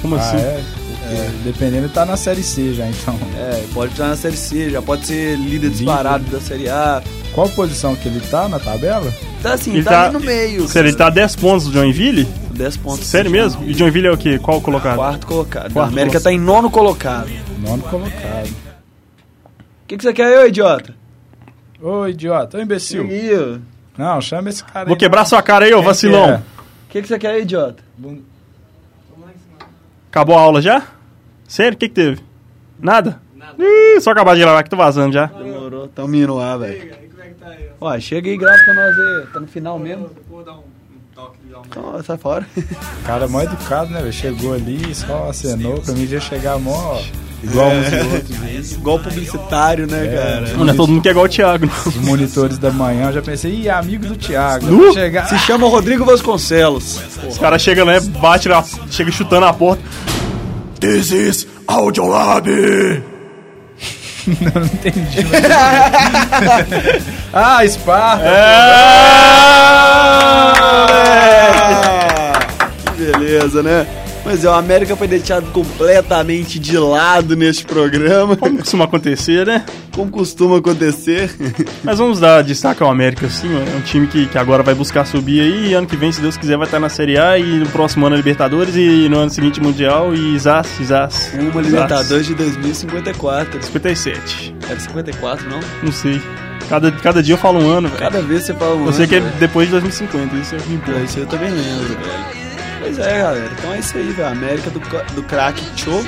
Como 0.00 0.14
Ah, 0.14 0.20
assim? 0.20 0.36
é? 0.36 0.60
É, 1.06 1.30
Dependendo, 1.44 1.88
tá 1.90 2.04
na 2.06 2.16
Série 2.16 2.42
C 2.42 2.72
já, 2.74 2.86
então. 2.86 3.18
É, 3.38 3.64
pode 3.74 3.92
estar 3.92 4.08
na 4.08 4.16
Série 4.16 4.36
C, 4.36 4.70
já 4.70 4.80
pode 4.80 5.06
ser 5.06 5.36
líder 5.36 5.70
disparado 5.70 6.24
da 6.24 6.40
Série 6.40 6.68
A. 6.68 7.02
Qual 7.34 7.48
posição 7.50 7.94
que 7.96 8.08
ele 8.08 8.20
tá 8.20 8.48
na 8.48 8.58
tabela? 8.58 9.12
Tá 9.42 9.54
assim, 9.54 9.74
Ele 9.74 9.82
tá, 9.84 9.90
tá- 9.90 10.04
ali 10.04 10.12
no 10.14 10.20
meio. 10.20 10.66
Sério, 10.68 10.88
ele 10.88 10.96
tá 10.96 11.08
a 11.08 11.10
10 11.10 11.36
pontos 11.36 11.66
do 11.66 11.72
Joinville? 11.72 12.24
10 12.52 12.76
pontos. 12.78 13.06
Sério 13.06 13.30
mesmo? 13.30 13.64
E 13.64 13.74
Joinville 13.74 14.06
é 14.06 14.12
o 14.12 14.16
quê? 14.16 14.38
Qual 14.38 14.60
colocado? 14.60 14.96
Quarto 14.96 15.26
colocado. 15.26 15.72
Quarto 15.72 15.88
a 15.88 15.92
América 15.92 16.12
colocado. 16.12 16.22
tá 16.22 16.32
em 16.32 16.38
nono 16.38 16.70
colocado. 16.70 17.30
Nono 17.58 17.82
colocado. 17.82 18.48
O 18.48 19.86
que, 19.86 19.96
que 19.98 20.02
você 20.02 20.12
quer, 20.14 20.38
ô 20.40 20.46
idiota? 20.46 20.94
Ô, 21.82 22.06
idiota, 22.06 22.56
ô 22.56 22.60
imbecil. 22.62 23.06
Ó. 23.06 23.58
Não, 23.98 24.20
chama 24.20 24.48
esse 24.48 24.64
cara 24.64 24.86
Vou 24.86 24.94
aí. 24.94 24.98
quebrar 24.98 25.24
sua 25.26 25.42
cara 25.42 25.66
aí, 25.66 25.74
ô 25.74 25.82
vacilão. 25.82 26.24
que 26.24 26.30
é? 26.30 26.36
O 26.36 26.42
que, 26.88 27.02
que 27.02 27.08
você 27.08 27.18
quer, 27.18 27.40
idiota? 27.40 27.82
Acabou 30.14 30.38
a 30.38 30.42
aula 30.42 30.62
já? 30.62 30.86
Sério? 31.48 31.74
O 31.74 31.76
que 31.76 31.88
que 31.88 31.94
teve? 31.96 32.22
Nada? 32.78 33.20
Ih, 33.58 34.00
só 34.00 34.12
acabar 34.12 34.34
de 34.34 34.42
gravar 34.42 34.62
que 34.62 34.70
tô 34.70 34.76
vazando 34.76 35.12
já. 35.12 35.26
Demorou, 35.26 35.88
tamo 35.88 36.14
indo 36.14 36.36
lá, 36.36 36.56
velho. 36.56 36.94
Ó, 37.80 37.98
chega 37.98 38.28
aí 38.28 38.34
e 38.36 38.38
grava 38.38 38.56
pra 38.64 38.74
nós 38.74 38.96
aí. 38.96 39.26
Tá 39.32 39.40
no 39.40 39.48
final 39.48 39.76
mesmo. 39.76 40.08
Então, 41.16 42.02
sai 42.04 42.16
fora. 42.18 42.46
O 42.56 42.62
cara 43.06 43.24
é 43.24 43.28
mó 43.28 43.40
educado, 43.40 43.90
né, 43.92 44.00
velho? 44.00 44.12
Chegou 44.12 44.52
ali, 44.54 44.94
só 44.94 45.28
acenou. 45.30 45.80
Pra 45.80 45.94
mim 45.94 46.06
já 46.06 46.18
chegar 46.20 46.58
mó. 46.58 47.00
Igual 47.44 47.68
uns 47.72 47.92
e 47.92 47.96
outros 48.14 48.42
aí. 48.42 48.64
Igual 48.72 48.98
publicitário, 49.00 49.86
né, 49.86 50.06
É. 50.06 50.16
cara? 50.16 50.56
Não 50.56 50.66
é 50.68 50.72
todo 50.72 50.88
mundo 50.90 51.02
que 51.02 51.08
é 51.08 51.10
igual 51.10 51.26
o 51.26 51.28
Thiago, 51.28 51.66
não. 51.66 51.74
Os 51.92 51.96
monitores 51.96 52.56
da 52.56 52.70
manhã, 52.70 53.08
eu 53.08 53.12
já 53.12 53.22
pensei, 53.22 53.52
ih, 53.54 53.68
amigo 53.68 54.06
do 54.06 54.16
Thiago. 54.16 54.92
Chegar. 54.94 55.28
Se 55.28 55.38
chama 55.40 55.68
Rodrigo 55.68 56.06
Vasconcelos. 56.06 56.98
Os 57.28 57.36
caras 57.36 57.60
chegam, 57.60 57.84
né? 57.84 58.00
Bate 58.00 58.48
na. 58.48 58.64
Chega 58.90 59.12
chutando 59.12 59.44
a 59.44 59.52
porta. 59.52 59.82
This 60.80 61.10
is 61.10 61.46
Audiolab! 61.66 62.46
Não 64.40 64.64
entendi. 64.64 65.20
ah, 67.32 67.66
Sparta! 67.66 68.24
Ah, 71.66 72.32
que 72.96 73.02
beleza, 73.02 73.62
né? 73.62 73.86
Mas 74.24 74.44
é, 74.44 74.48
o 74.48 74.52
América 74.52 74.96
foi 74.96 75.06
deixado 75.06 75.50
completamente 75.52 76.58
de 76.58 76.78
lado 76.78 77.36
neste 77.36 77.64
programa, 77.64 78.36
Como 78.36 78.58
costuma 78.58 78.84
acontecer, 78.84 79.46
né? 79.46 79.64
como 79.94 80.10
costuma 80.10 80.58
acontecer. 80.58 81.30
Mas 81.84 81.98
vamos 81.98 82.18
dar 82.18 82.42
destaque 82.42 82.82
ao 82.82 82.90
América, 82.90 83.28
sim. 83.28 83.48
É 83.54 83.76
um 83.76 83.80
time 83.82 84.06
que, 84.08 84.26
que 84.26 84.36
agora 84.36 84.62
vai 84.62 84.74
buscar 84.74 85.04
subir 85.04 85.40
aí. 85.40 85.68
E 85.68 85.74
ano 85.74 85.86
que 85.86 85.96
vem, 85.96 86.10
se 86.10 86.20
Deus 86.20 86.36
quiser, 86.36 86.56
vai 86.56 86.66
estar 86.66 86.80
na 86.80 86.88
Série 86.88 87.16
A. 87.16 87.38
E 87.38 87.44
no 87.58 87.66
próximo 87.66 88.04
ano, 88.06 88.16
Libertadores. 88.16 88.74
E 88.74 89.08
no 89.08 89.18
ano 89.18 89.30
seguinte, 89.30 89.60
Mundial. 89.60 90.12
E 90.14 90.36
Zaz, 90.38 90.66
Zaz. 90.82 91.30
Uma 91.34 91.52
Zaz. 91.52 91.66
Libertadores 91.66 92.26
de 92.26 92.34
2054. 92.34 93.62
57. 93.62 94.56
Era 94.68 94.80
54, 94.80 95.48
não? 95.48 95.60
Não 95.82 95.92
sei. 95.92 96.20
Cada, 96.68 96.90
cada 96.90 97.22
dia 97.22 97.34
eu 97.34 97.38
falo 97.38 97.60
um 97.60 97.68
ano, 97.70 97.88
velho. 97.88 98.00
Cada 98.00 98.20
vez 98.22 98.44
você 98.44 98.54
fala 98.54 98.74
um 98.74 98.86
Eu 98.86 98.92
sei 98.92 99.04
ano, 99.04 99.08
que 99.10 99.16
é 99.16 99.20
depois 99.38 99.66
de 99.68 99.72
2050. 99.72 100.36
Isso 100.36 100.54
é 100.54 100.58
o 100.58 100.60
que 100.62 100.72
É, 100.72 100.74
importa. 100.74 101.00
Isso 101.00 101.18
eu 101.20 101.26
também 101.26 101.50
lembro, 101.50 101.88
velho. 101.88 102.43
Pois 102.84 102.98
é, 102.98 103.18
galera. 103.18 103.50
Então 103.58 103.72
é 103.72 103.78
isso 103.78 103.96
aí, 103.96 104.10
velho. 104.12 104.28
América 104.28 104.70
do, 104.70 104.78
do 105.14 105.22
craque 105.22 105.64
Cho, 105.76 106.02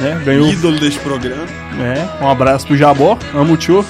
né? 0.00 0.22
Ganhou. 0.24 0.48
ídolo 0.48 0.78
deste 0.78 0.98
programa. 1.00 1.44
É, 1.78 2.24
um 2.24 2.28
abraço 2.28 2.66
pro 2.66 2.76
Jabó. 2.76 3.18
Amo 3.34 3.54
o 3.54 3.56
Tio. 3.56 3.84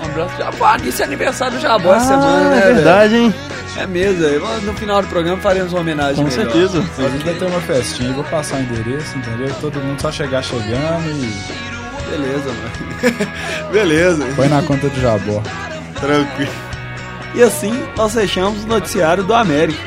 Um 0.00 0.04
abraço. 0.04 0.36
Jabó, 0.38 0.76
isso 0.84 1.02
é 1.02 1.04
aniversário 1.04 1.56
do 1.56 1.60
Jabó 1.60 1.94
essa 1.94 2.06
semana, 2.06 2.50
né, 2.50 2.58
é 2.58 2.72
verdade, 2.74 3.16
hein? 3.16 3.34
É 3.76 3.86
mesmo, 3.86 4.20
velho. 4.20 4.40
No 4.62 4.74
final 4.74 5.00
do 5.02 5.08
programa 5.08 5.40
faremos 5.40 5.72
uma 5.72 5.80
homenagem 5.80 6.22
Com 6.24 6.30
melhor. 6.30 6.44
certeza. 6.52 6.84
A 6.98 7.08
gente 7.08 7.24
vai 7.24 7.34
ter 7.34 7.44
uma 7.46 7.60
festinha, 7.62 8.12
vou 8.12 8.24
passar 8.24 8.56
o 8.56 8.60
endereço, 8.60 9.16
entendeu? 9.16 9.52
Todo 9.60 9.80
mundo 9.80 10.00
só 10.00 10.12
chegar 10.12 10.42
chegando 10.42 11.08
e 11.08 11.72
Beleza, 12.10 12.44
mano. 12.48 13.32
Beleza. 13.72 14.24
põe 14.36 14.48
na 14.48 14.62
conta 14.62 14.88
do 14.88 15.00
Jabó. 15.00 15.42
Tranquilo. 15.98 16.52
E 17.34 17.42
assim 17.42 17.82
nós 17.96 18.12
fechamos 18.12 18.64
o 18.64 18.66
noticiário 18.66 19.24
do 19.24 19.32
América. 19.34 19.80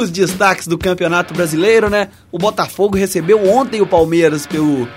Os 0.00 0.10
destaques 0.10 0.66
do 0.66 0.78
Campeonato 0.78 1.34
Brasileiro, 1.34 1.90
né? 1.90 2.08
O 2.32 2.38
Botafogo 2.38 2.96
recebeu 2.96 3.46
ontem 3.46 3.82
o 3.82 3.86
Palmeiras 3.86 4.46
pelo, 4.46 4.88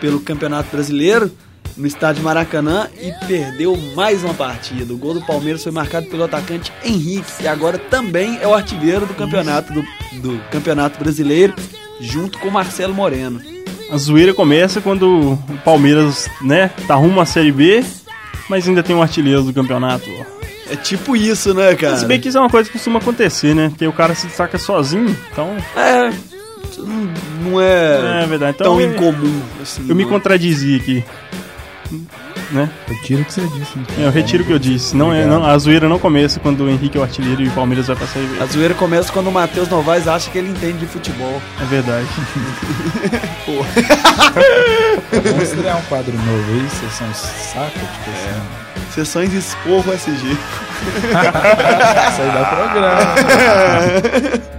pelo 0.00 0.20
Campeonato 0.20 0.68
Brasileiro 0.70 1.28
no 1.76 1.84
estádio 1.88 2.22
Maracanã 2.22 2.88
e 3.02 3.10
perdeu 3.26 3.76
mais 3.96 4.22
uma 4.22 4.32
partida. 4.32 4.94
O 4.94 4.96
gol 4.96 5.14
do 5.14 5.22
Palmeiras 5.22 5.60
foi 5.60 5.72
marcado 5.72 6.06
pelo 6.06 6.22
atacante 6.22 6.72
Henrique, 6.84 7.32
que 7.40 7.48
agora 7.48 7.78
também 7.78 8.38
é 8.40 8.46
o 8.46 8.54
artilheiro 8.54 9.06
do 9.06 9.14
campeonato, 9.14 9.72
do, 9.72 9.82
do 10.22 10.40
campeonato 10.52 11.00
Brasileiro, 11.00 11.52
junto 12.00 12.38
com 12.38 12.48
Marcelo 12.48 12.94
Moreno. 12.94 13.42
A 13.90 13.96
zoeira 13.96 14.32
começa 14.32 14.80
quando 14.80 15.32
o 15.32 15.58
Palmeiras, 15.64 16.28
né, 16.40 16.70
tá 16.86 16.94
rumo 16.94 17.20
à 17.20 17.26
Série 17.26 17.50
B, 17.50 17.84
mas 18.48 18.68
ainda 18.68 18.84
tem 18.84 18.94
um 18.94 19.02
artilheiro 19.02 19.42
do 19.42 19.52
campeonato. 19.52 20.08
ó. 20.08 20.33
É 20.70 20.76
tipo 20.76 21.14
isso, 21.16 21.52
né, 21.52 21.74
cara? 21.74 21.96
Se 21.96 22.06
bem 22.06 22.20
que 22.20 22.28
isso 22.28 22.38
é 22.38 22.40
uma 22.40 22.50
coisa 22.50 22.68
que 22.68 22.74
costuma 22.74 22.98
acontecer, 22.98 23.54
né? 23.54 23.68
Porque 23.68 23.86
o 23.86 23.92
cara 23.92 24.14
se 24.14 24.26
destaca 24.26 24.58
sozinho, 24.58 25.14
então. 25.30 25.56
É, 25.76 26.10
não, 26.78 27.10
não 27.50 27.60
é, 27.60 28.22
É 28.22 28.26
verdade. 28.26 28.56
Então 28.58 28.72
tão 28.72 28.80
eu, 28.80 28.90
incomum. 28.92 29.42
Assim, 29.60 29.86
eu 29.88 29.94
me 29.94 30.04
né? 30.04 30.10
contradizi 30.10 30.76
aqui. 30.76 31.04
Né? 32.50 32.70
Retiro 32.86 33.22
o 33.22 33.24
que 33.24 33.32
você 33.32 33.46
disse. 33.48 33.78
Então. 33.78 34.04
Eu 34.04 34.10
retiro 34.10 34.42
o 34.42 34.46
que 34.46 34.52
eu 34.52 34.58
disse. 34.58 34.96
Não 34.96 35.12
é, 35.12 35.24
não, 35.24 35.44
a 35.44 35.56
zoeira 35.58 35.88
não 35.88 35.98
começa 35.98 36.38
quando 36.38 36.64
o 36.64 36.70
Henrique 36.70 36.96
é 36.96 37.00
o 37.00 37.02
artilheiro 37.02 37.42
e 37.42 37.48
o 37.48 37.50
Palmeiras 37.52 37.88
vai 37.88 37.96
B. 37.96 38.02
A 38.40 38.46
zoeira 38.46 38.74
começa 38.74 39.12
quando 39.12 39.28
o 39.28 39.32
Matheus 39.32 39.68
Novaes 39.68 40.06
acha 40.06 40.30
que 40.30 40.38
ele 40.38 40.50
entende 40.50 40.78
de 40.78 40.86
futebol. 40.86 41.42
É 41.60 41.64
verdade. 41.64 42.06
Vamos 45.24 45.42
estrear 45.42 45.78
um 45.78 45.82
quadro 45.82 46.12
novo 46.12 46.52
aí, 46.52 46.68
sessão 46.70 47.12
saca, 47.14 47.70
tipo 47.70 48.10
assim. 48.10 48.63
Sessões 48.90 49.32
Esporro 49.32 49.92
SG. 49.92 50.12
Isso 50.12 50.22
aí 52.22 52.30
dá 52.32 52.44
programa. 52.44 53.00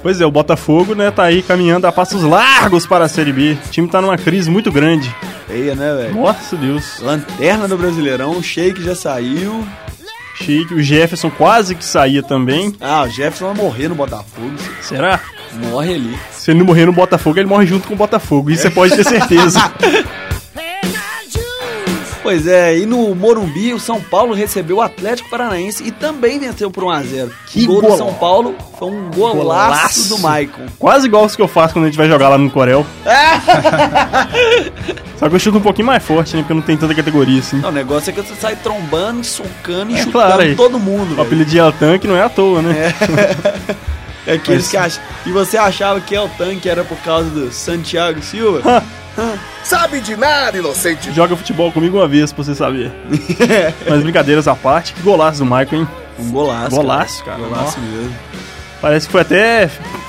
Pois 0.00 0.20
é, 0.20 0.26
o 0.26 0.30
Botafogo, 0.30 0.94
né, 0.94 1.10
tá 1.10 1.24
aí 1.24 1.42
caminhando 1.42 1.84
a 1.86 1.92
passos 1.92 2.22
largos 2.22 2.86
para 2.86 3.04
a 3.04 3.08
Série 3.08 3.32
B. 3.32 3.58
O 3.66 3.70
time 3.70 3.88
tá 3.88 4.00
numa 4.00 4.16
crise 4.16 4.48
muito 4.48 4.70
grande. 4.70 5.12
Feia, 5.48 5.74
né, 5.74 5.92
velho? 5.92 6.14
Nossa 6.14 6.56
Deus. 6.56 7.00
Lanterna 7.00 7.66
do 7.66 7.76
Brasileirão, 7.76 8.38
o 8.38 8.42
Sheik 8.42 8.80
já 8.80 8.94
saiu. 8.94 9.66
Chique. 10.36 10.72
O 10.72 10.80
Jefferson 10.80 11.30
quase 11.30 11.74
que 11.74 11.84
saía 11.84 12.22
também. 12.22 12.72
Ah, 12.80 13.02
o 13.02 13.08
Jefferson 13.08 13.46
vai 13.46 13.54
morrer 13.54 13.88
no 13.88 13.96
Botafogo. 13.96 14.52
Será? 14.80 15.18
Morre 15.52 15.94
ali. 15.94 16.18
Se 16.30 16.52
ele 16.52 16.60
não 16.60 16.66
morrer 16.66 16.86
no 16.86 16.92
Botafogo, 16.92 17.36
ele 17.38 17.48
morre 17.48 17.66
junto 17.66 17.88
com 17.88 17.94
o 17.94 17.96
Botafogo. 17.96 18.50
Isso 18.50 18.62
você 18.62 18.70
pode 18.70 18.94
ter 18.94 19.04
certeza. 19.04 19.72
Pois 22.28 22.46
é, 22.46 22.76
e 22.76 22.84
no 22.84 23.14
Morumbi, 23.14 23.72
o 23.72 23.80
São 23.80 24.02
Paulo 24.02 24.34
recebeu 24.34 24.76
o 24.76 24.82
Atlético 24.82 25.30
Paranaense 25.30 25.82
e 25.82 25.90
também 25.90 26.38
venceu 26.38 26.70
por 26.70 26.84
1x0. 26.84 27.30
Que 27.46 27.64
o 27.64 27.68
gol 27.68 27.80
do. 27.80 27.96
São 27.96 28.12
Paulo 28.12 28.54
foi 28.78 28.88
um 28.90 29.10
golaço, 29.10 29.34
Golaço. 29.34 30.08
do 30.10 30.18
Maicon. 30.18 30.66
Quase 30.78 31.06
igual 31.06 31.24
os 31.24 31.34
que 31.34 31.40
eu 31.40 31.48
faço 31.48 31.72
quando 31.72 31.86
a 31.86 31.88
gente 31.88 31.96
vai 31.96 32.06
jogar 32.06 32.28
lá 32.28 32.36
no 32.36 32.50
Corel. 32.50 32.84
Só 35.18 35.26
que 35.26 35.34
eu 35.34 35.38
chuto 35.38 35.56
um 35.56 35.62
pouquinho 35.62 35.86
mais 35.86 36.04
forte, 36.04 36.36
né? 36.36 36.42
Porque 36.42 36.52
não 36.52 36.60
tem 36.60 36.76
tanta 36.76 36.94
categoria 36.94 37.40
assim. 37.40 37.60
Não, 37.60 37.70
o 37.70 37.72
negócio 37.72 38.10
é 38.10 38.12
que 38.12 38.20
você 38.20 38.34
sai 38.34 38.56
trombando, 38.56 39.24
socando 39.24 39.92
e 39.92 39.94
É 39.94 40.02
chutando 40.02 40.12
claro, 40.12 40.54
todo 40.54 40.78
mundo. 40.78 41.16
O 41.16 41.22
apelido 41.22 41.50
de 41.50 41.56
El 41.58 41.72
Tanque 41.72 42.06
não 42.06 42.14
é 42.14 42.24
à 42.24 42.28
toa, 42.28 42.60
né? 42.60 42.92
É 44.26 44.34
aqueles 44.38 44.64
Mas- 44.64 44.70
que 44.70 44.76
acham. 44.76 45.02
E 45.24 45.32
você 45.32 45.56
achava 45.56 45.98
que 45.98 46.14
El 46.14 46.28
Tanque 46.36 46.68
era 46.68 46.84
por 46.84 46.98
causa 46.98 47.30
do 47.30 47.50
Santiago 47.50 48.20
Silva? 48.22 48.84
Sabe 49.64 50.00
de 50.00 50.16
nada, 50.16 50.56
inocente. 50.58 51.12
Joga 51.12 51.36
futebol 51.36 51.70
comigo 51.72 51.98
uma 51.98 52.08
vez 52.08 52.32
pra 52.32 52.44
você 52.44 52.54
saber. 52.54 52.90
Mas 53.88 54.02
brincadeiras 54.02 54.46
à 54.48 54.54
parte, 54.54 54.92
que 54.94 55.02
golaço 55.02 55.38
do 55.38 55.44
Michael, 55.44 55.68
hein? 55.82 55.88
Um 56.18 56.30
golaço. 56.30 56.70
Golaço, 56.76 57.24
cara. 57.24 57.38
Golaço 57.38 57.78
mesmo. 57.80 58.14
Parece 58.80 59.06
que 59.06 59.12
foi 59.12 59.20
até 59.22 59.68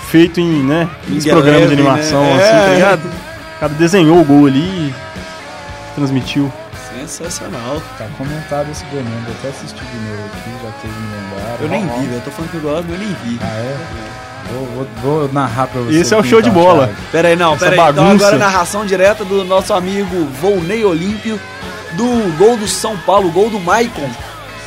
feito 0.09 0.39
em, 0.39 0.63
né, 0.63 0.87
Em 1.07 1.19
programas 1.21 1.61
de 1.69 1.73
Eleven, 1.73 1.73
animação, 1.87 2.21
né? 2.23 2.33
assim, 2.35 2.55
É. 2.55 2.61
tá 2.65 2.73
ligado? 2.73 3.05
O 3.05 3.59
cara 3.59 3.73
desenhou 3.73 4.21
o 4.21 4.23
gol 4.25 4.45
ali 4.47 4.59
e 4.59 4.93
transmitiu. 5.95 6.51
Sensacional. 6.95 7.81
Tá 7.97 8.07
comentado 8.17 8.69
esse 8.71 8.83
gol 8.85 9.01
mesmo, 9.03 9.21
vou 9.25 9.33
até 9.39 9.49
assistir 9.49 9.83
de 9.83 9.97
novo 9.97 10.23
aqui, 10.25 10.49
já 10.63 10.71
vocês 10.71 10.93
me 10.93 11.15
lembraram. 11.15 11.57
Eu 11.61 11.69
nem 11.69 11.81
vi, 11.87 12.05
velho. 12.07 12.15
Eu 12.17 12.21
tô 12.21 12.31
falando 12.31 12.51
que 12.51 12.57
eu 12.57 12.61
gosto, 12.61 12.85
mas 12.89 12.99
eu 13.01 13.05
nem 13.07 13.15
vi. 13.23 13.39
Ah, 13.41 13.47
é? 13.47 13.77
Vou, 14.51 14.65
vou- 14.65 14.87
vou 15.19 15.33
narrar 15.33 15.67
pra 15.67 15.81
vocês. 15.81 16.01
Esse 16.01 16.13
é 16.13 16.17
o 16.17 16.23
show 16.23 16.41
de 16.41 16.49
então, 16.49 16.61
bola. 16.61 16.87
Thiago. 16.87 17.01
Pera 17.11 17.27
aí, 17.29 17.35
não, 17.35 17.53
Essa 17.55 17.69
pera 17.69 17.83
aí. 17.83 17.89
Então 17.91 18.03
bagunça. 18.05 18.25
agora 18.25 18.37
narração 18.37 18.85
direta 18.85 19.23
do 19.25 19.43
nosso 19.45 19.73
amigo 19.73 20.25
Volney 20.41 20.83
Olímpio 20.83 21.39
do 21.93 22.37
gol 22.37 22.57
do 22.57 22.67
São 22.67 22.97
Paulo, 22.99 23.31
gol 23.31 23.49
do 23.49 23.59
Maicon. 23.59 24.09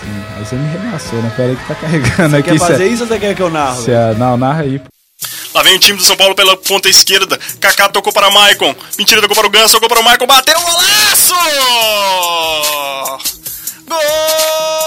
Sim, 0.01 0.25
aí 0.37 0.45
você 0.45 0.55
me 0.57 0.69
regaçou, 0.69 1.21
né? 1.23 1.33
Pera 1.37 1.49
aí 1.51 1.57
que 1.57 1.65
tá 1.67 1.75
carregando 1.75 2.31
Você 2.31 2.37
aqui. 2.37 2.43
quer 2.51 2.59
se 2.59 2.67
fazer 2.67 2.85
é- 2.85 2.89
isso 2.89 3.03
ou 3.03 3.09
você 3.09 3.19
quer 3.19 3.35
que 3.35 3.43
eu 3.43 3.51
narro? 3.51 3.85
é- 3.91 4.15
não, 4.15 4.37
narra 4.37 4.63
aí. 4.63 4.81
Lá 5.55 5.63
vem 5.63 5.77
o 5.77 5.79
time 5.79 5.99
do 5.99 6.05
São 6.05 6.17
Paulo 6.17 6.35
pela 6.35 6.57
ponta 6.57 6.89
esquerda. 6.89 7.39
Kaká 7.61 7.89
tocou 7.89 8.13
para 8.13 8.31
Maicon. 8.31 8.75
Mentira, 8.99 9.21
tocou 9.21 9.37
para 9.37 9.47
o 9.47 9.51
Ganso, 9.51 9.75
tocou 9.75 9.89
para 9.89 10.01
o 10.01 10.05
Maicon. 10.05 10.27
Bateu 10.27 10.59
o 10.59 10.63
golaço! 10.63 11.35
Gol! 13.87 14.82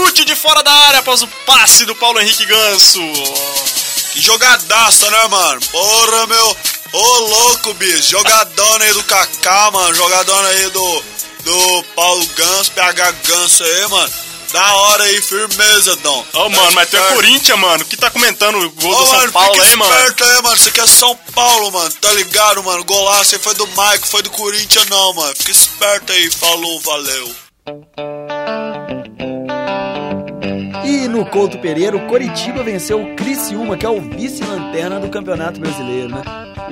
Chute 0.00 0.24
de 0.24 0.34
fora 0.34 0.62
da 0.62 0.72
área 0.72 1.00
após 1.00 1.22
o 1.22 1.28
passe 1.46 1.84
do 1.84 1.94
Paulo 1.94 2.20
Henrique 2.20 2.46
Ganso. 2.46 3.00
Que 4.12 4.20
jogadaça, 4.20 5.10
né, 5.10 5.28
mano? 5.28 5.60
Porra, 5.70 6.26
meu. 6.26 6.56
Ô, 6.92 7.18
louco, 7.18 7.74
bicho. 7.74 8.10
Jogadona 8.10 8.84
aí 8.84 8.92
do 8.92 9.04
Kaká, 9.04 9.70
mano. 9.70 9.94
Jogadona 9.94 10.48
aí 10.48 10.70
do, 10.70 11.04
do 11.44 11.82
Paulo 11.94 12.26
Ganso, 12.28 12.72
PH 12.72 13.12
Ganso 13.26 13.62
aí, 13.62 13.88
mano. 13.88 14.12
Da 14.52 14.74
hora 14.74 15.04
aí, 15.04 15.22
firmeza, 15.22 15.94
Dom. 15.96 16.24
Ô, 16.32 16.48
mano, 16.48 16.72
mas 16.72 16.88
tu 16.88 16.96
é 16.96 17.14
Corinthians, 17.14 17.58
mano. 17.58 17.84
Que 17.84 17.96
tá 17.96 18.10
comentando 18.10 18.56
o 18.58 18.70
gol 18.70 18.96
do 18.96 19.06
São 19.06 19.16
mano, 19.18 19.32
Paulo 19.32 19.52
fica 19.54 19.64
aí, 19.64 19.76
mano? 19.76 19.92
esperto 19.92 20.24
aí, 20.24 20.42
mano. 20.42 20.56
Isso 20.56 20.68
aqui 20.70 20.80
é 20.80 20.86
São 20.86 21.16
Paulo, 21.32 21.70
mano. 21.70 21.92
Tá 22.00 22.12
ligado, 22.14 22.62
mano? 22.64 22.82
Golaço 22.84 23.36
aí 23.36 23.40
foi 23.40 23.54
do 23.54 23.66
Mike, 23.66 24.08
foi 24.08 24.22
do 24.22 24.30
Corinthians, 24.30 24.86
não, 24.86 25.14
mano. 25.14 25.34
Fica 25.36 25.52
esperto 25.52 26.12
aí. 26.12 26.30
Falou, 26.32 26.80
valeu. 26.80 27.36
No 31.10 31.24
Couto 31.26 31.58
Pereira, 31.58 31.96
o 31.96 32.00
Coritiba 32.06 32.62
venceu 32.62 33.02
o 33.02 33.14
Criciúma, 33.16 33.76
que 33.76 33.84
é 33.84 33.88
o 33.88 34.00
vice-lanterna 34.00 35.00
do 35.00 35.08
Campeonato 35.08 35.58
Brasileiro, 35.60 36.08
né? 36.08 36.22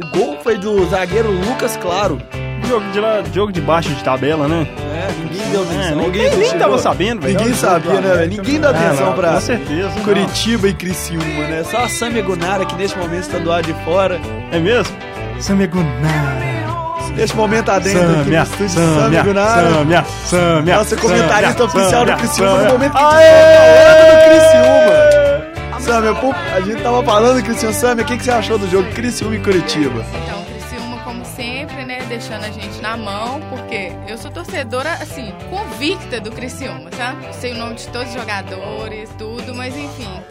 O 0.02 0.16
gol 0.16 0.38
foi 0.42 0.56
do 0.56 0.88
zagueiro 0.88 1.30
Lucas 1.30 1.76
Claro. 1.76 2.20
Jogo 2.68 2.84
de, 2.92 3.00
lá, 3.00 3.22
jogo 3.32 3.50
de 3.50 3.60
baixo 3.62 3.88
de 3.88 4.04
tabela, 4.04 4.46
né? 4.46 4.66
É, 4.94 5.08
ninguém 5.22 5.50
deu 5.50 5.62
atenção. 5.62 5.80
É, 5.80 5.94
ninguém 5.94 6.22
ninguém, 6.22 6.30
nem 6.38 6.44
chegou- 6.50 6.58
tava 6.58 6.78
sabendo, 6.78 7.22
velho. 7.22 7.38
Ninguém 7.38 7.54
sabia, 7.54 8.00
né, 8.00 8.14
velho? 8.16 8.30
Ninguém 8.30 8.60
dá 8.60 8.68
Ah, 8.68 8.70
atenção 8.72 9.06
não, 9.06 9.12
pra 9.14 9.32
Com 9.34 9.40
certeza. 9.40 9.88
não. 9.96 10.02
Curitiba 10.04 10.68
e 10.68 10.74
Criciúma, 10.74 11.24
né? 11.48 11.64
Só 11.64 11.78
a 11.78 11.88
Samia 11.88 12.22
Gunara, 12.22 12.64
que 12.66 12.74
neste 12.76 12.98
momento 12.98 13.22
está 13.22 13.38
do 13.38 13.48
lado 13.48 13.64
de 13.64 13.72
fora. 13.84 14.20
É 14.52 14.58
mesmo? 14.58 14.94
Samegunara. 15.40 16.67
Neste 17.14 17.36
momento 17.36 17.68
adentro 17.70 18.00
aqui 18.00 18.10
no 18.10 18.24
Sâmia, 18.24 18.42
estúdio 18.42 18.68
Sâmia, 18.70 19.00
Sâmia 19.00 19.22
Gunara. 19.22 19.70
Sâmia, 19.70 20.04
Sâmia. 20.26 20.76
Nossa 20.76 20.96
comentarista 20.96 21.64
oficial 21.64 22.04
do 22.06 22.12
Criciúma 22.16 22.58
no 22.58 22.72
momento 22.72 22.92
que 22.92 23.02
Aê! 23.02 24.10
do 24.10 24.24
Criciúma. 24.28 25.80
Sâmia, 25.80 26.14
pô, 26.14 26.34
a 26.54 26.60
gente 26.60 26.82
tava 26.82 27.02
falando 27.02 27.36
do 27.38 27.42
Criciúma. 27.44 27.72
Sâmia, 27.72 28.04
o 28.04 28.06
que, 28.06 28.16
que 28.16 28.24
você 28.24 28.30
achou 28.30 28.58
do 28.58 28.68
jogo 28.70 28.90
Criciúma 28.92 29.34
e 29.36 29.40
Curitiba? 29.40 30.04
Então, 30.22 30.42
o 30.42 30.44
Criciúma, 30.44 30.98
como 30.98 31.24
sempre, 31.24 31.84
né, 31.84 32.04
deixando 32.08 32.44
a 32.44 32.50
gente 32.50 32.80
na 32.80 32.96
mão, 32.96 33.40
porque 33.48 33.92
eu 34.06 34.16
sou 34.18 34.30
torcedora, 34.30 34.92
assim, 34.94 35.32
convicta 35.50 36.20
do 36.20 36.30
Criciúma, 36.30 36.90
sabe? 36.96 37.26
Sei 37.34 37.52
o 37.52 37.56
nome 37.56 37.74
de 37.74 37.88
todos 37.88 38.08
os 38.08 38.14
jogadores, 38.14 39.10
tudo, 39.18 39.54
mas 39.54 39.76
enfim. 39.76 40.22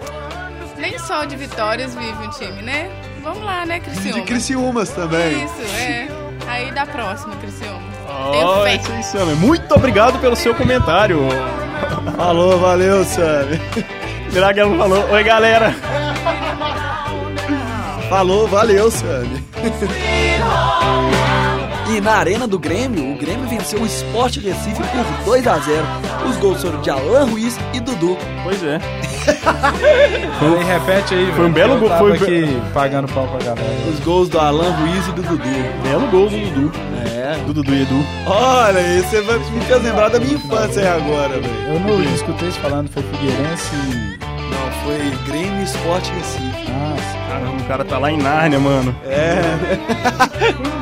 Nem 0.78 0.98
só 1.00 1.26
de 1.26 1.36
vitórias 1.36 1.96
vive 1.96 2.24
um 2.24 2.30
time, 2.30 2.62
né? 2.62 2.90
Vamos 3.24 3.44
lá, 3.44 3.66
né, 3.66 3.80
Criciúma? 3.80 4.14
De 4.14 4.22
Criciúmas 4.22 4.90
também. 4.90 5.44
Isso, 5.44 5.76
é. 5.76 6.08
Aí 6.46 6.72
da 6.72 6.86
próxima, 6.86 7.36
Criciúma. 7.38 7.80
Tenho 8.32 8.48
Oh, 8.48 8.64
fé. 8.64 8.76
isso 8.76 8.92
aí, 8.92 9.04
Sâmia. 9.04 9.36
Muito 9.36 9.72
obrigado 9.74 10.20
pelo 10.20 10.36
seu 10.36 10.54
comentário. 10.56 11.20
Falou, 12.16 12.60
valeu, 12.60 13.04
Sâmia. 13.06 13.60
Miraguelo 14.32 14.78
falou, 14.78 15.10
oi 15.12 15.24
galera. 15.24 15.74
Falou, 18.10 18.48
valeu, 18.48 18.90
Sâmia. 18.92 19.44
E 21.98 22.00
na 22.02 22.18
arena 22.18 22.46
do 22.46 22.60
Grêmio, 22.60 23.16
o 23.16 23.18
Grêmio 23.18 23.48
venceu 23.48 23.82
o 23.82 23.86
Sport 23.88 24.36
Recife 24.38 24.84
por 24.84 25.26
2 25.26 25.48
a 25.48 25.58
0 25.58 25.84
Os 26.30 26.38
gols 26.38 26.62
foram 26.62 26.80
de 26.80 26.92
Alan 26.92 27.26
Ruiz 27.26 27.58
e 27.74 27.80
Dudu. 27.80 28.16
Pois 28.44 28.62
é. 28.64 28.80
Aí, 30.40 30.64
repete 30.64 31.16
aí, 31.16 31.34
Foi 31.36 31.48
um 31.48 31.52
belo 31.52 31.80
gol, 31.80 31.90
foi 31.98 32.14
aqui 32.14 32.62
pagando 32.72 33.12
pau 33.12 33.28
pra 33.28 33.40
galera. 33.40 33.90
Os 33.92 34.00
gols 34.02 34.30
do 34.30 34.40
Alan 34.40 34.70
Ruiz 34.74 35.08
e 35.08 35.12
do 35.12 35.24
Dudu. 35.24 35.44
Belo 35.82 36.08
gol 36.12 36.30
do 36.30 36.38
Dudu. 36.38 36.72
É. 37.16 37.36
Do 37.48 37.54
Dudu 37.54 37.74
e 37.74 37.82
Edu. 37.82 38.06
Olha 38.28 39.02
você 39.02 39.22
vai 39.22 39.40
me 39.40 39.62
fez 39.62 39.84
lembrar 39.84 40.10
da 40.10 40.20
minha 40.20 40.36
infância 40.36 40.84
aí 40.84 41.02
agora, 41.02 41.30
velho. 41.30 41.68
Eu 41.68 41.80
não 41.80 42.04
escutei 42.14 42.52
você 42.52 42.60
falando, 42.60 42.90
foi 42.90 43.02
Figueirense 43.02 43.76
e... 43.76 44.20
Não, 44.54 44.72
foi 44.84 45.32
Grêmio 45.32 45.64
Sport 45.64 46.08
Recife. 46.10 46.72
Nossa, 46.72 47.18
Caramba, 47.28 47.60
o 47.60 47.66
cara 47.68 47.84
tá 47.84 47.98
lá 47.98 48.12
em 48.12 48.18
Nárnia, 48.18 48.60
mano. 48.60 48.96
É. 49.04 49.42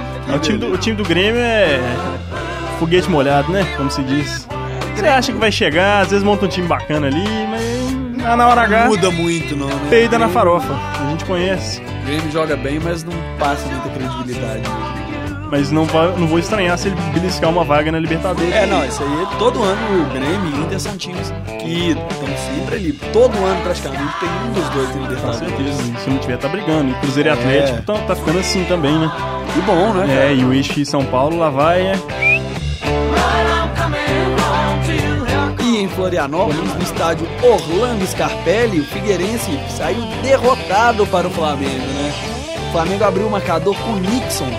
o, 0.33 0.39
time 0.39 0.57
do, 0.57 0.73
o 0.73 0.77
time 0.77 0.95
do 0.95 1.03
Grêmio 1.03 1.39
é 1.41 1.79
foguete 2.79 3.09
molhado, 3.09 3.51
né? 3.51 3.65
Como 3.77 3.89
se 3.89 4.03
diz. 4.03 4.47
Você 4.95 5.07
acha 5.07 5.31
que 5.31 5.37
vai 5.37 5.51
chegar, 5.51 6.01
às 6.01 6.09
vezes 6.09 6.23
monta 6.23 6.45
um 6.45 6.49
time 6.49 6.67
bacana 6.67 7.07
ali, 7.07 7.25
mas 7.49 8.35
na 8.37 8.47
hora 8.47 8.61
H, 8.61 8.85
Muda 8.87 9.11
muito, 9.11 9.55
não, 9.55 9.67
né? 9.67 9.87
peida 9.89 10.17
na 10.17 10.29
farofa. 10.29 10.73
A 10.99 11.09
gente 11.11 11.25
conhece. 11.25 11.81
O 11.81 12.05
Grêmio 12.05 12.31
joga 12.31 12.55
bem, 12.55 12.79
mas 12.79 13.03
não 13.03 13.13
passa 13.37 13.67
muita 13.67 13.89
credibilidade. 13.89 14.63
Mas 15.51 15.71
não, 15.71 15.85
vai, 15.85 16.07
não 16.17 16.27
vou 16.27 16.39
estranhar 16.39 16.77
se 16.77 16.87
ele 16.87 16.95
beliscar 17.13 17.49
uma 17.49 17.63
vaga 17.63 17.91
na 17.91 17.99
Libertadores. 17.99 18.53
É, 18.53 18.65
não, 18.65 18.83
isso 18.85 19.01
aí, 19.03 19.27
todo 19.37 19.61
ano 19.61 20.01
o 20.01 20.05
Grêmio 20.13 20.55
e 20.55 20.59
Inter 20.65 20.79
são 20.79 20.97
times 20.97 21.31
que 21.61 21.89
estão 21.91 22.27
sempre 22.55 22.75
ali. 22.75 22.93
Todo 23.13 23.37
ano, 23.37 23.61
praticamente, 23.61 24.13
tem 24.19 24.29
um 24.29 24.51
dos 24.53 24.69
dois 24.69 24.89
Com 24.89 24.99
Libertadores. 25.01 25.39
certeza. 25.39 25.83
Se 26.03 26.09
não 26.09 26.17
tiver, 26.17 26.37
tá 26.37 26.47
brigando. 26.49 26.91
E 26.91 26.93
Cruzeiro 26.95 27.29
e 27.29 27.31
É. 27.31 27.33
Atlético 27.33 27.81
tá, 27.83 27.93
tá 27.99 28.15
ficando 28.15 28.39
assim 28.39 28.63
também, 28.65 28.97
né? 28.97 29.11
Que 29.53 29.61
bom, 29.61 29.93
né, 29.93 30.07
cara? 30.07 30.19
É, 30.25 30.33
e 30.35 30.43
o 30.43 30.51
eixo 30.53 30.83
São 30.85 31.05
Paulo 31.05 31.37
lá 31.37 31.49
vai, 31.49 31.81
é. 31.87 31.93
E 35.61 35.77
em 35.77 35.87
Florianópolis, 35.89 36.73
no 36.73 36.81
estádio 36.83 37.27
Orlando 37.43 38.05
Scarpelli, 38.07 38.79
o 38.81 38.85
Figueirense 38.85 39.59
saiu 39.69 40.01
derrotado 40.21 41.05
para 41.07 41.27
o 41.27 41.31
Flamengo, 41.31 41.71
né? 41.93 42.13
O 42.69 42.71
Flamengo 42.71 43.03
abriu 43.03 43.27
o 43.27 43.31
marcador 43.31 43.75
com 43.75 43.91
o 43.91 43.99
Nixon. 43.99 44.49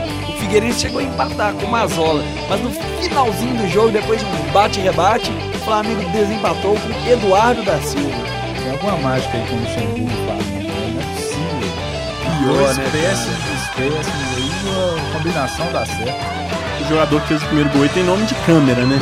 O 0.47 0.49
Figueirense 0.49 0.79
chegou 0.79 1.01
a 1.01 1.03
empatar 1.03 1.53
com 1.55 1.67
o 1.67 1.71
Mazola, 1.73 2.23
mas 2.49 2.61
no 2.61 2.71
finalzinho 3.03 3.57
do 3.57 3.69
jogo, 3.69 3.91
depois 3.91 4.21
de 4.21 4.27
um 4.27 4.53
bate-rebate, 4.53 5.33
o 5.33 5.59
Flamengo 5.65 6.09
desempatou 6.11 6.77
com 6.77 7.11
Eduardo 7.11 7.65
da 7.65 7.77
Silva. 7.81 8.15
tem 8.63 8.71
alguma 8.71 8.97
mágica 8.99 9.37
aí 9.37 9.45
com 9.49 9.57
o 9.57 9.59
Luxemburgo 9.59 9.99
e 9.99 10.05
o 10.05 10.25
Flamengo, 10.25 10.71
né? 10.71 10.93
Não 10.95 11.03
é 11.03 11.15
possível. 11.17 11.59
Pior, 12.39 12.75
né, 12.77 12.89
péssimos, 12.93 13.67
péssimos 13.75 14.37
aí, 14.37 15.11
a 15.11 15.19
combinação 15.19 15.67
dá 15.73 15.85
certo. 15.85 16.25
O 16.81 16.89
jogador 16.91 17.21
que 17.23 17.27
fez 17.27 17.43
o 17.43 17.47
primeiro 17.47 17.71
gol 17.71 17.89
tem 17.89 18.05
nome 18.05 18.25
de 18.27 18.35
câmera, 18.47 18.87
né? 18.87 19.01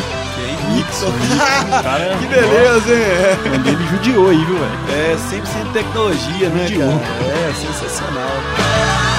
Nixon. 0.70 1.08
O 1.08 1.82
cara, 1.82 2.16
que 2.20 2.26
beleza, 2.26 2.94
hein? 2.94 3.60
Dele 3.62 3.86
judiou 3.90 4.30
aí, 4.30 4.42
viu, 4.46 4.56
velho? 4.58 4.78
É 4.88 5.14
100% 5.14 5.72
tecnologia, 5.74 6.48
né, 6.48 6.66
Judiou. 6.66 6.88
cara? 6.88 7.50
É, 7.50 7.52
sensacional. 7.52 9.13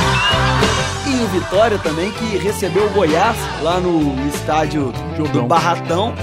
O 1.24 1.28
Vitória 1.28 1.78
também, 1.80 2.12
que 2.12 2.38
recebeu 2.38 2.86
o 2.88 2.90
Goiás 2.90 3.38
lá 3.62 3.80
no 3.80 4.28
estádio 4.28 4.92
do 4.92 5.16
Jogão. 5.18 5.48
Barratão. 5.48 6.14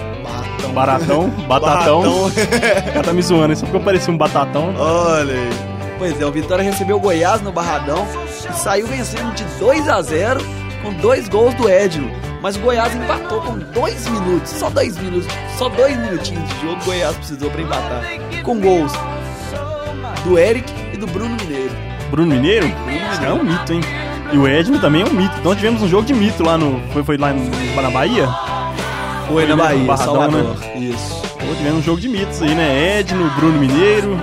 Baratão, 0.74 1.28
batatão. 1.49 2.03
Barratão. 2.03 2.26
O 2.26 2.93
cara 2.93 3.03
tá 3.03 3.12
me 3.12 3.22
zoando, 3.22 3.57
só 3.57 3.62
porque 3.62 3.76
eu 3.76 3.80
parecia 3.80 4.12
um 4.12 4.16
batatão. 4.16 4.74
Olha 4.76 5.32
aí. 5.34 5.51
Pois 5.99 6.20
é, 6.20 6.26
o 6.26 6.32
Vitória 6.32 6.62
recebeu 6.64 6.97
o 6.97 7.01
Goiás 7.01 7.40
no 7.40 7.53
Barradão 7.53 8.07
e 8.51 8.53
saiu 8.55 8.86
vencendo 8.86 9.34
de 9.34 9.45
2 9.59 9.88
a 9.88 10.03
0 10.03 10.40
com 10.82 10.93
dois 10.95 11.28
gols 11.28 11.55
do 11.55 11.68
Edno. 11.68 12.11
Mas 12.43 12.57
o 12.57 12.61
Goiás 12.61 12.95
empatou 12.95 13.40
com 13.40 13.59
dois 13.59 14.07
minutos, 14.09 14.51
só 14.51 14.68
dois 14.68 14.99
minutos, 14.99 15.28
só 15.57 15.68
dois 15.68 15.97
minutinhos 15.97 16.49
de 16.49 16.61
jogo 16.61 16.80
o 16.82 16.84
Goiás 16.84 17.16
precisou 17.16 17.51
para 17.51 17.62
empatar. 17.62 18.03
Com 18.43 18.61
gols 18.61 18.93
do 20.24 20.38
Eric 20.38 20.72
e 20.93 20.97
do 20.97 21.07
Bruno 21.07 21.36
Mineiro. 21.40 21.74
Bruno 22.11 22.34
Mineiro? 22.34 22.66
Esse 22.66 23.20
cara 23.20 23.30
é 23.30 23.34
um 23.34 23.45
mito, 23.45 23.72
hein? 23.72 23.80
E 24.33 24.39
o 24.39 24.49
Edmo 24.49 24.78
também 24.78 25.03
é 25.03 25.05
um 25.05 25.12
mito. 25.12 25.35
Então 25.39 25.55
tivemos 25.55 25.83
um 25.83 25.89
jogo 25.89 26.05
de 26.07 26.14
mito 26.14 26.43
lá 26.45 26.57
no. 26.57 26.80
Foi, 26.93 27.03
foi 27.05 27.16
lá 27.18 27.33
no- 27.33 27.51
na 27.83 27.91
Bahia? 27.91 28.28
Foi 29.28 29.47
na 29.47 29.57
no 29.57 29.62
Bahia, 29.62 29.85
Barradão, 29.85 30.14
Salvador. 30.14 30.57
Isso. 30.76 31.22
Pô, 31.39 31.55
tivemos 31.57 31.78
um 31.80 31.83
jogo 31.83 32.01
de 32.01 32.09
mitos 32.09 32.41
aí, 32.43 32.55
né? 32.55 32.99
Edno, 33.01 33.30
Bruno 33.37 33.59
Mineiro. 33.59 34.18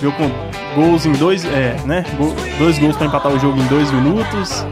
Veio 0.00 0.12
com 0.14 0.30
gols 0.74 1.06
em 1.06 1.12
dois. 1.12 1.44
É, 1.44 1.76
né? 1.86 2.04
Gol- 2.18 2.34
dois 2.58 2.78
gols 2.78 2.96
pra 2.96 3.06
empatar 3.06 3.32
o 3.32 3.38
jogo 3.38 3.58
em 3.60 3.66
dois 3.66 3.90
minutos. 3.90 4.66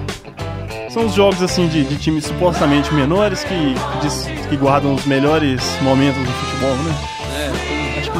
São 0.90 1.06
os 1.06 1.14
jogos 1.14 1.40
assim 1.42 1.68
de, 1.68 1.84
de 1.84 1.96
times 1.96 2.24
supostamente 2.24 2.92
menores 2.92 3.44
que, 3.44 3.74
diz- 4.02 4.28
que 4.48 4.56
guardam 4.56 4.94
os 4.94 5.06
melhores 5.06 5.62
momentos 5.82 6.20
do 6.20 6.32
futebol, 6.32 6.74
né? 6.84 6.94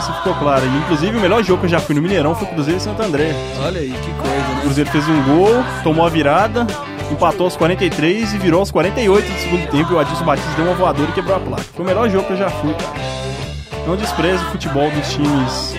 Isso 0.00 0.12
ficou 0.14 0.34
claro. 0.34 0.64
E, 0.64 0.78
inclusive, 0.78 1.16
o 1.16 1.20
melhor 1.20 1.42
jogo 1.44 1.60
que 1.60 1.66
eu 1.66 1.70
já 1.70 1.78
fui 1.78 1.94
no 1.94 2.00
Mineirão 2.02 2.34
foi 2.34 2.48
Cruzeiro 2.48 2.78
e 2.78 2.82
Santo 2.82 3.02
André. 3.02 3.32
olha 3.64 3.80
aí, 3.80 3.90
que 3.90 4.12
coisa, 4.14 4.34
O 4.34 4.54
né? 4.54 4.60
Cruzeiro 4.62 4.90
fez 4.90 5.06
um 5.08 5.22
gol, 5.24 5.62
tomou 5.82 6.06
a 6.06 6.08
virada, 6.08 6.66
empatou 7.12 7.44
aos 7.44 7.56
43 7.56 8.32
e 8.34 8.38
virou 8.38 8.60
aos 8.60 8.70
48 8.70 9.30
do 9.30 9.38
segundo 9.38 9.68
tempo. 9.70 9.92
E 9.92 9.94
o 9.94 9.98
Adilson 9.98 10.24
Batista 10.24 10.50
deu 10.56 10.64
uma 10.64 10.74
voadora 10.74 11.10
e 11.10 11.12
quebrou 11.12 11.36
a 11.36 11.40
placa. 11.40 11.64
Foi 11.74 11.84
o 11.84 11.88
melhor 11.88 12.08
jogo 12.08 12.26
que 12.26 12.32
eu 12.32 12.38
já 12.38 12.48
fui, 12.48 12.72
cara. 12.74 12.94
Não 13.86 13.96
despreze 13.96 14.42
o 14.44 14.50
futebol 14.50 14.90
dos 14.90 15.10
times 15.12 15.74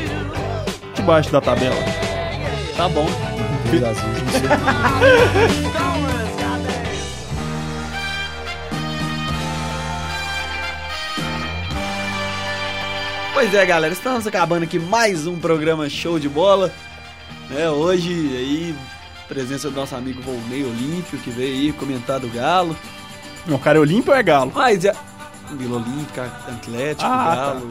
de 0.93 1.01
baixo 1.01 1.31
da 1.31 1.41
tabela. 1.41 1.75
Tá 2.77 2.87
bom. 2.89 3.07
Pois 13.41 13.55
é, 13.55 13.65
galera, 13.65 13.91
estamos 13.91 14.27
acabando 14.27 14.65
aqui 14.65 14.77
mais 14.77 15.25
um 15.25 15.35
programa 15.39 15.89
show 15.89 16.19
de 16.19 16.29
bola. 16.29 16.71
É, 17.49 17.67
hoje 17.71 18.11
aí, 18.37 18.75
presença 19.27 19.67
do 19.67 19.75
nosso 19.75 19.95
amigo 19.95 20.21
Volney 20.21 20.63
Olímpio, 20.63 21.17
que 21.17 21.31
veio 21.31 21.51
aí 21.55 21.73
comentar 21.73 22.19
do 22.19 22.27
Galo. 22.29 22.77
O 23.49 23.57
cara 23.57 23.79
é 23.79 23.81
Olímpio 23.81 24.11
ou 24.13 24.17
é 24.19 24.21
Galo? 24.21 24.51
Mas 24.53 24.85
é. 24.85 24.93
Vila 25.53 25.77
Olímpica, 25.77 26.25
Atlético, 26.47 27.09
Ah, 27.11 27.35
Galo. 27.35 27.67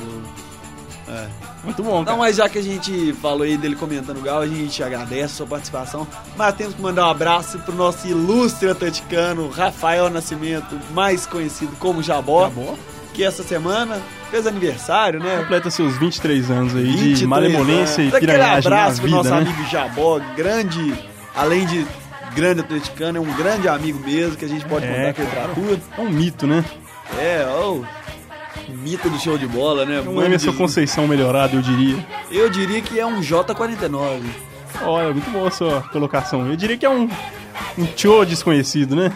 Muito 1.62 1.82
bom, 1.84 1.98
Não, 1.98 2.04
cara. 2.04 2.16
mas 2.16 2.34
já 2.34 2.48
que 2.48 2.58
a 2.58 2.62
gente 2.62 3.12
falou 3.22 3.42
aí 3.42 3.56
dele 3.56 3.76
comentando 3.76 4.18
o 4.18 4.22
Galo, 4.22 4.42
a 4.42 4.48
gente 4.48 4.82
agradece 4.82 5.22
a 5.26 5.28
sua 5.28 5.46
participação. 5.46 6.04
Mas 6.36 6.52
temos 6.56 6.74
que 6.74 6.82
mandar 6.82 7.06
um 7.06 7.10
abraço 7.10 7.60
pro 7.60 7.76
nosso 7.76 8.08
ilustre 8.08 8.68
atleticano, 8.68 9.48
Rafael 9.48 10.10
Nascimento, 10.10 10.76
mais 10.92 11.26
conhecido 11.26 11.76
como 11.78 12.02
Jabó, 12.02 12.48
Tá 12.48 12.50
bom. 12.50 12.76
que 13.14 13.22
essa 13.22 13.44
semana 13.44 14.00
fez 14.30 14.46
aniversário, 14.46 15.20
né? 15.20 15.38
Completa 15.38 15.70
seus 15.70 15.96
23 15.98 16.50
anos 16.50 16.74
aí 16.76 16.84
23 16.84 17.18
de 17.18 17.26
malemolência 17.26 18.02
anos. 18.02 18.12
e 18.12 18.16
Aquele 18.16 18.32
piranhagem 18.32 18.70
na 18.70 18.76
abraço 18.76 19.00
pro 19.02 19.10
nosso 19.10 19.30
né? 19.30 19.36
amigo 19.38 19.64
Jabó, 19.70 20.20
grande, 20.36 20.94
além 21.34 21.66
de 21.66 21.86
grande 22.34 22.60
atleticano, 22.60 23.18
é 23.18 23.20
um 23.20 23.32
grande 23.34 23.68
amigo 23.68 23.98
mesmo, 23.98 24.36
que 24.36 24.44
a 24.44 24.48
gente 24.48 24.64
pode 24.66 24.86
É, 24.86 25.12
contar 25.12 25.22
ele 25.22 25.30
pra 25.30 25.48
tudo. 25.54 25.80
É 25.98 26.00
um 26.00 26.08
mito, 26.10 26.46
né? 26.46 26.64
É, 27.18 27.44
ó, 27.48 27.78
mito 28.68 29.10
do 29.10 29.18
show 29.18 29.36
de 29.36 29.46
bola, 29.48 29.84
né? 29.84 29.96
É 30.04 30.08
um 30.08 30.22
Emerson 30.22 30.52
de- 30.52 30.56
Conceição 30.56 31.08
melhorado, 31.08 31.56
eu 31.56 31.62
diria. 31.62 32.06
Eu 32.30 32.48
diria 32.48 32.80
que 32.80 33.00
é 33.00 33.04
um 33.06 33.20
J49. 33.20 34.20
Olha, 34.82 35.12
muito 35.12 35.28
boa 35.30 35.48
a 35.48 35.50
sua 35.50 35.82
colocação. 35.92 36.46
Eu 36.46 36.54
diria 36.56 36.76
que 36.78 36.86
é 36.86 36.90
um, 36.90 37.08
um 37.76 37.84
tio 37.84 38.24
desconhecido, 38.24 38.94
né? 38.94 39.12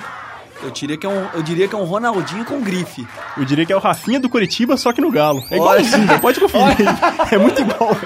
Eu 0.65 0.71
diria 0.71 0.97
que 0.97 1.07
é 1.07 1.09
um, 1.09 1.27
eu 1.35 1.43
diria 1.43 1.69
que 1.69 1.75
é 1.75 1.79
um 1.79 1.85
Ronaldinho 1.85 2.45
com 2.45 2.61
grife. 2.61 3.07
Eu 3.37 3.45
diria 3.45 3.67
que 3.67 3.73
é 3.73 3.77
o 3.77 3.81
Rafinha 3.81 4.19
do 4.19 4.29
Curitiba, 4.29 4.77
só 4.77 4.93
que 4.93 5.01
no 5.01 5.11
Galo. 5.11 5.45
É 5.51 5.57
igualzinho, 5.57 6.09
pode 6.21 6.41
conferir. 6.41 6.87
É 7.31 7.37
muito 7.39 7.61
igual. 7.61 7.97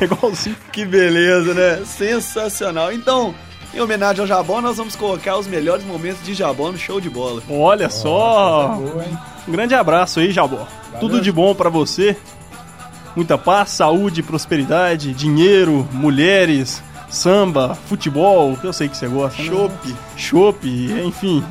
É 0.00 0.04
igualzinho. 0.04 0.56
Que 0.72 0.84
beleza, 0.84 1.54
né? 1.54 1.84
Sensacional. 1.84 2.92
Então, 2.92 3.34
Em 3.74 3.80
homenagem 3.80 4.20
ao 4.22 4.26
Jabó, 4.26 4.60
nós 4.60 4.76
vamos 4.78 4.96
colocar 4.96 5.36
os 5.36 5.46
melhores 5.46 5.84
momentos 5.84 6.24
de 6.24 6.34
Jabó 6.34 6.72
no 6.72 6.78
show 6.78 7.00
de 7.00 7.08
bola. 7.10 7.42
Olha 7.48 7.88
só. 7.90 8.68
Boa? 8.76 9.04
Um 9.46 9.52
grande 9.52 9.74
abraço 9.74 10.20
aí, 10.20 10.32
Jabó. 10.32 10.66
Tudo 10.98 11.20
de 11.20 11.30
bom 11.30 11.54
pra 11.54 11.68
você. 11.70 12.16
Muita 13.14 13.36
paz, 13.38 13.70
saúde, 13.70 14.22
prosperidade, 14.22 15.12
dinheiro, 15.12 15.86
mulheres, 15.92 16.82
samba, 17.10 17.76
futebol, 17.88 18.56
que 18.56 18.66
eu 18.66 18.72
sei 18.72 18.88
que 18.88 18.96
você 18.96 19.06
gosta. 19.08 19.42
né? 19.42 19.48
Chopp. 19.48 19.96
Chopp, 20.16 20.66
enfim. 21.04 21.44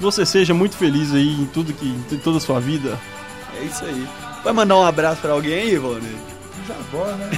Que 0.00 0.04
você 0.04 0.24
seja 0.24 0.54
muito 0.54 0.78
feliz 0.78 1.12
aí 1.12 1.42
em 1.42 1.44
tudo 1.44 1.74
que 1.74 1.84
em 1.86 2.16
toda 2.16 2.38
a 2.38 2.40
sua 2.40 2.58
vida. 2.58 2.98
É 3.60 3.64
isso 3.64 3.84
aí. 3.84 4.08
Vai 4.42 4.50
mandar 4.54 4.78
um 4.78 4.86
abraço 4.86 5.20
pra 5.20 5.32
alguém 5.32 5.52
aí, 5.52 5.74
Ivone? 5.74 6.16
Jabó, 6.66 7.04
né? 7.04 7.30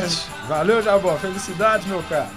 Valeu, 0.48 0.82
Jabó. 0.82 1.14
Felicidades, 1.16 1.86
meu 1.86 2.02
cara. 2.08 2.30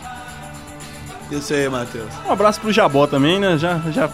Isso 1.32 1.54
aí, 1.54 1.70
Matheus. 1.70 2.12
Um 2.28 2.34
abraço 2.34 2.60
pro 2.60 2.74
Jabó 2.74 3.08
também, 3.08 3.40
né? 3.40 3.58
Já 3.58 3.80
já 3.92 4.10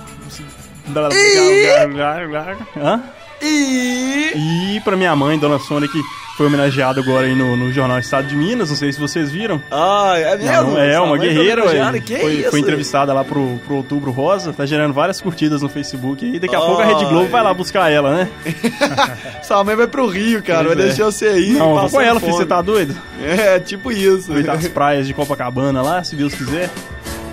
Hã? 2.78 3.02
E... 3.42 4.76
E 4.76 4.82
pra 4.82 4.96
minha 4.96 5.16
mãe, 5.16 5.40
Dona 5.40 5.58
Sônia, 5.58 5.90
que 5.90 6.00
foi 6.42 6.48
homenageada 6.48 7.00
agora 7.00 7.28
aí 7.28 7.36
no, 7.36 7.56
no 7.56 7.72
Jornal 7.72 8.00
Estado 8.00 8.28
de 8.28 8.36
Minas, 8.36 8.72
não 8.72 8.76
sei 8.76 8.92
se 8.92 9.00
vocês 9.00 9.30
viram. 9.30 9.62
Ah, 9.70 10.14
é 10.18 10.36
mesmo? 10.36 10.72
Não, 10.72 10.80
é, 10.80 11.00
uma 11.00 11.16
foi 11.16 11.20
guerreira. 11.20 11.62
Que 12.02 12.18
foi, 12.18 12.34
isso? 12.34 12.50
foi 12.50 12.60
entrevistada 12.60 13.14
lá 13.14 13.24
pro, 13.24 13.60
pro 13.64 13.76
Outubro 13.76 14.10
Rosa, 14.10 14.52
tá 14.52 14.66
gerando 14.66 14.92
várias 14.92 15.22
curtidas 15.22 15.62
no 15.62 15.70
Facebook 15.70 16.26
aí. 16.26 16.40
Daqui 16.40 16.56
a 16.56 16.60
pouco 16.60 16.82
a 16.82 16.86
Rede 16.86 17.06
Globo 17.06 17.30
vai 17.30 17.44
lá 17.44 17.54
buscar 17.54 17.92
ela, 17.92 18.16
né? 18.16 18.30
Sua 19.44 19.64
mãe 19.64 19.76
vai 19.76 19.86
pro 19.86 20.08
Rio, 20.08 20.42
cara. 20.42 20.66
Pois 20.66 20.78
vai 20.78 20.86
é. 20.86 20.88
deixar 20.88 21.06
você 21.06 21.28
aí. 21.28 21.52
Não, 21.52 21.76
vou 21.76 21.90
com 21.92 22.02
ela, 22.02 22.20
filho, 22.20 22.34
você 22.34 22.46
tá 22.48 22.60
doido? 22.60 22.98
É, 23.22 23.60
tipo 23.60 23.92
isso. 23.92 24.32
Aproveitar 24.32 24.54
as 24.54 24.66
praias 24.74 25.06
de 25.06 25.14
Copacabana 25.14 25.84
lá, 25.84 26.04
se 26.04 26.16
Deus 26.16 26.34
quiser. 26.34 26.72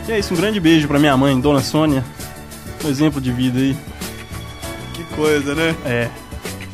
E 0.07 0.13
é 0.13 0.19
isso, 0.19 0.35
um 0.35 0.37
grande 0.37 0.61
beijo 0.61 0.87
pra 0.87 0.99
minha 0.99 1.17
mãe, 1.17 1.41
Dona 1.41 1.61
Sônia. 1.61 2.05
Um 2.85 2.91
exemplo 2.91 3.23
de 3.23 3.33
vida 3.33 3.59
aí. 3.59 3.75
Que 4.93 5.03
coisa, 5.15 5.55
né? 5.55 5.75
É. 5.87 6.09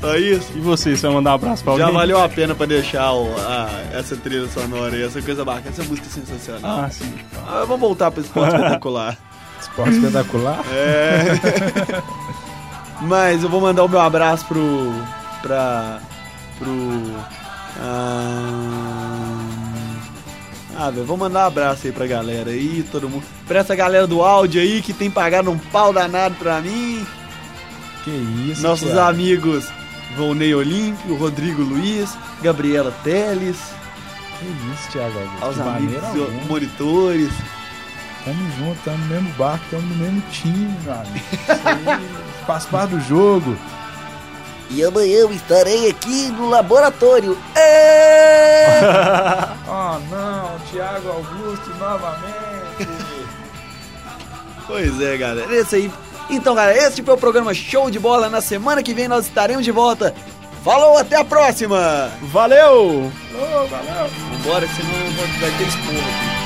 Só 0.01 0.17
isso. 0.17 0.53
E 0.55 0.61
você, 0.61 0.97
você 0.97 1.07
vai 1.07 1.17
mandar 1.17 1.31
um 1.31 1.35
abraço 1.35 1.63
pra 1.65 1.73
alguém? 1.73 1.87
Já 1.87 1.93
valeu 1.93 2.23
a 2.23 2.29
pena 2.29 2.55
pra 2.55 2.67
deixar 2.67 3.13
o- 3.13 3.35
a- 3.39 3.71
essa 3.93 4.15
trilha 4.17 4.47
sonora 4.49 4.95
aí, 4.95 5.03
essa 5.03 5.21
coisa 5.23 5.45
bacana, 5.45 5.69
essa 5.71 5.83
música 5.85 6.09
sensacional. 6.09 6.81
Ah, 6.81 6.91
sim. 6.91 7.13
Ah, 7.47 7.61
vamos 7.67 7.81
voltar 7.81 8.11
pro 8.11 8.21
esporte 8.23 8.55
espetacular. 8.57 9.17
Esporte 9.61 9.95
espetacular. 9.97 10.61
É. 10.73 11.25
Mas 13.03 13.43
eu 13.43 13.49
vou 13.49 13.61
mandar 13.61 13.83
o 13.85 13.89
meu 13.89 14.01
abraço 14.01 14.45
pro. 14.47 14.93
pra. 15.43 16.01
pro. 16.59 16.71
Ah, 17.81 19.39
ah 20.79 20.91
velho, 20.91 21.05
vou 21.07 21.17
mandar 21.17 21.45
um 21.45 21.47
abraço 21.47 21.87
aí 21.87 21.93
pra 21.93 22.07
galera 22.07 22.51
aí, 22.51 22.85
todo 22.91 23.09
mundo. 23.09 23.25
Pra 23.47 23.59
essa 23.61 23.75
galera 23.75 24.07
do 24.07 24.23
áudio 24.23 24.61
aí 24.61 24.81
que 24.83 24.93
tem 24.93 25.11
pagado 25.11 25.51
um 25.51 25.59
pau 25.59 25.93
danado 25.93 26.35
pra 26.37 26.61
mim. 26.61 27.05
Que 28.05 28.11
isso, 28.51 28.63
Nossos 28.63 28.91
Thiago. 28.91 29.09
amigos 29.09 29.69
Volney 30.17 30.55
Olímpio, 30.55 31.17
Rodrigo 31.17 31.63
Luiz, 31.63 32.17
Gabriela 32.43 32.93
Teles, 33.03 33.59
Que 34.39 34.47
isso, 34.73 34.91
Thiago. 34.93 35.19
Augusto. 35.19 35.45
aos 35.45 35.59
amigos 35.61 36.05
alguma. 36.05 36.43
monitores. 36.47 37.31
Tamo 38.25 38.51
junto, 38.57 38.79
tamo 38.85 38.99
no 38.99 39.07
mesmo 39.07 39.29
barco, 39.35 39.65
tamo 39.71 39.83
no 39.83 39.95
mesmo 39.97 40.23
time, 40.31 40.75
meu 40.83 40.95
amigo. 40.95 41.17
Isso 41.17 41.69
aí 41.69 42.45
faz 42.47 42.65
parte 42.67 42.91
do 42.91 43.01
jogo. 43.01 43.57
E 44.71 44.83
amanhã 44.83 45.19
eu 45.19 45.31
estarei 45.33 45.91
aqui 45.91 46.29
no 46.31 46.49
laboratório. 46.49 47.37
É! 47.55 48.81
Oh 49.69 49.99
não, 50.11 50.59
Thiago 50.71 51.09
Augusto 51.09 51.69
novamente. 51.79 52.89
Pois 54.67 54.99
é, 55.03 55.17
galera. 55.19 55.55
Esse 55.55 55.77
aí. 55.77 55.93
Então, 56.31 56.55
galera, 56.55 56.79
esse 56.87 57.03
foi 57.03 57.15
o 57.15 57.19
programa 57.19 57.53
Show 57.53 57.91
de 57.91 57.99
Bola. 57.99 58.29
Na 58.29 58.41
semana 58.41 58.83
que 58.83 58.95
vem 58.95 59.09
nós 59.09 59.27
estaremos 59.27 59.65
de 59.65 59.71
volta. 59.71 60.15
Falou, 60.65 60.97
até 60.97 61.17
a 61.17 61.25
próxima! 61.25 62.11
Valeu! 62.23 63.13
Ô, 63.35 63.67
valeu. 63.67 64.11
Vambora, 64.31 64.67
senão 64.69 65.13
vai 65.41 65.51
ter 65.59 65.69
expor 65.69 65.93
aqui. 65.93 66.44